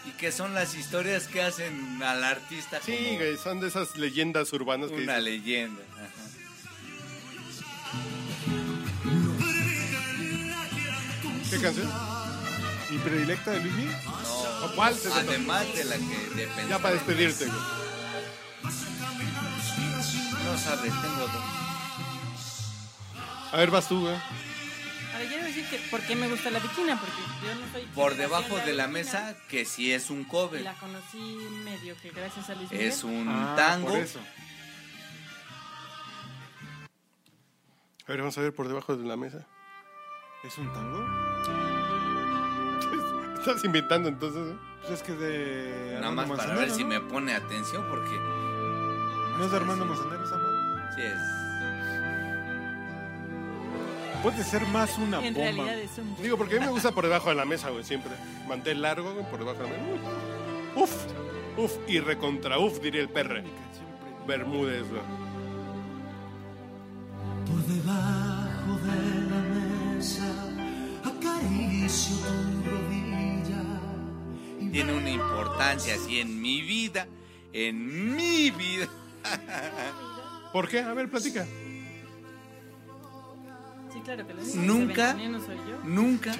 Y 0.07 0.11
que 0.13 0.31
son 0.31 0.55
las 0.55 0.73
historias 0.73 1.27
que 1.27 1.43
hacen 1.43 2.01
al 2.01 2.23
artista 2.23 2.79
Sí, 2.83 2.95
como 2.97 3.17
güey, 3.17 3.37
son 3.37 3.59
de 3.59 3.67
esas 3.67 3.95
leyendas 3.97 4.51
urbanas 4.51 4.89
que 4.89 5.03
una 5.03 5.19
dicen, 5.19 5.23
leyenda. 5.25 5.81
Ajá. 5.93 6.09
¿Qué 11.51 11.57
canción? 11.59 11.87
¿Mi 12.89 12.97
predilecta 12.97 13.51
de 13.51 13.59
Luis 13.59 13.73
Miguel? 13.75 13.95
No, 14.05 14.38
¿Cuál 14.75 14.95
además 15.13 15.73
de 15.73 15.83
la 15.85 15.95
que 15.97 16.29
de 16.35 16.47
pensar 16.47 16.67
Ya 16.69 16.79
para 16.79 16.93
despedirte, 16.95 17.45
güey. 17.45 17.59
No 20.45 20.57
sabes, 20.57 20.91
tengo 21.01 21.27
dos. 21.27 21.43
A 23.51 23.57
ver, 23.57 23.71
vas 23.71 23.87
tú, 23.87 24.01
güey. 24.01 24.15
A 24.15 25.17
ver, 25.17 25.27
quiero 25.27 25.43
decir 25.43 25.67
que 25.69 25.77
por 25.91 26.01
qué 26.01 26.15
me 26.15 26.27
gusta 26.29 26.49
la 26.51 26.59
viquina, 26.59 26.99
porque 26.99 27.21
yo 27.45 27.55
no 27.55 27.71
soy... 27.71 27.81
Por 27.95 28.15
debajo 28.15 28.57
de 28.57 28.73
la 28.73 28.87
mesa, 28.87 29.35
que 29.49 29.65
sí 29.65 29.91
es 29.91 30.09
un 30.09 30.23
cover. 30.23 30.61
la 30.61 30.73
conocí 30.75 31.17
medio 31.63 31.95
que 32.01 32.11
gracias 32.11 32.49
a 32.49 32.55
Luis 32.55 32.71
Miguel. 32.71 32.87
Es 32.87 33.03
un 33.03 33.27
Ah, 33.27 33.53
tango. 33.55 33.89
por 33.89 33.97
eso. 33.99 34.19
A 38.07 38.11
ver, 38.11 38.19
vamos 38.19 38.37
a 38.37 38.41
ver 38.41 38.53
por 38.55 38.67
debajo 38.67 38.95
de 38.95 39.05
la 39.07 39.17
mesa. 39.17 39.45
¿Es 40.43 40.57
un 40.57 40.71
tango? 40.73 41.68
Estás 43.39 43.63
inventando 43.63 44.09
entonces, 44.09 44.53
¿eh? 44.53 44.57
Pues 44.81 44.93
es 44.93 45.03
que 45.03 45.13
de. 45.13 45.93
Nada 45.95 46.07
Armando 46.09 46.35
más 46.35 46.45
para 46.45 46.55
ver 46.59 46.71
si 46.71 46.83
me 46.83 46.99
pone 46.99 47.33
atención 47.33 47.85
porque 47.89 48.11
¿No 49.37 49.45
es 49.45 49.51
de 49.51 49.57
Armando 49.57 49.85
Manzanero 49.85 50.23
esa 50.25 50.37
madre? 50.37 50.91
sí 50.95 51.01
es. 51.01 51.19
Puede 54.23 54.43
ser 54.43 54.65
más 54.67 54.97
una 54.97 55.25
En 55.25 55.33
bomba. 55.33 55.63
realidad 55.63 55.79
es 55.79 55.97
un... 55.97 56.13
Digo, 56.21 56.35
porque 56.37 56.57
a 56.57 56.59
mí 56.59 56.65
me 56.65 56.71
gusta 56.73 56.91
por 56.91 57.05
debajo 57.05 57.29
de 57.29 57.35
la 57.35 57.45
mesa, 57.45 57.69
güey, 57.69 57.85
siempre. 57.85 58.11
Mantel 58.49 58.81
largo, 58.81 59.13
güey, 59.13 59.23
por 59.29 59.39
debajo 59.39 59.63
de 59.63 59.69
la 59.69 59.77
mesa. 59.77 60.09
Uf, 60.75 60.91
uf, 61.57 61.71
y 61.87 62.01
recontra 62.01 62.59
uf, 62.59 62.81
diría 62.81 62.99
el 63.01 63.07
perre. 63.07 63.45
Bermúdez, 64.27 64.89
güey. 64.89 65.01
Por 67.47 67.63
debajo 67.65 68.77
de 68.83 69.21
la 69.29 69.41
mesa 69.95 70.25
acaricio 71.05 72.17
tu 72.65 72.68
Tiene 74.71 74.93
una 74.93 75.09
importancia 75.09 75.95
así 75.95 76.19
en 76.19 76.41
mi 76.41 76.61
vida, 76.61 77.07
en 77.53 78.15
mi 78.15 78.51
vida. 78.51 78.87
¿Por 80.53 80.67
qué? 80.67 80.79
A 80.81 80.93
ver, 80.93 81.09
platica. 81.09 81.45
Sí, 83.91 83.99
claro 84.03 84.27
que 84.27 84.33
lo 84.33 84.43
digo. 84.43 84.61
Nunca. 84.61 85.13
no 85.13 85.39
soy 85.39 85.57
yo. 85.57 85.79
Nunca, 85.83 86.35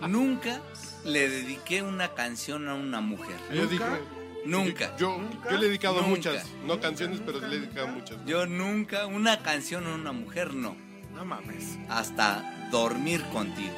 nunca 0.08 0.60
le 1.04 1.28
dediqué 1.28 1.82
una 1.82 2.14
canción 2.14 2.68
a 2.68 2.74
una 2.74 3.00
mujer. 3.00 3.36
Yo 3.52 3.66
dije. 3.66 3.84
Nunca. 4.44 4.96
Yo, 4.96 5.20
yo 5.44 5.56
le 5.56 5.66
he 5.66 5.68
dedicado 5.68 5.96
Nunca. 6.02 6.08
muchas, 6.08 6.46
no 6.66 6.80
canciones, 6.80 7.20
pero 7.24 7.38
le 7.40 7.46
he 7.46 7.60
dedicado 7.60 7.88
muchas. 7.88 8.18
Yo 8.26 8.46
nunca, 8.46 9.06
una 9.06 9.38
canción 9.40 9.86
a 9.86 9.94
una 9.94 10.10
mujer 10.12 10.52
no. 10.54 10.76
No 11.14 11.24
mames. 11.24 11.78
Hasta 11.88 12.68
dormir 12.72 13.22
contigo. 13.32 13.72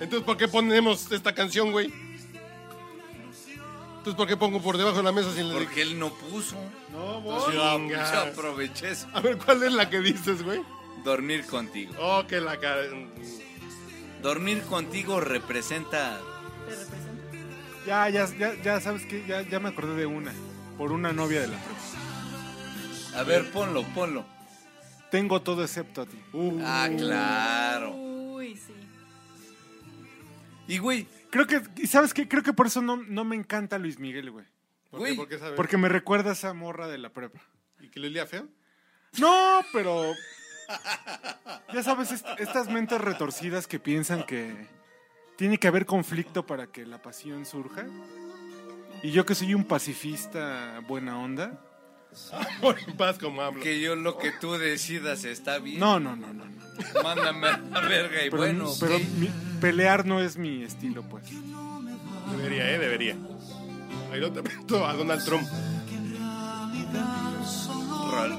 Entonces, 0.00 0.22
¿por 0.22 0.36
qué 0.36 0.48
ponemos 0.48 1.10
esta 1.10 1.34
canción, 1.34 1.72
güey? 1.72 1.92
Entonces, 3.98 4.14
¿por 4.14 4.28
qué 4.28 4.36
pongo 4.36 4.60
por 4.60 4.76
debajo 4.76 4.98
de 4.98 5.02
la 5.02 5.12
mesa 5.12 5.34
sin 5.34 5.48
le 5.48 5.54
Porque 5.54 5.82
él 5.82 5.98
no 5.98 6.12
puso. 6.12 6.56
No, 6.92 7.50
Yo, 7.50 7.88
yo 7.88 8.20
aproveché 8.20 8.90
eso. 8.90 9.08
A 9.12 9.20
ver, 9.20 9.36
¿cuál 9.36 9.62
es 9.64 9.72
la 9.72 9.90
que 9.90 10.00
dices, 10.00 10.42
güey? 10.42 10.60
Dormir 11.02 11.44
contigo. 11.46 11.94
Oh, 11.98 12.24
que 12.26 12.40
la 12.40 12.58
cara. 12.58 12.82
Dormir 14.22 14.62
contigo 14.62 15.20
representa. 15.20 16.20
¿Te 16.68 16.74
representa? 16.76 17.06
Ya, 17.86 18.08
ya, 18.08 18.28
ya, 18.38 18.62
ya 18.62 18.80
sabes 18.80 19.06
que 19.06 19.24
ya, 19.26 19.42
ya 19.42 19.58
me 19.60 19.70
acordé 19.70 19.96
de 19.96 20.06
una. 20.06 20.32
Por 20.78 20.92
una 20.92 21.12
novia 21.12 21.40
de 21.40 21.48
la 21.48 21.56
prepa. 21.58 23.20
A 23.20 23.22
ver, 23.22 23.50
ponlo, 23.50 23.82
ponlo. 23.94 24.24
Tengo 25.10 25.42
todo 25.42 25.62
excepto 25.62 26.02
a 26.02 26.06
ti. 26.06 26.18
Ah, 26.62 26.88
claro. 26.96 27.92
Uy, 27.94 28.56
sí. 28.56 28.85
Y 30.68 30.78
güey, 30.78 31.06
Creo 31.30 31.46
que, 31.46 31.60
¿y 31.76 31.86
sabes 31.86 32.14
qué? 32.14 32.26
Creo 32.28 32.42
que 32.42 32.52
por 32.52 32.66
eso 32.66 32.80
no, 32.80 32.96
no 32.96 33.24
me 33.24 33.36
encanta 33.36 33.78
Luis 33.78 33.98
Miguel, 33.98 34.30
güey. 34.30 34.46
¿Por 34.90 35.00
Güey, 35.00 35.12
qué? 35.12 35.16
¿Por 35.18 35.28
qué 35.28 35.38
sabes? 35.38 35.54
Porque 35.56 35.76
me 35.76 35.88
recuerda 35.88 36.30
a 36.30 36.32
esa 36.32 36.54
morra 36.54 36.86
de 36.88 36.96
la 36.98 37.10
prepa. 37.10 37.40
¿Y 37.80 37.88
que 37.88 38.00
le 38.00 38.06
olía 38.06 38.24
feo? 38.26 38.48
No, 39.18 39.60
pero. 39.72 40.12
Ya 41.74 41.82
sabes, 41.82 42.12
est- 42.12 42.26
estas 42.38 42.68
mentes 42.70 43.00
retorcidas 43.00 43.66
que 43.66 43.78
piensan 43.78 44.24
que 44.24 44.66
tiene 45.36 45.58
que 45.58 45.68
haber 45.68 45.84
conflicto 45.86 46.46
para 46.46 46.68
que 46.68 46.86
la 46.86 47.02
pasión 47.02 47.44
surja. 47.44 47.86
Y 49.02 49.10
yo 49.10 49.26
que 49.26 49.34
soy 49.34 49.52
un 49.54 49.64
pacifista 49.64 50.80
buena 50.88 51.18
onda. 51.18 51.60
Por 52.60 52.78
en 52.78 52.96
paz 52.96 53.18
como 53.18 53.42
hablo. 53.42 53.62
que 53.62 53.80
yo 53.80 53.94
lo 53.96 54.18
que 54.18 54.32
tú 54.32 54.52
decidas 54.52 55.24
está 55.24 55.58
bien. 55.58 55.78
No, 55.80 56.00
no, 56.00 56.16
no, 56.16 56.32
no. 56.32 56.44
no. 56.44 56.56
Mándame 57.02 57.46
a 57.48 57.56
la 57.58 57.80
verga 57.80 58.18
y 58.24 58.30
Pero, 58.30 58.36
bueno. 58.36 58.70
pero 58.78 58.96
ok. 58.96 59.02
mi- 59.18 59.30
pelear 59.60 60.04
no 60.06 60.20
es 60.20 60.36
mi 60.36 60.62
estilo, 60.62 61.02
pues. 61.02 61.24
Debería, 62.36 62.70
¿eh? 62.70 62.78
Debería. 62.78 63.16
Ahí 64.12 64.20
lo 64.20 64.30
te 64.32 64.42
meto 64.42 64.86
a 64.86 64.92
Donald 64.94 65.24
Trump. 65.24 65.46
Rolo. 68.10 68.38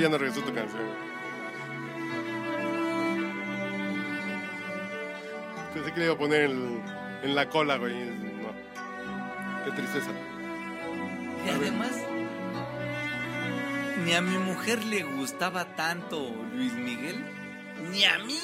Ya 0.00 0.08
no 0.08 0.18
regresó 0.18 0.40
tu 0.42 0.52
canción. 0.52 0.82
Pensé 5.74 5.92
que 5.92 5.98
le 6.00 6.06
iba 6.06 6.14
a 6.14 6.18
poner 6.18 6.50
en, 6.50 6.82
en 7.22 7.34
la 7.34 7.48
cola, 7.48 7.76
güey. 7.76 7.94
No. 7.94 8.52
Qué 9.64 9.70
tristeza. 9.72 10.10
Y 11.46 11.48
además, 11.48 11.92
ni 14.04 14.12
a 14.14 14.20
mi 14.20 14.36
mujer 14.38 14.84
le 14.84 15.02
gustaba 15.02 15.76
tanto 15.76 16.34
Luis 16.54 16.72
Miguel, 16.74 17.24
ni 17.90 18.04
a 18.04 18.18
mí. 18.18 18.38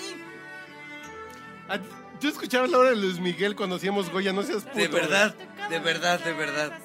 Ah, 1.68 1.78
¿Tú 2.20 2.28
escuchabas 2.28 2.70
la 2.70 2.78
hora 2.78 2.90
de 2.90 2.96
Luis 2.96 3.18
Miguel 3.18 3.56
cuando 3.56 3.76
hacíamos 3.76 4.10
Goya? 4.10 4.32
No 4.32 4.42
seas 4.42 4.64
puto. 4.64 4.78
De 4.78 4.88
verdad, 4.88 5.34
de 5.68 5.78
verdad, 5.78 6.20
de 6.24 6.32
verdad. 6.32 6.78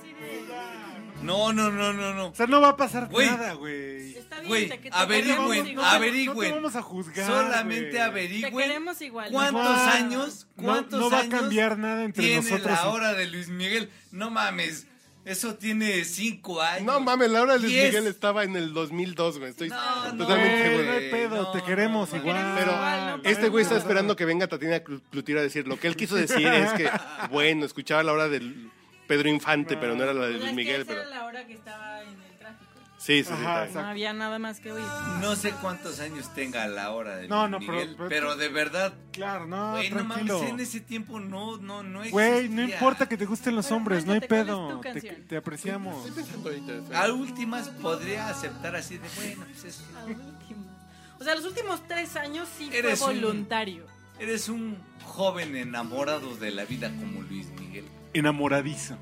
No, 1.24 1.54
no, 1.54 1.70
no, 1.72 1.94
no, 1.94 2.14
no. 2.14 2.28
O 2.28 2.36
sea, 2.36 2.48
no 2.48 2.62
va 2.62 2.70
a 2.70 2.78
pasar 2.78 3.08
Güey. 3.10 3.28
nada, 3.28 3.54
güey. 3.54 4.16
Está 4.16 4.38
bien, 4.40 4.48
Güey, 4.48 4.70
te- 4.70 4.78
te 4.78 4.90
averigüen. 4.92 5.76
No 5.76 6.34
te 6.36 6.52
vamos 6.52 6.76
a 6.76 6.82
juzgar. 6.82 7.26
Solamente 7.28 7.82
güey. 7.82 7.92
Te 7.92 8.02
averigüen 8.02 8.68
queremos 8.68 9.02
igual. 9.02 9.32
cuántos 9.32 9.64
No, 9.64 9.84
años, 9.92 10.48
no- 10.56 10.64
cuántos 10.64 11.00
no 11.00 11.10
va 11.10 11.20
a 11.22 11.30
cambiar 11.30 11.78
nada 11.78 12.04
entre 12.04 12.24
tiene 12.24 12.42
nosotros 12.42 12.66
la 12.72 12.88
hora 12.90 13.14
de 13.14 13.28
Luis 13.28 13.50
Miguel. 13.50 13.90
No 14.12 14.30
mames, 14.32 14.88
eso 15.26 15.54
tiene 15.56 16.04
cinco 16.06 16.60
años. 16.62 16.84
No 16.86 17.00
mames, 17.00 17.30
la 17.30 17.42
hora 17.44 17.54
de 17.54 17.60
Luis. 17.60 17.74
Miguel 17.74 18.08
estaba 18.08 18.44
en 18.44 18.56
el 18.56 18.74
2002, 18.74 19.38
güey. 19.38 19.52
Estoy 19.52 19.70
No, 19.70 19.76
totalmente 19.78 20.18
no, 20.18 20.26
Güey, 20.26 20.64
seguro. 20.64 20.84
no 20.86 20.92
hay 20.94 21.10
pedo, 21.12 21.36
No, 21.44 21.52
te 21.52 21.62
queremos 21.64 22.12
no, 22.12 22.18
igual. 22.18 22.54
Pero 22.58 22.72
igual, 22.72 23.22
no 23.24 23.30
este 23.30 23.50
güey 23.50 23.64
está 23.64 23.78
esperando 23.78 24.16
que 24.16 24.26
venga 24.26 24.48
Tatiana 24.48 24.84
Clu- 24.84 25.02
Cloutier 25.12 25.38
a 25.38 25.42
decir 25.44 25.68
lo 25.68 25.80
que 25.80 25.88
él 25.88 25.96
quiso 25.96 26.16
decir 26.16 26.48
es 26.48 26.74
que, 26.74 26.90
bueno, 27.32 27.66
escuchaba 27.66 28.02
la 28.02 28.14
hora 28.14 28.28
del 28.28 28.72
Pedro 29.12 29.30
Infante, 29.30 29.76
pero 29.78 29.96
no 29.96 30.04
era 30.04 30.14
la 30.14 30.26
de 30.26 30.32
Pues 30.32 30.44
Luis 30.44 30.54
Miguel. 30.56 30.86
Pero... 30.86 31.02
era 31.02 31.10
la 31.10 31.26
hora 31.26 31.46
que 31.46 31.54
estaba 31.54 32.02
en 32.04 32.10
el 32.10 32.38
tráfico. 32.40 32.72
Sí, 32.98 33.24
sí, 33.24 33.26
sí. 33.26 33.34
Ajá, 33.34 33.62
exacto. 33.66 33.82
No 33.82 33.88
había 33.88 34.14
nada 34.14 34.38
más 34.40 34.60
que 34.60 34.72
oír. 34.72 34.86
No 35.22 35.36
sé 35.36 35.52
cuántos 35.62 36.00
años 36.00 36.34
tenga 36.36 36.68
la 36.68 36.92
hora 36.92 37.16
de 37.18 37.28
No, 37.28 37.48
Luis 37.48 37.52
no, 37.52 37.60
pero- 37.60 37.72
Miguel, 37.74 37.96
pero, 37.98 38.10
pero- 38.10 38.36
de 38.38 38.48
verdad, 38.50 38.94
Claro, 39.12 39.48
no, 39.48 39.72
güey, 39.72 39.90
no 39.90 40.04
mames, 40.04 40.26
tranquilo. 40.28 40.44
en 40.54 40.60
ese 40.60 40.80
tiempo 40.82 41.20
no, 41.20 41.58
no, 41.58 41.82
no 41.84 42.00
Güey, 42.10 42.48
no 42.50 42.62
existía. 42.62 42.76
importa 42.76 43.10
que 43.10 43.18
te 43.18 43.26
gusten 43.26 43.56
los 43.56 43.66
Bueno, 43.66 43.78
hombres, 43.78 44.06
no 44.06 44.14
hay 44.14 44.20
cuéntate, 44.20 44.46
¿cuál 44.52 44.96
es 44.98 45.04
pedo. 45.04 45.16
Te, 45.16 45.22
te 45.24 45.38
apreciamos. 45.38 46.06
Estoy 46.06 46.24
pensando 46.24 46.50
ahorita, 46.50 46.74
sí. 46.88 46.94
A 46.94 47.14
últimas 47.14 47.68
podría 47.70 48.30
aceptar 48.30 48.76
así 48.76 48.98
de, 48.98 49.08
bueno, 49.16 49.46
pues 49.52 49.64
es 49.66 49.78
que 49.78 49.98
Al 50.00 50.10
último. 50.12 50.78
O 51.20 51.24
sea, 51.24 51.36
los 51.36 51.46
últimos 51.46 51.88
tres 51.88 52.16
años 52.16 52.48
sí 52.58 52.70
Eres 52.72 53.00
fue 53.00 53.14
un- 53.16 53.22
voluntario. 53.22 53.86
eres 54.20 54.48
un 54.48 54.78
joven 55.06 55.56
enamorado 55.56 56.36
de 56.38 56.52
la 56.52 56.66
vida 56.66 56.90
como 56.90 57.22
Luis 57.24 57.48
Miguel. 57.60 57.86
Enamoradizo. 58.14 58.98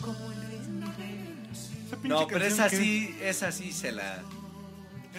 Como 0.00 0.18
Luis 0.28 0.68
Miguel. 0.68 1.48
Esa 1.86 1.96
pinche 1.96 2.08
No, 2.08 2.26
pero 2.26 2.44
esa 2.44 2.68
que- 2.70 2.76
sí, 2.76 3.16
esa 3.22 3.52
sí 3.52 3.72
se 3.72 3.92
la, 3.92 4.22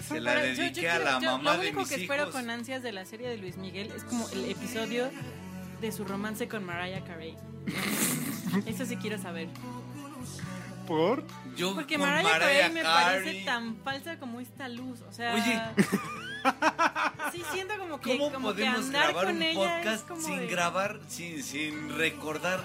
se 0.07 0.19
la 0.19 0.33
Pero 0.33 0.45
yo- 0.47 0.53
yo 0.53 0.63
dediqué 0.63 0.89
a 0.89 0.99
la 0.99 1.19
yo- 1.19 1.31
mamá 1.31 1.53
Lo 1.55 1.61
de 1.61 1.67
único 1.67 1.79
mis 1.81 1.89
que 1.89 1.95
espero 2.01 2.31
con 2.31 2.49
ansias 2.49 2.81
de 2.83 2.91
la 2.91 3.05
serie 3.05 3.27
de 3.29 3.37
Luis 3.37 3.57
Miguel 3.57 3.91
es 3.95 4.03
como 4.03 4.27
el 4.29 4.45
episodio 4.49 5.09
de 5.81 5.91
su 5.91 6.05
romance 6.05 6.47
con 6.47 6.63
Mariah 6.63 7.03
Carey. 7.03 7.35
Eso 8.65 8.85
sí 8.85 8.95
quiero 8.97 9.17
saber. 9.21 9.49
¿Por? 10.91 11.23
Yo 11.55 11.73
Porque 11.73 11.97
Mariah 11.97 12.23
Mariah 12.23 12.39
Carey 12.39 12.71
me 12.73 12.83
parece 12.83 13.45
tan 13.45 13.77
falsa 13.77 14.19
como 14.19 14.41
esta 14.41 14.67
luz. 14.67 14.99
O 15.07 15.11
sea. 15.13 15.33
Oye. 15.33 15.61
Sí, 17.31 17.41
siento 17.53 17.77
como 17.77 18.01
que, 18.01 18.17
¿Cómo 18.17 18.31
como 18.33 18.49
que 18.53 18.63
podemos 18.65 18.85
andar 18.87 19.11
grabar 19.13 19.25
con 19.27 19.41
un 19.41 19.53
podcast 19.53 20.09
sin 20.19 20.37
de- 20.39 20.47
grabar, 20.47 20.99
sin, 21.07 21.41
sin 21.43 21.95
recordar 21.97 22.59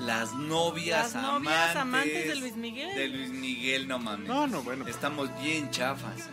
las 0.00 0.34
novias, 0.34 1.14
Las 1.14 1.22
novias 1.22 1.76
amantes, 1.76 1.76
amantes 1.76 2.28
de 2.28 2.36
Luis 2.36 2.56
Miguel? 2.56 2.94
De 2.94 3.08
Luis 3.08 3.30
Miguel, 3.30 3.86
no 3.88 3.98
mames. 4.00 4.26
No, 4.28 4.46
no, 4.48 4.62
bueno. 4.62 4.86
Estamos 4.88 5.30
bien 5.40 5.70
chafas. 5.70 6.28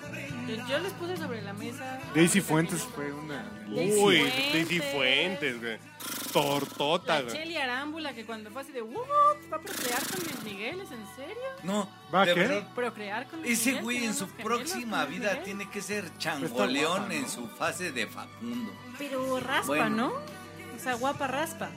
Yo, 0.48 0.68
yo 0.68 0.80
les 0.80 0.94
puse 0.94 1.18
sobre 1.18 1.42
la 1.42 1.54
mesa. 1.54 2.00
Daisy 2.14 2.42
Fuentes 2.42 2.82
fue 2.82 3.12
una. 3.14 3.44
Daisy 3.68 4.00
Uy, 4.02 4.18
Fuentes. 4.20 4.54
Daisy 4.54 4.80
Fuentes, 4.80 5.62
güey. 5.62 5.78
Tortota, 6.34 7.16
La 7.16 7.22
güey. 7.22 7.34
Cheli 7.36 7.58
Arámbula, 7.58 8.14
que 8.14 8.26
cuando 8.26 8.50
fue 8.52 8.62
así 8.64 8.72
de, 8.72 8.82
¿what? 8.82 9.06
¿Va 9.52 9.58
a 9.58 9.60
procrear 9.62 10.02
con 10.08 10.20
Luis 10.24 10.44
Miguel? 10.44 10.82
¿Es 10.82 10.92
en 10.92 11.06
serio? 11.16 11.36
No, 11.64 11.90
¿Va 12.14 12.26
de 12.26 12.34
qué? 12.34 12.40
verdad, 12.40 12.74
¿Procrear 12.74 13.28
con 13.28 13.42
Luis 13.42 13.52
Ese 13.54 13.70
Miguel? 13.70 13.84
güey 13.84 13.98
en 13.98 14.02
¿Tener 14.04 14.16
su 14.18 14.28
gemelos 14.28 14.46
próxima 14.46 14.98
con 15.02 15.08
Luis 15.10 15.20
vida 15.20 15.30
Miguel? 15.32 15.44
tiene 15.46 15.70
que 15.70 15.82
ser 15.82 16.04
guapa, 16.06 16.18
changoleón 16.20 17.08
¿no? 17.08 17.14
en 17.14 17.30
su 17.30 17.48
fase 17.48 17.92
de 17.92 18.08
Facundo. 18.08 18.74
Pero 18.98 19.40
raspa, 19.40 19.68
Bueno. 19.68 19.90
¿no? 19.90 20.08
O 20.76 20.80
sea, 20.82 20.96
guapa 20.96 21.28
raspa. 21.28 21.70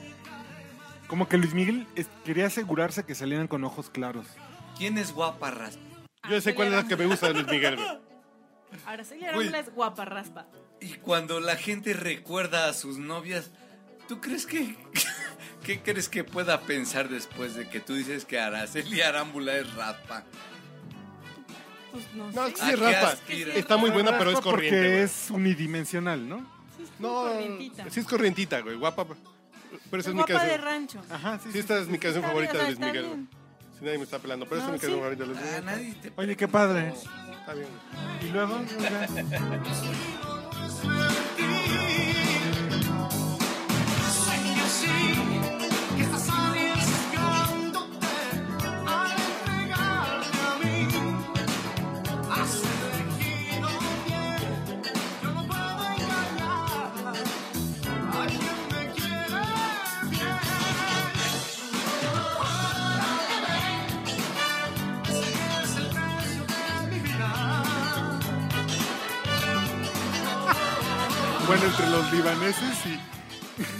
Como 1.07 1.29
que 1.29 1.37
Luis 1.37 1.53
Miguel 1.53 1.87
es- 1.95 2.07
quería 2.25 2.47
asegurarse 2.47 3.03
que 3.05 3.15
salieran 3.15 3.47
con 3.47 3.63
ojos 3.63 3.89
claros. 3.89 4.25
¿Quién 4.77 4.97
es 4.97 5.13
guapa 5.13 5.51
raspa? 5.51 5.81
Yo 6.29 6.41
sé 6.41 6.53
cuál 6.55 6.69
es 6.69 6.73
la 6.73 6.87
que 6.87 6.97
me 6.97 7.05
gusta 7.05 7.27
de 7.27 7.33
Luis 7.35 7.47
Miguel, 7.47 7.75
güey. 7.77 7.87
Araceli 8.85 9.25
Arámbula 9.25 9.59
es 9.59 9.73
guapa 9.73 10.05
raspa. 10.05 10.45
Y 10.81 10.93
cuando 10.95 11.39
la 11.39 11.55
gente 11.55 11.93
recuerda 11.93 12.67
a 12.69 12.73
sus 12.73 12.97
novias, 12.97 13.51
¿tú 14.07 14.21
crees 14.21 14.45
que... 14.45 14.75
¿Qué 15.63 15.81
crees 15.81 16.07
que 16.07 16.23
pueda 16.23 16.61
pensar 16.61 17.09
después 17.09 17.55
de 17.55 17.67
que 17.67 17.79
tú 17.81 17.93
dices 17.95 18.23
que 18.25 18.39
Araceli 18.39 19.01
Arámbula 19.01 19.57
es 19.57 19.73
raspa? 19.73 20.23
Pues 21.91 22.05
no, 22.13 22.31
No, 22.31 22.47
sé. 22.47 22.55
sí, 22.55 22.61
¿A 22.61 22.69
qué 22.69 22.75
raspa. 22.75 23.17
Está 23.55 23.77
muy 23.77 23.89
buena, 23.89 24.17
pero 24.17 24.31
es 24.31 24.39
corriente. 24.39 24.77
Porque 24.77 24.91
güey. 24.93 25.03
es 25.03 25.27
unidimensional, 25.31 26.27
¿no? 26.29 26.37
Sí, 26.77 26.83
es 26.83 26.89
No, 26.99 27.09
corrientita. 27.23 27.89
sí 27.89 27.99
es 27.99 28.05
corrientita, 28.05 28.59
güey. 28.61 28.75
Guapa. 28.77 29.05
Pero 29.05 29.17
esa 29.91 29.97
Es 29.99 30.07
es 30.07 30.13
mi 30.13 30.19
guapa 30.21 30.33
de 30.43 30.49
canción. 30.51 30.61
rancho. 30.65 31.01
Ajá, 31.09 31.39
sí. 31.43 31.49
Sí, 31.51 31.59
esta 31.59 31.79
es 31.79 31.87
mi 31.87 31.97
canción 31.97 32.23
favorita 32.23 32.53
bien, 32.53 32.63
de 32.65 32.71
Luis 32.71 32.79
Miguel. 32.79 33.27
Si 33.77 33.85
nadie 33.85 33.97
me 33.97 34.03
está 34.05 34.19
pelando, 34.19 34.45
pero 34.47 34.61
esa 34.61 34.67
es 34.67 34.73
mi 34.73 34.79
canción 34.79 34.99
favorita 35.01 35.23
de 35.23 35.27
Luis 35.29 35.39
Ah, 35.41 35.45
Miguel. 35.45 35.65
nadie 35.65 35.93
te 36.01 36.13
Oye, 36.15 36.35
qué 36.37 36.47
padre. 36.47 36.93
Está 37.47 37.59
bien. 37.59 37.69
Y 38.21 38.29
luego, 38.33 38.59
entre 71.67 71.89
los 71.89 72.11
libaneses 72.13 72.85
y. 72.85 72.99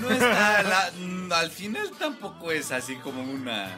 No 0.02 0.10
está, 0.10 0.64
la- 0.64 1.38
al 1.40 1.52
final 1.52 1.92
tampoco 2.00 2.52
es 2.52 2.72
así 2.72 2.96
como 2.96 3.22
una, 3.22 3.78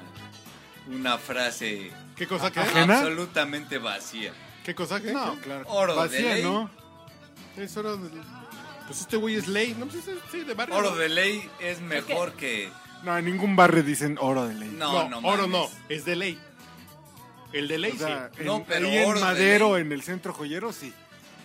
una 0.88 1.18
frase 1.18 1.92
¿Qué 2.16 2.26
cosa 2.26 2.52
que? 2.52 2.62
Ajena. 2.62 3.00
absolutamente 3.00 3.78
vacía. 3.80 4.32
¿Qué 4.64 4.74
cosa 4.76 5.02
que? 5.02 5.12
No, 5.12 5.36
claro. 5.42 5.66
Oro 5.68 5.94
de 5.94 6.00
Vacía, 6.00 6.34
ley. 6.36 6.44
¿no? 6.44 6.70
Es 7.58 7.76
oro 7.76 7.98
de... 7.98 8.10
Pues 8.88 9.02
este 9.02 9.18
güey 9.18 9.36
es 9.36 9.48
ley. 9.48 9.76
No, 9.78 9.86
pues 9.88 10.08
es 10.08 10.18
sí, 10.32 10.42
de 10.42 10.54
barrio. 10.54 10.76
Oro 10.76 10.96
de 10.96 11.10
ley 11.10 11.50
es 11.60 11.82
mejor 11.82 12.34
que... 12.34 12.70
No, 13.04 13.18
en 13.18 13.26
ningún 13.26 13.56
barrio 13.56 13.84
dicen 13.84 14.18
oro 14.22 14.48
de 14.48 14.56
ley. 14.56 14.70
No, 14.78 15.08
No, 15.10 15.22
no, 15.22 15.28
oro 15.28 15.48
mames. 15.48 15.72
no. 15.72 15.80
Es 15.90 16.06
de 16.06 16.16
ley. 16.16 16.40
El 17.54 17.68
de 17.68 17.78
ley 17.78 17.92
O 17.94 17.98
sea, 17.98 18.30
sí. 18.34 18.42
en, 18.42 18.46
No, 18.48 18.64
pero 18.68 18.88
ahí 18.88 19.00
oro 19.00 19.10
en 19.10 19.16
de 19.16 19.22
Madero, 19.22 19.74
ley. 19.76 19.82
en 19.86 19.92
el 19.92 20.02
centro 20.04 20.34
joyero, 20.34 20.72
sí. 20.74 20.94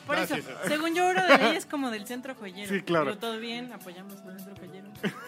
Por 0.06 0.16
Gracias. 0.16 0.40
eso, 0.40 0.50
según 0.68 0.94
yo, 0.94 1.06
Oro 1.06 1.22
de 1.26 1.38
Ley 1.38 1.56
es 1.56 1.64
como 1.66 1.90
del 1.90 2.06
centro 2.06 2.34
joyero. 2.34 2.68
Sí, 2.74 2.82
claro. 2.82 3.06
Pero 3.06 3.18
todo 3.18 3.38
bien, 3.38 3.72
apoyamos 3.72 4.14
al 4.20 4.38
centro 4.38 4.54
joyero. 4.66 4.88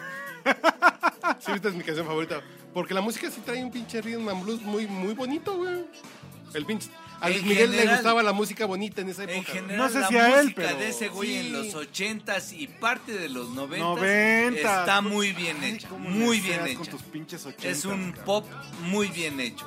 Sí, 1.39 1.51
esta 1.51 1.67
es 1.69 1.75
mi 1.75 1.83
canción 1.83 2.05
favorita. 2.07 2.41
Porque 2.73 2.93
la 2.93 3.01
música 3.01 3.29
sí 3.29 3.41
trae 3.45 3.61
un 3.63 3.71
pinche 3.71 4.01
rhythm 4.01 4.29
and 4.29 4.43
blues 4.43 4.61
muy, 4.61 4.87
muy 4.87 5.13
bonito, 5.13 5.57
güey. 5.57 5.85
El 6.53 6.65
pinche... 6.65 6.89
A 7.19 7.27
En 7.27 7.33
Luis 7.33 7.45
Miguel 7.45 7.71
le 7.71 7.77
general- 7.77 7.95
gustaba 7.97 8.23
la 8.23 8.31
música 8.31 8.65
bonita 8.67 9.01
en 9.01 9.09
esa 9.09 9.23
En 9.23 9.31
época. 9.31 9.51
güey. 9.51 9.61
general, 9.63 9.77
No 9.77 9.89
sé 9.91 9.99
la 10.01 10.07
si 10.07 10.15
a 10.17 10.27
él, 10.39 10.43
música 10.45 10.61
pero- 10.67 10.77
de 10.77 10.87
ese 10.89 11.07
güey 11.09 11.29
Sí. 11.29 11.37
en 11.47 11.53
los 11.53 11.73
ochentas 11.75 12.53
y 12.53 12.67
parte 12.67 13.11
de 13.11 13.27
los 13.27 13.49
noventas 13.49 13.79
Noventas. 13.89 14.79
está 14.81 15.01
muy 15.01 15.33
bien 15.33 15.57
Ay, 15.61 15.71
hecha, 15.73 15.89
cómo 15.89 16.09
muy 16.09 16.39
bien 16.39 16.57
seas 16.57 16.67
hecha. 16.69 16.77
con 16.77 16.87
tus 16.87 17.01
pinches 17.03 17.45
ochentas, 17.45 17.65
Es 17.65 17.85
un 17.85 18.11
cabrón. 18.11 18.25
pop 18.25 18.45
muy 18.83 19.07
bien 19.09 19.39
hecho. 19.39 19.65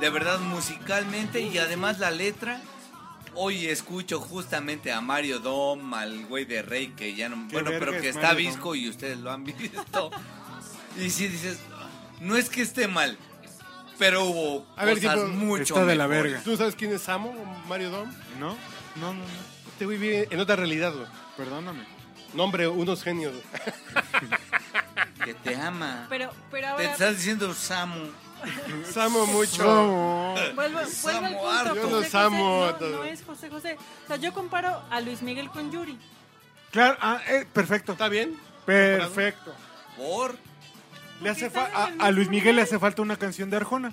De 0.00 0.10
verdad, 0.10 0.38
musicalmente 0.40 1.40
y 1.40 1.56
además 1.58 1.98
la 1.98 2.10
letra. 2.10 2.60
Hoy 3.40 3.66
escucho 3.66 4.18
justamente 4.20 4.90
a 4.92 5.00
Mario 5.00 5.38
Dom, 5.38 5.94
al 5.94 6.26
güey 6.26 6.44
de 6.44 6.60
Rey, 6.62 6.88
que 6.88 7.14
ya 7.14 7.28
no. 7.28 7.46
¿Qué 7.48 7.54
Bueno, 7.54 7.70
pero 7.78 7.92
que 7.92 8.08
es 8.08 8.16
está 8.16 8.32
Mario 8.32 8.48
visco 8.50 8.74
y 8.74 8.88
ustedes 8.88 9.18
lo 9.18 9.30
han 9.30 9.44
visto. 9.44 10.10
y 10.98 11.08
si 11.08 11.28
dices, 11.28 11.58
no 12.20 12.36
es 12.36 12.50
que 12.50 12.62
esté 12.62 12.88
mal, 12.88 13.16
pero 13.96 14.24
hubo 14.24 14.66
A 14.76 14.84
ver, 14.84 14.96
cosas 15.00 15.14
tipo, 15.14 15.26
mucho 15.28 15.74
está 15.74 15.84
de 15.84 15.94
la 15.94 16.08
verga. 16.08 16.40
¿Tú 16.42 16.56
sabes 16.56 16.74
quién 16.74 16.92
es 16.92 17.02
Samo? 17.02 17.32
Mario 17.68 17.90
Dom. 17.90 18.10
¿No? 18.40 18.56
No, 18.96 19.14
no, 19.14 19.14
no. 19.14 19.24
Este 19.68 19.84
güey 19.84 19.98
vive 19.98 20.26
en 20.30 20.40
otra 20.40 20.56
realidad, 20.56 20.92
güey. 20.92 21.06
Perdóname. 21.36 21.84
No, 22.34 22.44
hombre, 22.44 22.66
unos 22.68 23.02
genios. 23.02 23.34
Que 25.24 25.34
te 25.34 25.54
ama. 25.56 26.06
Pero, 26.08 26.30
pero 26.50 26.66
Te 26.66 26.70
ahora, 26.72 26.92
estás 26.92 27.16
diciendo 27.16 27.52
Samu. 27.52 28.08
Samo 28.92 29.26
mucho. 29.26 29.62
No. 29.64 30.34
vuelvo, 30.54 30.78
vuelvo 31.02 31.48
al 31.50 31.68
punto. 31.70 31.74
Yo 31.74 31.82
José 31.82 31.90
los 31.90 32.04
José 32.04 32.18
amo 32.18 32.66
no, 32.80 32.88
no 32.88 33.04
es 33.04 33.22
José 33.24 33.50
José. 33.50 33.76
O 34.04 34.06
sea, 34.08 34.16
yo 34.16 34.32
comparo 34.32 34.82
a 34.90 35.00
Luis 35.00 35.22
Miguel 35.22 35.48
con 35.50 35.70
Yuri. 35.70 35.98
Claro, 36.70 36.96
ah, 37.00 37.20
eh, 37.28 37.46
perfecto. 37.52 37.92
¿Está 37.92 38.08
bien? 38.08 38.38
Perfecto. 38.66 39.54
Por. 39.96 40.36
Le 41.22 41.30
hace 41.30 41.50
fa- 41.50 41.70
a, 41.74 41.90
a 41.98 42.10
Luis 42.10 42.28
Miguel 42.28 42.56
le 42.56 42.62
hace 42.62 42.78
falta 42.78 43.02
una 43.02 43.16
canción 43.16 43.50
de 43.50 43.56
Arjona. 43.56 43.92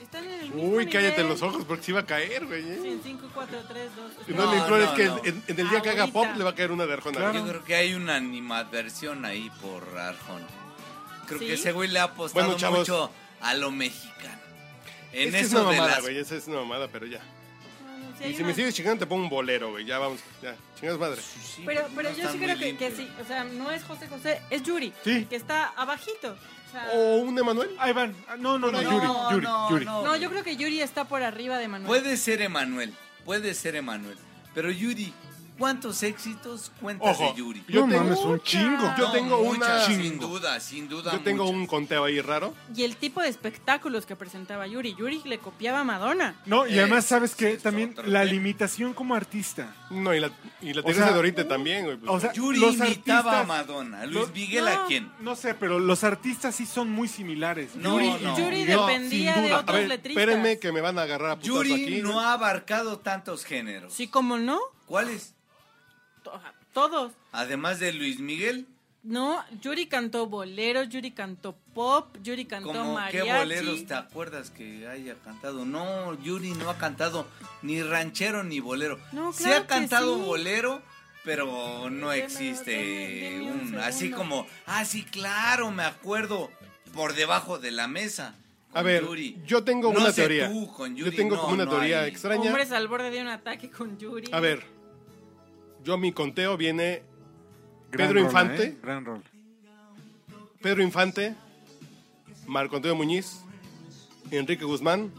Están 0.00 0.24
en 0.24 0.40
el 0.40 0.50
mismo 0.52 0.76
Uy, 0.76 0.86
cállate 0.86 1.16
nivel. 1.22 1.28
los 1.28 1.42
ojos 1.42 1.64
porque 1.66 1.82
se 1.82 1.90
iba 1.90 2.00
a 2.00 2.06
caer, 2.06 2.46
güey. 2.46 2.62
¿eh? 2.62 2.78
Sí, 2.80 2.88
en 2.88 3.02
5, 3.02 3.28
4, 3.34 3.58
3, 3.68 3.90
2. 3.96 4.12
Y 4.28 4.32
no, 4.32 4.44
No, 4.44 4.52
le 4.52 4.58
implores 4.58 4.88
no, 4.90 4.94
que 4.94 5.04
no. 5.06 5.18
En, 5.24 5.42
en 5.48 5.60
el 5.60 5.68
día 5.68 5.80
que 5.82 5.90
haga 5.90 6.02
Ahorita. 6.02 6.18
pop 6.20 6.36
le 6.36 6.44
va 6.44 6.50
a 6.50 6.54
caer 6.54 6.70
una 6.72 6.86
de 6.86 6.92
Arjona. 6.94 7.16
Claro. 7.18 7.34
Yo 7.34 7.46
creo 7.48 7.64
que 7.64 7.74
hay 7.74 7.94
una 7.94 8.14
animadversión 8.16 9.24
ahí 9.24 9.50
por 9.60 9.82
Arjona. 9.98 10.46
Creo 11.26 11.40
¿Sí? 11.40 11.46
que 11.46 11.54
ese 11.54 11.72
güey 11.72 11.90
le 11.90 11.98
ha 11.98 12.04
apostado 12.04 12.44
Bueno, 12.46 12.58
chavos. 12.60 12.78
mucho 12.80 13.10
a 13.44 13.54
lo 13.54 13.70
mexicano. 13.70 14.40
En 15.12 15.28
Es 15.28 15.34
que 15.34 15.40
es 15.40 15.46
eso 15.46 15.60
una 15.62 15.70
de 15.70 15.76
mamada, 15.76 15.94
las 15.96 16.02
güey. 16.02 16.18
Esa 16.18 16.34
es 16.36 16.46
una 16.48 16.56
mamada, 16.60 16.88
pero 16.88 17.06
ya. 17.06 17.20
Sí, 18.18 18.28
Y 18.30 18.34
si 18.34 18.44
me 18.44 18.54
sigues 18.54 18.74
chingando, 18.74 19.00
te 19.04 19.06
pongo 19.08 19.24
un 19.24 19.28
bolero, 19.30 19.70
güey. 19.70 19.84
Ya 19.84 19.98
vamos. 19.98 20.20
Ya. 20.42 20.54
Chingas 20.78 20.98
madre. 20.98 21.20
Sí, 21.20 21.62
Pero, 21.66 21.88
no 21.88 21.94
pero 21.96 22.12
yo 22.16 22.30
sí 22.30 22.38
creo 22.38 22.58
que, 22.58 22.76
que 22.76 22.90
sí. 22.92 23.08
O 23.20 23.24
sea, 23.26 23.44
no 23.44 23.70
es 23.70 23.82
José 23.84 24.06
José, 24.08 24.40
es 24.50 24.62
Yuri. 24.62 24.92
Sí. 25.04 25.26
Que 25.28 25.36
está 25.36 25.68
abajito. 25.76 26.32
O 26.32 26.70
sea, 26.72 26.88
O 26.94 27.16
un 27.18 27.38
Emanuel. 27.38 27.70
Ahí 27.78 27.92
van. 27.92 28.14
Ah, 28.28 28.36
No, 28.36 28.58
no, 28.58 28.70
no, 28.70 28.80
No, 28.80 28.82
Yuri, 28.82 29.06
no, 29.06 29.30
Yuri, 29.32 29.44
no, 29.44 29.70
Yuri. 29.70 29.84
no. 29.84 30.02
no, 30.04 30.16
yo 30.16 30.30
creo 30.30 30.42
que 30.44 30.56
Yuri 30.56 30.80
está 30.80 31.04
por 31.06 31.22
arriba 31.22 31.58
de 31.58 31.68
Manuel. 31.68 31.86
Puede 31.88 32.16
ser 32.16 32.40
Emanuel, 32.42 32.92
puede 33.24 33.54
ser 33.54 33.76
Emanuel. 33.76 34.16
Pero 34.54 34.70
Yuri, 34.70 35.12
¿cuántos 35.64 36.02
éxitos 36.02 36.70
cuentas 36.78 37.16
Ojo, 37.18 37.30
de 37.32 37.38
Yuri? 37.38 37.64
Yo 37.68 37.86
no 37.86 37.92
tengo- 37.94 38.04
mames, 38.04 38.18
un 38.20 38.40
chingo. 38.42 38.94
Yo 38.98 39.06
No, 39.06 39.12
tengo 39.12 39.42
muchas, 39.44 39.88
una- 39.88 39.96
Sin 40.02 40.18
duda, 40.18 40.60
sin 40.60 40.88
duda. 40.90 41.12
Yo 41.12 41.20
tengo 41.20 41.44
muchas. 41.44 41.58
un 41.58 41.66
conteo 41.66 42.04
ahí 42.04 42.20
raro. 42.20 42.52
Y 42.76 42.82
el 42.84 42.96
tipo 42.96 43.22
de 43.22 43.28
espectáculos 43.30 44.04
que 44.04 44.14
presentaba 44.14 44.66
Yuri. 44.66 44.94
Yuri 44.94 45.22
le 45.24 45.38
copiaba 45.38 45.80
a 45.80 45.84
Madonna. 45.84 46.34
No, 46.44 46.66
y 46.66 46.78
además, 46.78 47.06
¿sabes 47.06 47.30
Ese 47.32 47.38
qué? 47.52 47.56
También 47.56 47.94
la 48.04 48.20
tema. 48.20 48.24
limitación 48.24 48.92
como 48.92 49.14
artista. 49.14 49.74
No, 49.90 50.14
y 50.14 50.20
la, 50.20 50.30
y 50.60 50.74
la 50.74 50.82
O 50.82 50.92
sea, 50.92 51.12
de 51.12 51.18
Oriente 51.18 51.44
también, 51.44 51.84
güey. 51.86 51.96
pues. 51.96 52.10
O 52.10 52.20
sea, 52.20 52.32
Yuri 52.34 52.58
los 52.60 52.74
imitaba 52.76 53.40
a 53.40 53.44
Madonna. 53.44 54.04
Luis 54.04 54.28
Miguel 54.34 54.64
No. 54.66 54.70
a 54.70 54.86
quién? 54.86 55.10
No 55.20 55.34
sé, 55.34 55.54
pero 55.54 55.78
los 55.78 56.04
artistas 56.04 56.54
sí 56.54 56.66
son 56.66 56.90
muy 56.90 57.08
similares. 57.08 57.74
No, 57.76 57.94
Yuri, 58.00 58.22
no. 58.22 58.38
Yuri 58.38 58.64
dependía 58.64 59.34
de 59.40 59.54
otros 59.54 59.78
ver, 59.78 59.88
letristas. 59.88 60.22
espérenme 60.22 60.58
que 60.58 60.72
me 60.72 60.80
van 60.82 60.98
a 60.98 61.02
agarrar 61.02 61.38
a 61.38 61.40
Yuri 61.40 61.72
aquí. 61.72 62.02
no 62.02 62.20
ha 62.20 62.32
abarcado 62.34 62.98
tantos 62.98 63.44
géneros. 63.44 63.92
Sí, 63.94 64.08
como 64.08 64.36
no. 64.38 64.58
¿Cuáles? 64.86 65.33
To- 66.24 66.40
Todos. 66.72 67.12
Además 67.30 67.78
de 67.78 67.92
Luis 67.92 68.18
Miguel, 68.18 68.66
No, 69.04 69.44
Yuri 69.60 69.86
cantó 69.86 70.26
boleros, 70.26 70.88
Yuri 70.88 71.10
cantó 71.10 71.54
pop, 71.74 72.16
Yuri 72.22 72.46
cantó 72.46 72.72
¿Cómo 72.72 72.96
qué 73.10 73.18
mariachi. 73.22 73.38
boleros 73.38 73.86
te 73.86 73.92
acuerdas 73.94 74.50
que 74.50 74.88
haya 74.88 75.14
cantado? 75.22 75.66
No, 75.66 76.18
Yuri 76.22 76.52
no 76.52 76.70
ha 76.70 76.78
cantado 76.78 77.26
ni 77.60 77.82
ranchero 77.82 78.42
ni 78.44 78.60
bolero. 78.60 78.98
No, 79.12 79.32
sí 79.34 79.44
ha 79.52 79.66
cantado 79.66 80.14
que 80.16 80.20
sí. 80.22 80.26
bolero, 80.26 80.82
pero 81.22 81.90
no 81.90 82.08
Deme- 82.14 82.24
existe 82.24 82.70
deme- 82.72 83.20
deme 83.20 83.52
un 83.52 83.74
un, 83.74 83.78
así 83.80 84.10
como, 84.10 84.46
ah, 84.66 84.84
sí, 84.86 85.04
claro, 85.04 85.70
me 85.70 85.84
acuerdo. 85.84 86.50
por 86.94 87.14
debajo 87.14 87.58
de 87.58 87.72
la 87.72 87.88
mesa. 87.88 88.36
A 88.72 88.80
ver, 88.82 89.02
Yuri. 89.04 89.36
yo 89.46 89.64
tengo 89.64 89.92
No 89.92 89.98
una 90.00 90.12
sé 90.12 90.22
teoría. 90.22 90.48
tú, 90.48 90.72
con 90.72 90.94
Yo 90.96 91.06
Yuri, 91.06 91.16
tengo 91.16 91.34
no, 91.36 91.42
como 91.42 91.54
una 91.54 91.64
no 91.64 91.70
teoría 91.72 92.02
hay. 92.02 92.10
extraña. 92.10 92.42
Hombres 92.42 92.70
al 92.72 92.86
borde 92.88 93.10
de 93.10 93.20
un 93.20 93.26
ataque 93.28 93.68
con 93.70 93.98
Yuri. 93.98 94.28
A 94.32 94.38
ver, 94.40 94.64
yo 95.84 95.98
mi 95.98 96.12
conteo 96.12 96.56
viene 96.56 97.02
Gran 97.90 98.08
Pedro 98.08 98.14
rola, 98.14 98.26
Infante. 98.26 98.62
¿eh? 98.64 98.76
Gran 98.82 99.04
rol. 99.04 99.22
Pedro 100.60 100.82
Infante, 100.82 101.34
Marco 102.46 102.76
Antonio 102.76 102.96
Muñiz, 102.96 103.40
Enrique 104.30 104.64
Guzmán, 104.64 105.12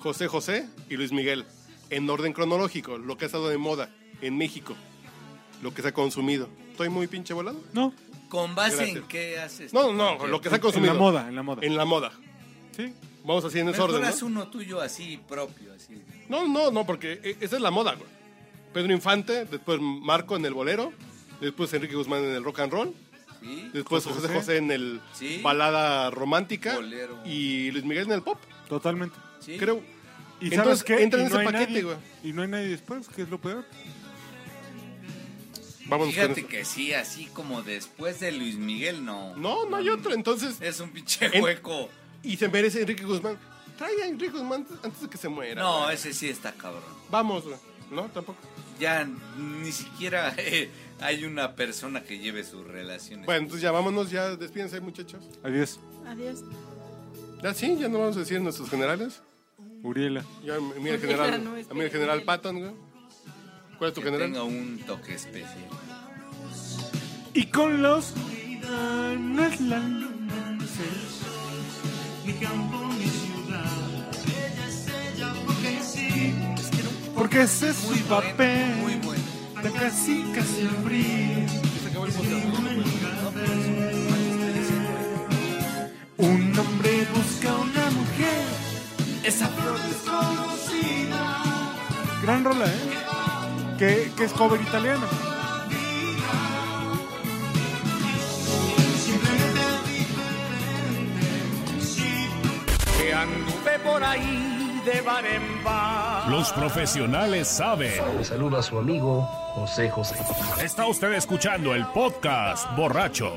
José 0.00 0.28
José 0.28 0.68
y 0.88 0.96
Luis 0.96 1.12
Miguel. 1.12 1.44
En 1.90 2.08
orden 2.08 2.32
cronológico, 2.32 2.96
lo 2.96 3.16
que 3.18 3.24
ha 3.24 3.26
estado 3.26 3.48
de 3.50 3.58
moda 3.58 3.90
en 4.22 4.36
México, 4.38 4.74
lo 5.62 5.74
que 5.74 5.82
se 5.82 5.88
ha 5.88 5.92
consumido. 5.92 6.48
¿Estoy 6.70 6.88
muy 6.88 7.06
pinche 7.06 7.34
volado? 7.34 7.60
No, 7.74 7.92
¿Con 8.30 8.54
base 8.54 8.76
Gracias. 8.76 8.96
en 8.96 9.02
qué 9.08 9.38
haces? 9.38 9.74
No, 9.74 9.92
no, 9.92 10.26
lo 10.26 10.40
que 10.40 10.48
se 10.48 10.54
ha 10.54 10.56
en 10.56 10.62
consumido. 10.62 10.94
la 10.94 10.98
moda, 10.98 11.28
en 11.28 11.36
la 11.36 11.42
moda. 11.42 11.60
En 11.62 11.76
la 11.76 11.84
moda. 11.84 12.12
Sí. 12.74 12.94
Vamos 13.26 13.44
así 13.44 13.58
en 13.58 13.68
ese 13.68 13.76
Mejor 13.78 13.90
orden. 13.96 14.04
haz 14.08 14.22
¿no? 14.22 14.28
uno 14.28 14.48
tuyo 14.48 14.80
así 14.80 15.20
propio, 15.28 15.74
así. 15.74 16.02
No, 16.30 16.48
no, 16.48 16.70
no, 16.70 16.86
porque 16.86 17.20
e- 17.22 17.36
esa 17.40 17.56
es 17.56 17.62
la 17.62 17.70
moda, 17.70 17.94
güey. 17.94 18.08
Pedro 18.72 18.92
Infante, 18.92 19.44
después 19.46 19.80
Marco 19.80 20.36
en 20.36 20.44
el 20.46 20.54
bolero, 20.54 20.92
después 21.40 21.72
Enrique 21.74 21.94
Guzmán 21.96 22.24
en 22.24 22.32
el 22.34 22.44
rock 22.44 22.60
and 22.60 22.72
roll, 22.72 22.94
¿Sí? 23.40 23.70
después 23.72 24.04
José 24.04 24.28
José 24.28 24.56
en 24.58 24.70
el 24.70 25.00
Sí. 25.14 25.40
balada 25.42 26.10
romántica 26.10 26.76
Bolero. 26.76 27.20
y 27.26 27.70
Luis 27.72 27.84
Miguel 27.84 28.04
en 28.06 28.12
el 28.12 28.22
pop, 28.22 28.38
Totalmente. 28.68 29.16
¿Sí? 29.40 29.56
creo. 29.58 29.82
¿Y 30.40 30.46
Entonces, 30.46 30.78
sabes 30.80 30.84
qué? 30.84 31.02
entra 31.04 31.20
en 31.20 31.26
ese 31.26 31.38
paquete, 31.44 31.82
güey. 31.82 31.96
Y 32.24 32.32
no 32.32 32.42
hay 32.42 32.48
nadie 32.48 32.68
después, 32.68 33.06
que 33.08 33.22
es 33.22 33.28
lo 33.28 33.40
peor. 33.40 33.64
Vamos 35.86 36.06
con 36.06 36.14
Fíjate 36.14 36.46
que 36.46 36.64
sí, 36.64 36.92
así 36.94 37.26
como 37.26 37.62
después 37.62 38.20
de 38.20 38.32
Luis 38.32 38.56
Miguel, 38.56 39.04
no. 39.04 39.36
No, 39.36 39.66
no 39.68 39.76
hay 39.76 39.88
otro, 39.88 40.12
entonces. 40.14 40.56
Es 40.60 40.80
un 40.80 40.90
pinche 40.90 41.28
En- 41.32 41.42
hueco. 41.42 41.88
Y 42.22 42.36
se 42.36 42.48
merece 42.48 42.80
Enrique 42.80 43.04
Guzmán. 43.04 43.36
Trae 43.76 44.02
a 44.02 44.06
Enrique 44.06 44.32
Guzmán 44.32 44.66
antes 44.82 45.02
de 45.02 45.08
que 45.08 45.18
se 45.18 45.28
muera. 45.28 45.60
No, 45.60 45.82
güey. 45.84 45.94
ese 45.94 46.12
sí 46.14 46.28
está 46.28 46.52
cabrón. 46.52 46.82
Vamos, 47.10 47.44
güey. 47.44 47.56
No, 47.90 48.04
tampoco. 48.08 48.38
Ya 48.82 49.08
ni 49.38 49.70
siquiera 49.70 50.34
eh, 50.38 50.68
hay 51.00 51.24
una 51.24 51.54
persona 51.54 52.02
que 52.02 52.18
lleve 52.18 52.42
sus 52.42 52.66
relaciones. 52.66 53.26
Bueno, 53.26 53.42
entonces 53.42 53.62
ya 53.62 53.70
vámonos, 53.70 54.10
ya 54.10 54.34
despídense, 54.34 54.80
muchachos. 54.80 55.24
Adiós. 55.44 55.78
Adiós. 56.04 56.42
Ya 57.44 57.54
sí, 57.54 57.76
ya 57.78 57.88
no 57.88 58.00
vamos 58.00 58.16
a 58.16 58.20
decir 58.20 58.40
nuestros 58.40 58.68
generales. 58.68 59.22
Uriela. 59.84 60.24
Ya, 60.44 60.56
a 60.56 60.60
mí 60.60 60.66
el 60.88 60.96
Uriela, 60.96 60.98
general, 60.98 61.44
no, 61.44 61.50
a 61.52 61.74
mí 61.74 61.80
el 61.80 61.90
general. 61.90 62.22
Patton, 62.26 62.58
güey. 62.58 62.72
¿Cuál 63.78 63.90
es 63.90 63.94
tu 63.94 64.00
que 64.00 64.06
general? 64.10 64.32
tenga 64.32 64.42
un 64.42 64.78
toque 64.84 65.14
especial. 65.14 65.68
Y 67.34 67.46
con 67.46 67.82
los 67.82 68.14
no 68.66 69.44
es 69.44 69.60
la 69.60 69.78
luna. 69.78 70.58
Mi 72.26 72.32
campo, 72.32 72.78
mi 72.78 73.21
Porque 77.22 77.42
ese 77.42 77.70
es 77.70 77.84
Muy 77.84 77.98
su 77.98 78.04
papel. 78.06 78.74
muy 78.80 78.94
bueno. 78.96 79.22
Está 79.54 79.70
casi, 79.78 80.24
casi 80.34 80.66
abril. 80.66 81.46
Se 81.80 81.88
acabó 81.88 82.06
el 82.06 82.12
podcast, 82.12 82.44
¿no? 82.46 82.58
Un 86.18 86.58
hombre 86.58 87.06
busca 87.14 87.50
a 87.52 87.58
una 87.58 87.90
mujer. 87.90 88.44
Esa 89.22 89.46
flor 89.46 89.78
desconocida. 89.82 91.44
Gran 92.24 92.42
rola, 92.42 92.66
¿eh? 92.66 92.90
Que, 93.78 94.10
que 94.16 94.24
es 94.24 94.32
cover 94.32 94.60
italiano. 94.60 95.06
Que 102.98 103.14
anduve 103.14 103.78
por 103.84 104.02
ahí 104.02 104.51
de 104.84 105.00
bar 105.00 105.24
en 105.26 105.64
bar. 105.64 106.28
Los 106.28 106.52
profesionales 106.52 107.48
saben. 107.48 107.92
Le 108.18 108.24
saluda 108.24 108.58
a 108.58 108.62
su 108.62 108.78
amigo 108.78 109.22
José 109.54 109.90
José. 109.90 110.16
Está 110.62 110.86
usted 110.86 111.12
escuchando 111.12 111.74
el 111.74 111.86
podcast 111.86 112.66
borracho. 112.76 113.32